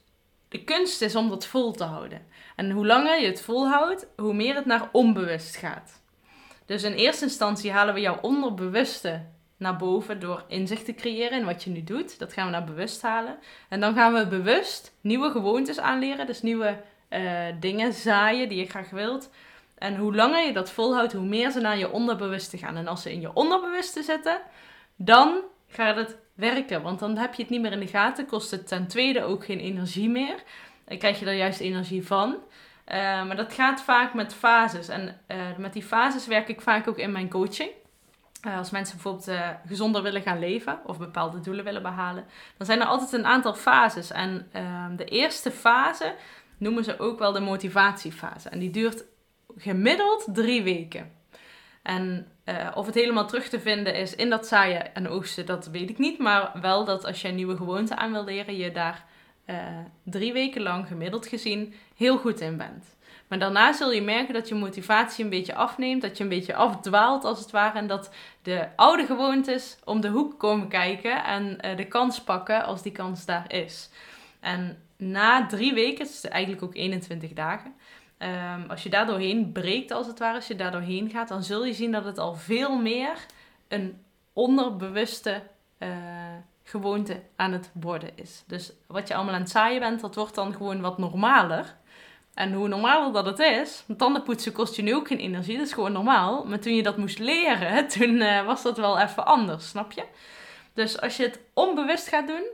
de 0.48 0.64
kunst 0.64 1.02
is 1.02 1.16
om 1.16 1.28
dat 1.28 1.46
vol 1.46 1.72
te 1.72 1.84
houden. 1.84 2.26
En 2.56 2.70
hoe 2.70 2.86
langer 2.86 3.20
je 3.20 3.26
het 3.26 3.42
volhoudt, 3.42 4.06
hoe 4.16 4.34
meer 4.34 4.54
het 4.54 4.66
naar 4.66 4.88
onbewust 4.92 5.56
gaat. 5.56 6.02
Dus 6.66 6.82
in 6.82 6.92
eerste 6.92 7.24
instantie 7.24 7.72
halen 7.72 7.94
we 7.94 8.00
jouw 8.00 8.18
onderbewuste 8.20 9.22
naar 9.56 9.76
boven 9.76 10.20
door 10.20 10.44
inzicht 10.48 10.84
te 10.84 10.94
creëren 10.94 11.38
in 11.38 11.44
wat 11.44 11.64
je 11.64 11.70
nu 11.70 11.84
doet. 11.84 12.18
Dat 12.18 12.32
gaan 12.32 12.44
we 12.44 12.52
naar 12.52 12.64
bewust 12.64 13.02
halen. 13.02 13.38
En 13.68 13.80
dan 13.80 13.94
gaan 13.94 14.12
we 14.12 14.26
bewust 14.26 14.96
nieuwe 15.00 15.30
gewoontes 15.30 15.78
aanleren, 15.78 16.26
dus 16.26 16.42
nieuwe 16.42 16.82
eh, 17.08 17.44
dingen 17.60 17.92
zaaien 17.92 18.48
die 18.48 18.58
je 18.58 18.66
graag 18.66 18.90
wilt. 18.90 19.30
En 19.78 19.96
hoe 19.96 20.14
langer 20.14 20.46
je 20.46 20.52
dat 20.52 20.70
volhoudt, 20.70 21.12
hoe 21.12 21.26
meer 21.26 21.50
ze 21.50 21.60
naar 21.60 21.78
je 21.78 21.90
onderbewuste 21.90 22.58
gaan. 22.58 22.76
En 22.76 22.86
als 22.86 23.02
ze 23.02 23.12
in 23.12 23.20
je 23.20 23.32
onderbewuste 23.32 24.02
zitten, 24.02 24.40
dan 24.96 25.40
gaat 25.68 25.96
het 25.96 26.16
werken. 26.34 26.82
Want 26.82 26.98
dan 26.98 27.16
heb 27.16 27.34
je 27.34 27.42
het 27.42 27.50
niet 27.50 27.60
meer 27.60 27.72
in 27.72 27.80
de 27.80 27.86
gaten, 27.86 28.26
kost 28.26 28.50
het 28.50 28.68
ten 28.68 28.86
tweede 28.86 29.22
ook 29.22 29.44
geen 29.44 29.60
energie 29.60 30.08
meer. 30.08 30.42
Dan 30.84 30.98
krijg 30.98 31.18
je 31.18 31.26
er 31.26 31.34
juist 31.34 31.60
energie 31.60 32.06
van. 32.06 32.36
Eh, 32.84 32.98
maar 33.26 33.36
dat 33.36 33.52
gaat 33.52 33.82
vaak 33.82 34.14
met 34.14 34.34
fases. 34.34 34.88
En 34.88 35.20
eh, 35.26 35.38
met 35.58 35.72
die 35.72 35.82
fases 35.82 36.26
werk 36.26 36.48
ik 36.48 36.60
vaak 36.60 36.88
ook 36.88 36.98
in 36.98 37.12
mijn 37.12 37.28
coaching. 37.28 37.70
Eh, 38.46 38.56
als 38.56 38.70
mensen 38.70 38.94
bijvoorbeeld 38.94 39.28
eh, 39.28 39.50
gezonder 39.66 40.02
willen 40.02 40.22
gaan 40.22 40.38
leven 40.38 40.78
of 40.84 40.98
bepaalde 40.98 41.40
doelen 41.40 41.64
willen 41.64 41.82
behalen, 41.82 42.24
dan 42.56 42.66
zijn 42.66 42.80
er 42.80 42.86
altijd 42.86 43.12
een 43.12 43.26
aantal 43.26 43.54
fases. 43.54 44.10
En 44.10 44.48
ehm, 44.52 44.96
de 44.96 45.04
eerste 45.04 45.50
fase 45.50 46.14
noemen 46.58 46.84
ze 46.84 46.98
ook 46.98 47.18
wel 47.18 47.32
de 47.32 47.40
motivatiefase. 47.40 48.48
En 48.48 48.58
die 48.58 48.70
duurt 48.70 49.04
gemiddeld 49.56 50.26
drie 50.32 50.62
weken. 50.62 51.12
En 51.82 52.26
eh, 52.44 52.68
of 52.74 52.86
het 52.86 52.94
helemaal 52.94 53.26
terug 53.26 53.48
te 53.48 53.60
vinden 53.60 53.94
is 53.94 54.14
in 54.14 54.30
dat 54.30 54.46
zaaien 54.46 54.94
en 54.94 55.08
oogsten, 55.08 55.46
dat 55.46 55.66
weet 55.66 55.90
ik 55.90 55.98
niet. 55.98 56.18
Maar 56.18 56.50
wel 56.60 56.84
dat 56.84 57.04
als 57.04 57.22
je 57.22 57.28
een 57.28 57.34
nieuwe 57.34 57.56
gewoonte 57.56 57.96
aan 57.96 58.12
wil 58.12 58.24
leren, 58.24 58.56
je 58.56 58.72
daar 58.72 59.04
drie 60.02 60.32
weken 60.32 60.62
lang 60.62 60.86
gemiddeld 60.86 61.26
gezien 61.26 61.74
heel 61.96 62.18
goed 62.18 62.40
in 62.40 62.56
bent. 62.56 62.95
Maar 63.28 63.38
daarna 63.38 63.72
zul 63.72 63.92
je 63.92 64.02
merken 64.02 64.34
dat 64.34 64.48
je 64.48 64.54
motivatie 64.54 65.24
een 65.24 65.30
beetje 65.30 65.54
afneemt, 65.54 66.02
dat 66.02 66.16
je 66.16 66.22
een 66.22 66.28
beetje 66.28 66.54
afdwaalt 66.54 67.24
als 67.24 67.40
het 67.40 67.50
ware. 67.50 67.78
En 67.78 67.86
dat 67.86 68.10
de 68.42 68.68
oude 68.76 69.06
gewoontes 69.06 69.78
om 69.84 70.00
de 70.00 70.08
hoek 70.08 70.38
komen 70.38 70.68
kijken 70.68 71.24
en 71.24 71.60
eh, 71.60 71.76
de 71.76 71.86
kans 71.86 72.22
pakken 72.22 72.64
als 72.64 72.82
die 72.82 72.92
kans 72.92 73.24
daar 73.24 73.52
is. 73.52 73.90
En 74.40 74.82
na 74.96 75.46
drie 75.46 75.74
weken, 75.74 76.04
is 76.04 76.24
eigenlijk 76.24 76.62
ook 76.62 76.74
21 76.74 77.32
dagen, 77.32 77.74
Ehm, 78.18 78.60
als 78.68 78.82
je 78.82 78.88
daar 78.88 79.06
doorheen 79.06 79.52
breekt, 79.52 79.90
als 79.90 80.06
het 80.06 80.18
ware, 80.18 80.34
als 80.34 80.46
je 80.46 80.54
daar 80.54 80.72
doorheen 80.72 81.10
gaat, 81.10 81.28
dan 81.28 81.42
zul 81.42 81.64
je 81.64 81.72
zien 81.72 81.92
dat 81.92 82.04
het 82.04 82.18
al 82.18 82.34
veel 82.34 82.78
meer 82.78 83.26
een 83.68 84.04
onderbewuste 84.32 85.42
eh, 85.78 85.88
gewoonte 86.62 87.22
aan 87.36 87.52
het 87.52 87.70
worden 87.72 88.10
is. 88.14 88.44
Dus 88.46 88.72
wat 88.86 89.08
je 89.08 89.14
allemaal 89.14 89.34
aan 89.34 89.40
het 89.40 89.50
zaaien 89.50 89.80
bent, 89.80 90.00
dat 90.00 90.14
wordt 90.14 90.34
dan 90.34 90.52
gewoon 90.52 90.80
wat 90.80 90.98
normaler. 90.98 91.76
En 92.36 92.52
hoe 92.52 92.68
normaler 92.68 93.12
dat 93.12 93.26
het 93.26 93.38
is, 93.38 93.84
tandenpoetsen 93.96 94.52
kost 94.52 94.76
je 94.76 94.82
nu 94.82 94.94
ook 94.94 95.06
geen 95.06 95.18
energie, 95.18 95.56
dat 95.56 95.66
is 95.66 95.72
gewoon 95.72 95.92
normaal. 95.92 96.44
Maar 96.44 96.58
toen 96.58 96.74
je 96.74 96.82
dat 96.82 96.96
moest 96.96 97.18
leren, 97.18 97.88
toen 97.98 98.20
eh, 98.20 98.44
was 98.46 98.62
dat 98.62 98.76
wel 98.76 98.98
even 98.98 99.26
anders, 99.26 99.68
snap 99.68 99.92
je? 99.92 100.04
Dus 100.74 101.00
als 101.00 101.16
je 101.16 101.22
het 101.22 101.40
onbewust 101.54 102.08
gaat 102.08 102.26
doen, 102.26 102.46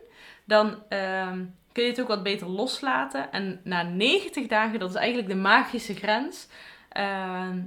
dan 0.45 0.83
ehm, 0.89 1.45
kun 1.73 1.85
je 1.85 1.91
het 1.91 2.01
ook 2.01 2.09
wat 2.09 2.23
beter 2.23 2.49
loslaten. 2.49 3.33
En 3.33 3.61
na 3.65 3.83
90 3.83 4.47
dagen, 4.47 4.79
dat 4.79 4.91
is 4.91 4.97
eigenlijk 4.97 5.29
de 5.29 5.35
magische 5.35 5.95
grens, 5.95 6.49
ehm, 6.89 7.61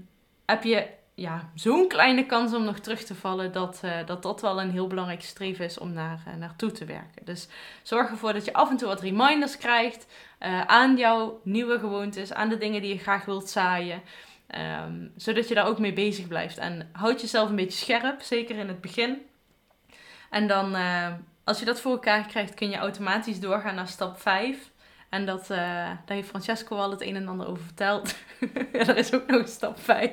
heb 0.45 0.63
je 0.63 0.87
ja, 1.15 1.49
zo'n 1.55 1.87
kleine 1.87 2.25
kans 2.25 2.53
om 2.53 2.63
nog 2.63 2.79
terug 2.79 3.03
te 3.03 3.15
vallen, 3.15 3.51
dat, 3.51 3.79
eh, 3.83 4.05
dat 4.05 4.23
dat 4.23 4.41
wel 4.41 4.61
een 4.61 4.71
heel 4.71 4.87
belangrijk 4.87 5.21
streven 5.21 5.65
is 5.65 5.77
om 5.77 5.93
naar, 5.93 6.23
eh, 6.25 6.33
naartoe 6.33 6.71
te 6.71 6.85
werken. 6.85 7.25
Dus 7.25 7.47
zorg 7.83 8.09
ervoor 8.09 8.33
dat 8.33 8.45
je 8.45 8.53
af 8.53 8.69
en 8.69 8.77
toe 8.77 8.87
wat 8.87 9.01
reminders 9.01 9.57
krijgt 9.57 10.05
eh, 10.39 10.61
aan 10.61 10.97
jouw 10.97 11.39
nieuwe 11.43 11.79
gewoontes, 11.79 12.33
aan 12.33 12.49
de 12.49 12.57
dingen 12.57 12.81
die 12.81 12.93
je 12.93 12.99
graag 12.99 13.25
wilt 13.25 13.49
zaaien. 13.49 14.01
ehm, 14.47 15.07
zodat 15.15 15.47
je 15.47 15.53
daar 15.53 15.67
ook 15.67 15.79
mee 15.79 15.93
bezig 15.93 16.27
blijft. 16.27 16.57
En 16.57 16.89
houd 16.91 17.21
jezelf 17.21 17.49
een 17.49 17.55
beetje 17.55 17.77
scherp, 17.77 18.21
zeker 18.21 18.55
in 18.57 18.67
het 18.67 18.81
begin. 18.81 19.21
En 20.29 20.47
dan, 20.47 20.75
eh, 20.75 21.13
als 21.43 21.59
je 21.59 21.65
dat 21.65 21.79
voor 21.79 21.91
elkaar 21.91 22.25
krijgt, 22.25 22.53
kun 22.53 22.69
je 22.69 22.77
automatisch 22.77 23.39
doorgaan 23.39 23.75
naar 23.75 23.87
stap 23.87 24.21
5. 24.21 24.71
En 25.09 25.25
dat, 25.25 25.41
eh, 25.41 25.57
daar 25.87 26.01
heeft 26.05 26.29
Francesco 26.29 26.75
al 26.75 26.91
het 26.91 27.01
een 27.01 27.15
en 27.15 27.27
ander 27.27 27.47
over 27.47 27.63
verteld. 27.63 28.15
ja, 28.73 28.87
er 28.87 28.97
is 28.97 29.13
ook 29.13 29.27
nog 29.27 29.47
stap 29.47 29.79
5. 29.79 30.11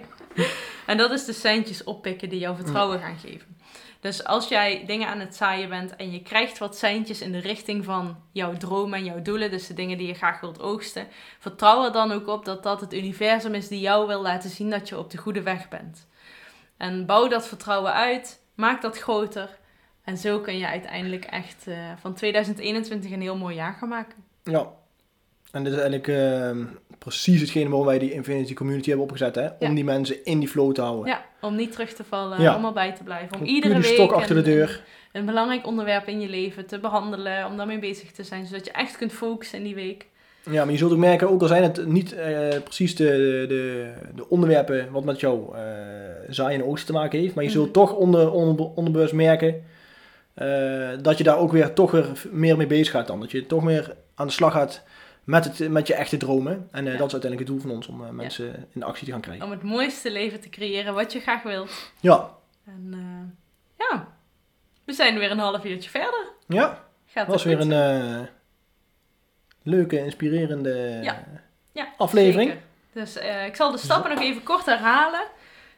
en 0.87 0.97
dat 0.97 1.11
is 1.11 1.25
de 1.25 1.33
seintjes 1.33 1.85
oppikken 1.85 2.29
die 2.29 2.39
jou 2.39 2.57
vertrouwen 2.57 3.01
gaan 3.01 3.19
geven. 3.19 3.57
Dus 4.03 4.25
als 4.25 4.49
jij 4.49 4.85
dingen 4.87 5.09
aan 5.09 5.21
het 5.21 5.37
zaaien 5.37 5.69
bent 5.69 5.97
en 5.97 6.11
je 6.13 6.23
krijgt 6.23 6.59
wat 6.59 6.77
seintjes 6.77 7.21
in 7.21 7.33
de 7.33 7.39
richting 7.39 7.85
van 7.85 8.23
jouw 8.33 8.57
dromen 8.57 8.99
en 8.99 9.05
jouw 9.05 9.23
doelen, 9.23 9.51
dus 9.51 9.67
de 9.67 9.75
dingen 9.75 9.99
die 9.99 10.07
je 10.07 10.15
graag 10.15 10.41
wilt 10.41 10.61
oogsten, 10.61 11.07
vertrouw 11.39 11.85
er 11.85 11.93
dan 11.93 12.13
ook 12.13 12.27
op 12.27 12.45
dat 12.45 12.63
dat 12.63 12.81
het 12.81 12.95
universum 12.95 13.55
is 13.55 13.69
die 13.69 13.81
jou 13.81 14.07
wil 14.07 14.23
laten 14.23 14.51
zien 14.51 14.71
dat 14.71 14.89
je 14.89 14.99
op 14.99 15.11
de 15.11 15.19
goede 15.19 15.43
weg 15.43 15.69
bent. 15.69 16.07
En 16.77 17.07
bouw 17.07 17.29
dat 17.29 17.47
vertrouwen 17.47 17.93
uit. 17.93 18.41
Maak 18.55 18.83
dat 18.83 18.99
groter. 18.99 19.59
En 20.05 20.19
zo 20.19 20.41
kun 20.41 20.59
je 20.59 20.67
uiteindelijk 20.67 21.25
echt 21.25 21.67
eh, 21.67 21.93
van 21.97 22.15
2021 22.15 23.11
een 23.11 23.21
heel 23.21 23.37
mooi 23.37 23.55
jaar 23.55 23.75
gaan 23.75 23.89
maken. 23.89 24.25
Ja. 24.43 24.73
En 25.53 25.65
dit 25.65 25.73
is 25.73 25.79
eigenlijk 25.81 26.09
ehm, 26.09 26.65
precies 26.99 27.41
hetgene 27.41 27.69
waarom 27.69 27.87
wij 27.87 27.99
die 27.99 28.13
Infinity 28.13 28.55
Community 28.55 28.89
hebben 28.89 29.05
opgezet, 29.07 29.35
hè? 29.35 29.45
Om 29.47 29.55
Ja. 29.59 29.75
die 29.75 29.85
mensen 29.85 30.25
in 30.25 30.39
die 30.39 30.49
flow 30.49 30.73
te 30.75 30.81
houden. 30.81 31.07
Ja, 31.07 31.25
om 31.41 31.57
niet 31.57 31.73
terug 31.73 31.93
te 31.93 32.05
vallen, 32.05 32.41
Ja. 32.41 32.57
om 32.57 32.65
erbij 32.65 32.93
te 32.93 33.03
blijven. 33.03 33.37
Om 33.39 33.45
iedere 33.45 33.75
week 33.75 33.85
stok 33.85 34.13
achter 34.13 34.37
een- 34.37 34.43
de 34.45 34.51
deur. 34.51 34.83
Een, 35.13 35.27
belangrijk 35.27 35.67
onderwerp 35.67 36.09
in 36.09 36.21
je 36.21 36.29
leven 36.29 36.67
te 36.67 36.79
behandelen, 36.79 37.47
om 37.47 37.57
daarmee 37.57 37.79
bezig 37.79 38.13
te 38.13 38.23
zijn, 38.23 38.47
zodat 38.47 38.65
je 38.65 38.71
echt 38.73 38.97
kunt 38.97 39.13
focussen 39.13 39.59
in 39.59 39.65
die 39.65 39.75
week. 39.75 40.07
Ja, 40.51 40.63
maar 40.65 40.73
je 40.73 40.79
zult 40.79 40.93
ook 40.93 40.99
merken, 40.99 41.31
ook 41.31 41.41
al 41.43 41.47
zijn 41.49 41.63
het 41.63 41.87
niet 41.87 42.13
eh, 42.15 42.49
precies 42.65 42.97
de, 42.97 43.45
de, 43.49 43.93
de 44.15 44.29
onderwerpen 44.29 44.89
wat 44.91 45.05
met 45.05 45.21
jouw 45.21 45.53
eh 45.55 45.61
zaaien 46.29 46.61
en 46.61 46.67
oogsten 46.67 46.95
te 46.95 47.01
maken 47.01 47.19
heeft, 47.21 47.35
maar 47.35 47.45
je 47.45 47.51
zult 47.51 47.65
Mhm. 47.65 47.73
toch 47.75 47.95
onder, 47.95 48.31
onder, 48.33 48.67
onderbewust 48.75 49.13
merken 49.13 49.63
eh, 50.35 50.89
dat 51.03 51.19
je 51.19 51.25
daar 51.25 51.39
ook 51.39 51.53
weer 51.53 51.73
toch 51.73 51.91
weer 51.91 52.07
meer 52.31 52.57
mee 52.57 52.67
bezig 52.67 52.91
gaat 52.91 53.07
dan. 53.07 53.21
Dat 53.21 53.31
je 53.31 53.47
toch 53.47 53.63
meer 53.65 53.95
aan 54.15 54.27
de 54.27 54.33
slag 54.33 54.53
gaat 54.53 54.83
met, 55.25 55.45
het, 55.59 55.71
met 55.71 55.87
je 55.87 55.95
echte 55.95 56.17
dromen. 56.17 56.69
En 56.73 56.87
eh, 56.87 56.93
Ja. 56.93 56.99
dat 56.99 57.07
is 57.07 57.13
uiteindelijk 57.13 57.39
het 57.39 57.47
doel 57.49 57.61
van 57.61 57.71
ons, 57.71 57.87
om 57.87 58.05
eh, 58.05 58.11
mensen 58.11 58.69
in 58.73 58.83
actie 58.83 59.07
te 59.07 59.13
gaan 59.13 59.21
krijgen. 59.21 59.45
Om 59.45 59.51
het 59.51 59.63
mooiste 59.63 60.11
leven 60.13 60.41
te 60.41 60.49
creëren 60.49 60.95
wat 60.95 61.13
je 61.13 61.21
graag 61.21 61.43
wilt. 61.43 61.91
Ja, 62.01 62.31
En 62.67 62.89
eh, 62.93 63.87
ja, 63.91 64.09
we 64.85 64.93
zijn 64.93 65.19
weer 65.19 65.31
een 65.31 65.39
half 65.39 65.65
uurtje 65.65 65.91
verder. 65.91 66.29
ja. 66.47 66.91
Gaat 67.07 67.27
Dat 67.27 67.35
was 67.35 67.45
weer 67.45 67.61
goed? 67.61 67.71
een 67.71 68.29
leuke, 69.63 69.99
inspirerende 69.99 70.99
Ja. 71.03 71.25
Ja, 71.73 71.89
aflevering. 71.97 72.51
zeker. 72.51 72.65
Dus 72.93 73.17
ik 73.47 73.57
zal 73.57 73.71
de 73.71 73.79
stappen 73.79 74.11
nog 74.11 74.21
even 74.21 74.43
kort 74.43 74.65
herhalen. 74.67 75.23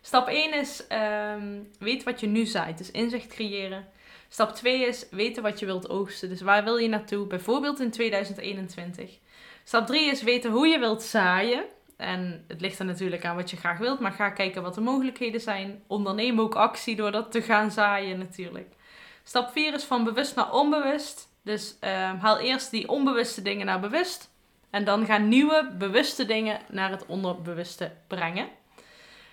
Stap 0.01 0.29
1 0.29 0.55
is 0.61 0.87
ehm, 0.87 1.59
weet 1.79 2.03
wat 2.03 2.21
je 2.21 2.27
nu 2.27 2.47
zaait, 2.47 2.79
dus 2.79 2.91
inzicht 2.91 3.27
creëren. 3.27 3.87
Stap 4.29 4.55
2 4.55 4.87
is 4.87 5.07
weten 5.11 5.43
wat 5.43 5.59
je 5.59 5.67
wilt 5.67 5.89
oogsten, 5.89 6.29
dus 6.29 6.41
waar 6.41 6.65
wil 6.65 6.77
je 6.77 6.89
naartoe, 6.89 7.27
bijvoorbeeld 7.27 7.81
in 7.81 7.91
2021. 7.91 9.19
Stap 9.65 9.87
3 9.87 10.11
is 10.11 10.23
weten 10.23 10.51
hoe 10.51 10.67
je 10.67 10.79
wilt 10.79 11.03
zaaien. 11.03 11.65
En 11.97 12.45
het 12.49 12.61
ligt 12.61 12.79
er 12.79 12.85
natuurlijk 12.85 13.25
aan 13.25 13.37
wat 13.37 13.51
je 13.51 13.57
graag 13.57 13.79
wilt, 13.79 14.01
maar 14.01 14.13
ga 14.13 14.31
kijken 14.31 14.63
wat 14.63 14.75
de 14.75 14.81
mogelijkheden 14.81 15.41
zijn. 15.41 15.83
Onderneem 15.87 16.41
ook 16.41 16.55
actie 16.55 16.97
door 16.97 17.11
dat 17.11 17.33
te 17.33 17.43
gaan 17.43 17.71
zaaien 17.71 18.19
natuurlijk. 18.19 18.75
Stap 19.23 19.51
4 19.53 19.75
is 19.75 19.85
van 19.85 20.05
bewust 20.05 20.35
naar 20.35 20.53
onbewust. 20.53 21.29
Dus 21.43 21.77
ehm, 21.81 22.17
haal 22.17 22.39
eerst 22.39 22.71
die 22.71 22.89
onbewuste 22.89 23.43
dingen 23.43 23.67
naar 23.67 23.81
bewust. 23.81 24.31
En 24.71 24.85
dan 24.85 25.07
gaan 25.07 25.29
nieuwe 25.29 25.71
bewuste 25.79 26.27
dingen 26.27 26.61
naar 26.69 26.91
het 26.91 27.07
onderbewuste 27.07 27.93
brengen. 28.07 28.49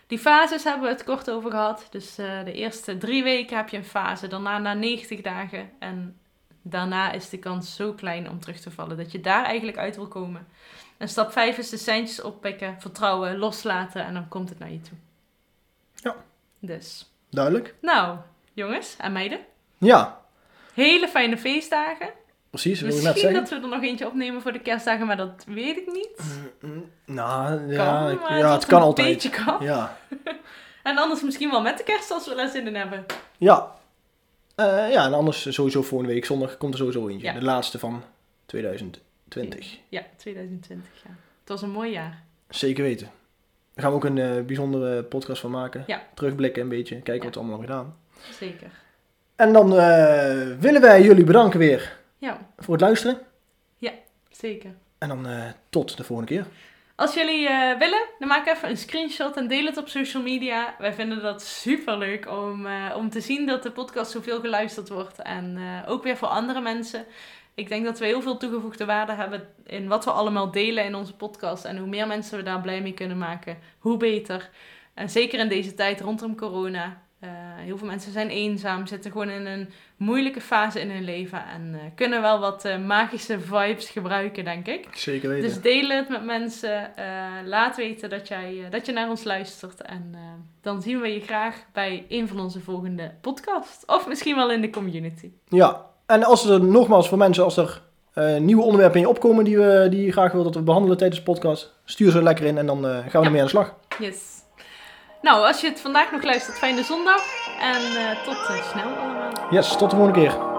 Die 0.08 0.20
fases 0.20 0.64
hebben 0.64 0.84
we 0.84 0.90
het 0.90 1.04
kort 1.04 1.30
over 1.30 1.52
gehad. 1.52 1.88
Dus 1.90 2.18
eh, 2.18 2.44
de 2.44 2.54
eerste 2.54 2.98
drie 2.98 3.24
weken 3.24 3.58
heb 3.58 3.70
je 3.70 3.78
een 3.78 3.84
fase, 3.84 4.28
daarna 4.28 4.58
na 4.58 4.74
90 4.74 5.22
dagen. 5.22 5.72
En 5.80 6.20
daarna 6.62 7.12
is 7.12 7.30
de 7.30 7.38
kans 7.40 7.76
zo 7.76 7.94
klein 7.94 8.30
om 8.30 8.40
terug 8.40 8.60
te 8.60 8.72
vallen 8.72 8.98
dat 8.98 9.12
je 9.12 9.22
daar 9.22 9.44
eigenlijk 9.46 9.78
uit 9.78 9.96
wil 9.96 10.08
komen. 10.08 10.48
En 10.98 11.08
stap 11.10 11.32
5 11.32 11.58
is 11.58 11.70
de 11.70 11.78
seintjes 11.78 12.22
oppikken, 12.22 12.76
vertrouwen, 12.80 13.38
loslaten 13.38 14.06
en 14.06 14.14
dan 14.14 14.28
komt 14.28 14.50
het 14.50 14.60
naar 14.60 14.72
je 14.72 14.82
toe. 14.82 14.98
Ja. 15.96 16.16
Dus, 16.60 17.12
Duidelijk. 17.30 17.76
nou, 17.82 18.18
jongens 18.54 18.96
en 18.98 19.12
meiden, 19.12 19.40
Ja, 19.78 20.20
hele 20.74 21.08
fijne 21.08 21.38
feestdagen. 21.38 22.10
precies. 22.50 22.82
Wil 22.82 22.90
ik 22.90 22.96
net 22.96 23.04
Misschien 23.04 23.22
zeggen. 23.32 23.50
dat 23.50 23.60
we 23.60 23.66
er 23.68 23.76
nog 23.76 23.84
eentje 23.90 24.08
opnemen 24.08 24.42
voor 24.42 24.52
de 24.52 24.60
kerstdagen, 24.60 25.06
maar 25.08 25.18
dat 25.18 25.44
weet 25.48 25.78
ik 25.78 25.92
niet. 25.92 26.42
Mm, 26.62 26.92
Nou, 27.06 27.72
ja, 27.74 27.86
Kan, 27.86 28.12
ik- 28.12 28.30
ja, 28.40 28.52
het 28.54 28.66
kan 28.66 28.78
een 28.80 28.86
altijd. 28.86 29.08
beetje 29.08 29.30
kan. 29.30 29.58
Ja. 29.64 29.98
En 30.84 30.98
anders 30.98 31.22
misschien 31.22 31.50
wel 31.50 31.62
met 31.62 31.78
de 31.78 31.84
kerst 31.84 32.12
als 32.12 32.28
we 32.28 32.36
er 32.36 32.50
zin 32.50 32.68
in 32.68 32.76
hebben. 32.76 33.06
Ja. 33.38 33.72
Eh, 34.62 34.92
ja, 34.92 35.06
en 35.06 35.14
anders 35.14 35.54
sowieso 35.54 35.82
volgende 35.82 36.14
week 36.14 36.26
zondag 36.26 36.58
komt 36.58 36.74
er 36.74 36.80
sowieso 36.80 37.08
eentje. 37.08 37.28
Ja. 37.28 37.34
De 37.34 37.42
laatste 37.46 37.80
van 37.80 38.04
2020. 38.46 39.78
Ja, 39.90 40.04
2020, 40.18 40.90
ja. 41.04 41.10
Het 41.40 41.50
was 41.50 41.62
een 41.62 41.70
mooi 41.72 41.92
jaar. 41.92 42.24
Zeker 42.50 42.84
weten. 42.84 43.10
Daar 43.74 43.84
gaan 43.84 43.90
we 43.92 43.98
ook 43.98 44.06
een 44.06 44.18
eh, 44.18 44.42
bijzondere 44.46 45.04
podcast 45.04 45.42
van 45.42 45.52
maken. 45.52 45.84
Ja. 45.88 46.02
Terugblikken 46.14 46.62
een 46.62 46.70
beetje, 46.70 46.96
kijken 46.96 47.16
Ja. 47.16 47.24
wat 47.24 47.34
we 47.34 47.40
allemaal 47.40 47.60
hebben 47.60 47.76
gedaan. 47.76 47.98
Zeker. 48.40 48.72
En 49.36 49.54
dan 49.54 49.78
eh, 49.78 50.58
willen 50.60 50.82
wij 50.82 51.02
jullie 51.02 51.24
bedanken 51.24 51.60
weer 51.60 51.98
Ja, 52.18 52.48
voor 52.58 52.74
het 52.74 52.82
luisteren. 52.84 53.20
zeker. 54.30 54.72
En 54.98 55.08
dan 55.08 55.28
tot 55.70 55.98
de 55.98 56.04
volgende 56.04 56.32
keer. 56.34 56.46
Als 57.02 57.14
jullie 57.14 57.48
eh, 57.48 57.78
willen, 57.78 58.08
dan 58.20 58.28
maak 58.28 58.48
even 58.48 58.70
een 58.70 58.78
screenshot 58.78 59.38
en 59.38 59.48
deel 59.48 59.66
het 59.66 59.78
op 59.78 59.88
social 59.88 60.24
media. 60.24 60.76
Wij 60.78 60.94
vinden 60.94 61.22
dat 61.22 61.42
super 61.42 61.98
leuk 61.98 62.30
om, 62.30 62.66
eh, 62.66 62.94
om 62.96 63.10
te 63.10 63.22
zien 63.22 63.46
dat 63.46 63.64
de 63.64 63.72
podcast 63.72 64.12
zoveel 64.12 64.40
geluisterd 64.40 64.90
wordt. 64.90 65.22
En 65.22 65.58
eh, 65.58 65.92
ook 65.92 66.04
weer 66.04 66.18
voor 66.18 66.28
andere 66.28 66.62
mensen. 66.62 67.06
Ik 67.54 67.70
denk 67.70 67.86
dat 67.86 68.00
we 68.00 68.06
heel 68.06 68.22
veel 68.22 68.38
toegevoegde 68.38 68.86
waarde 68.86 69.12
hebben 69.12 69.48
in 69.66 69.88
wat 69.88 70.06
we 70.06 70.12
allemaal 70.12 70.52
delen 70.52 70.86
in 70.86 70.96
onze 70.96 71.16
podcast. 71.16 71.66
En 71.66 71.78
hoe 71.78 71.88
meer 71.88 72.08
mensen 72.08 72.38
we 72.38 72.44
daar 72.44 72.62
blij 72.62 72.82
mee 72.82 72.94
kunnen 72.94 73.18
maken, 73.18 73.58
hoe 73.80 73.98
beter. 73.98 74.50
En 74.94 75.10
zeker 75.10 75.40
in 75.40 75.50
deze 75.50 75.74
tijd 75.74 76.02
rondom 76.02 76.36
corona. 76.36 77.02
Eh, 77.22 77.30
heel 77.58 77.78
veel 77.78 77.88
mensen 77.88 78.12
zijn 78.12 78.30
eenzaam, 78.30 78.88
zitten 78.88 79.12
gewoon 79.12 79.30
in 79.30 79.46
een 79.46 79.70
moeilijke 79.98 80.42
fase 80.42 80.80
in 80.80 80.90
hun 80.92 81.04
leven. 81.04 81.44
En 81.48 81.74
eh, 81.74 81.80
kunnen 81.96 82.22
wel 82.22 82.40
wat 82.40 82.66
eh, 82.66 82.78
magische 82.78 83.40
vibes 83.40 83.90
gebruiken, 83.90 84.44
denk 84.44 84.68
ik. 84.68 84.88
Zeker 84.94 85.30
weten. 85.30 85.50
Dus 85.50 85.62
deel 85.62 85.90
het 85.90 86.10
met 86.10 86.24
mensen. 86.26 86.92
laat 87.46 87.76
weten 87.76 88.10
dat, 88.10 88.28
jij, 88.28 88.68
dat 88.70 88.86
je 88.86 88.92
naar 88.92 89.10
ons 89.10 89.24
luistert. 89.24 89.82
En 89.82 90.16
dan 90.62 90.82
zien 90.82 91.02
we 91.02 91.08
je 91.08 91.20
graag 91.20 91.56
bij 91.74 92.06
een 92.10 92.28
van 92.28 92.40
onze 92.40 92.60
volgende 92.60 93.12
podcasts. 93.22 93.86
Of 93.86 94.08
misschien 94.08 94.36
wel 94.36 94.52
in 94.52 94.62
de 94.62 94.70
community. 94.70 95.32
Ja, 95.48 95.86
en 96.06 96.24
als 96.24 96.46
er 96.46 96.64
nogmaals 96.64 97.10
voor 97.10 97.18
mensen, 97.18 97.44
als 97.44 97.58
er 97.58 97.82
nieuwe 98.40 98.64
onderwerpen 98.64 99.00
in 99.00 99.06
je 99.06 99.10
opkomen 99.14 99.44
die, 99.44 99.58
we, 99.58 99.88
die 99.90 100.06
je 100.06 100.12
graag 100.12 100.32
wil 100.32 100.44
dat 100.44 100.56
we 100.56 100.62
behandelen 100.62 100.98
tijdens 100.98 101.20
de 101.20 101.26
podcast, 101.32 101.74
stuur 101.86 102.12
ze 102.12 102.24
lekker 102.24 102.46
in 102.46 102.58
en 102.58 102.66
dan 102.66 102.84
gaan 102.84 103.04
we 103.04 103.18
Ja. 103.20 103.24
ermee 103.24 103.40
aan 103.40 103.46
de 103.46 103.52
slag. 103.52 103.76
Yes. 104.00 104.41
Nou, 105.22 105.48
als 105.48 105.62
je 105.62 105.68
het 105.68 105.82
vandaag 105.82 106.12
nog 106.12 106.24
luistert, 106.24 106.58
fijne 106.58 106.84
zondag. 106.84 107.22
En 107.60 107.82
eh, 107.82 108.24
tot 108.24 108.48
eh, 108.48 108.72
snel 108.72 108.96
allemaal. 108.96 109.32
Yes, 109.50 109.78
tot 109.78 109.90
de 109.90 109.96
volgende 109.96 110.20
keer. 110.20 110.51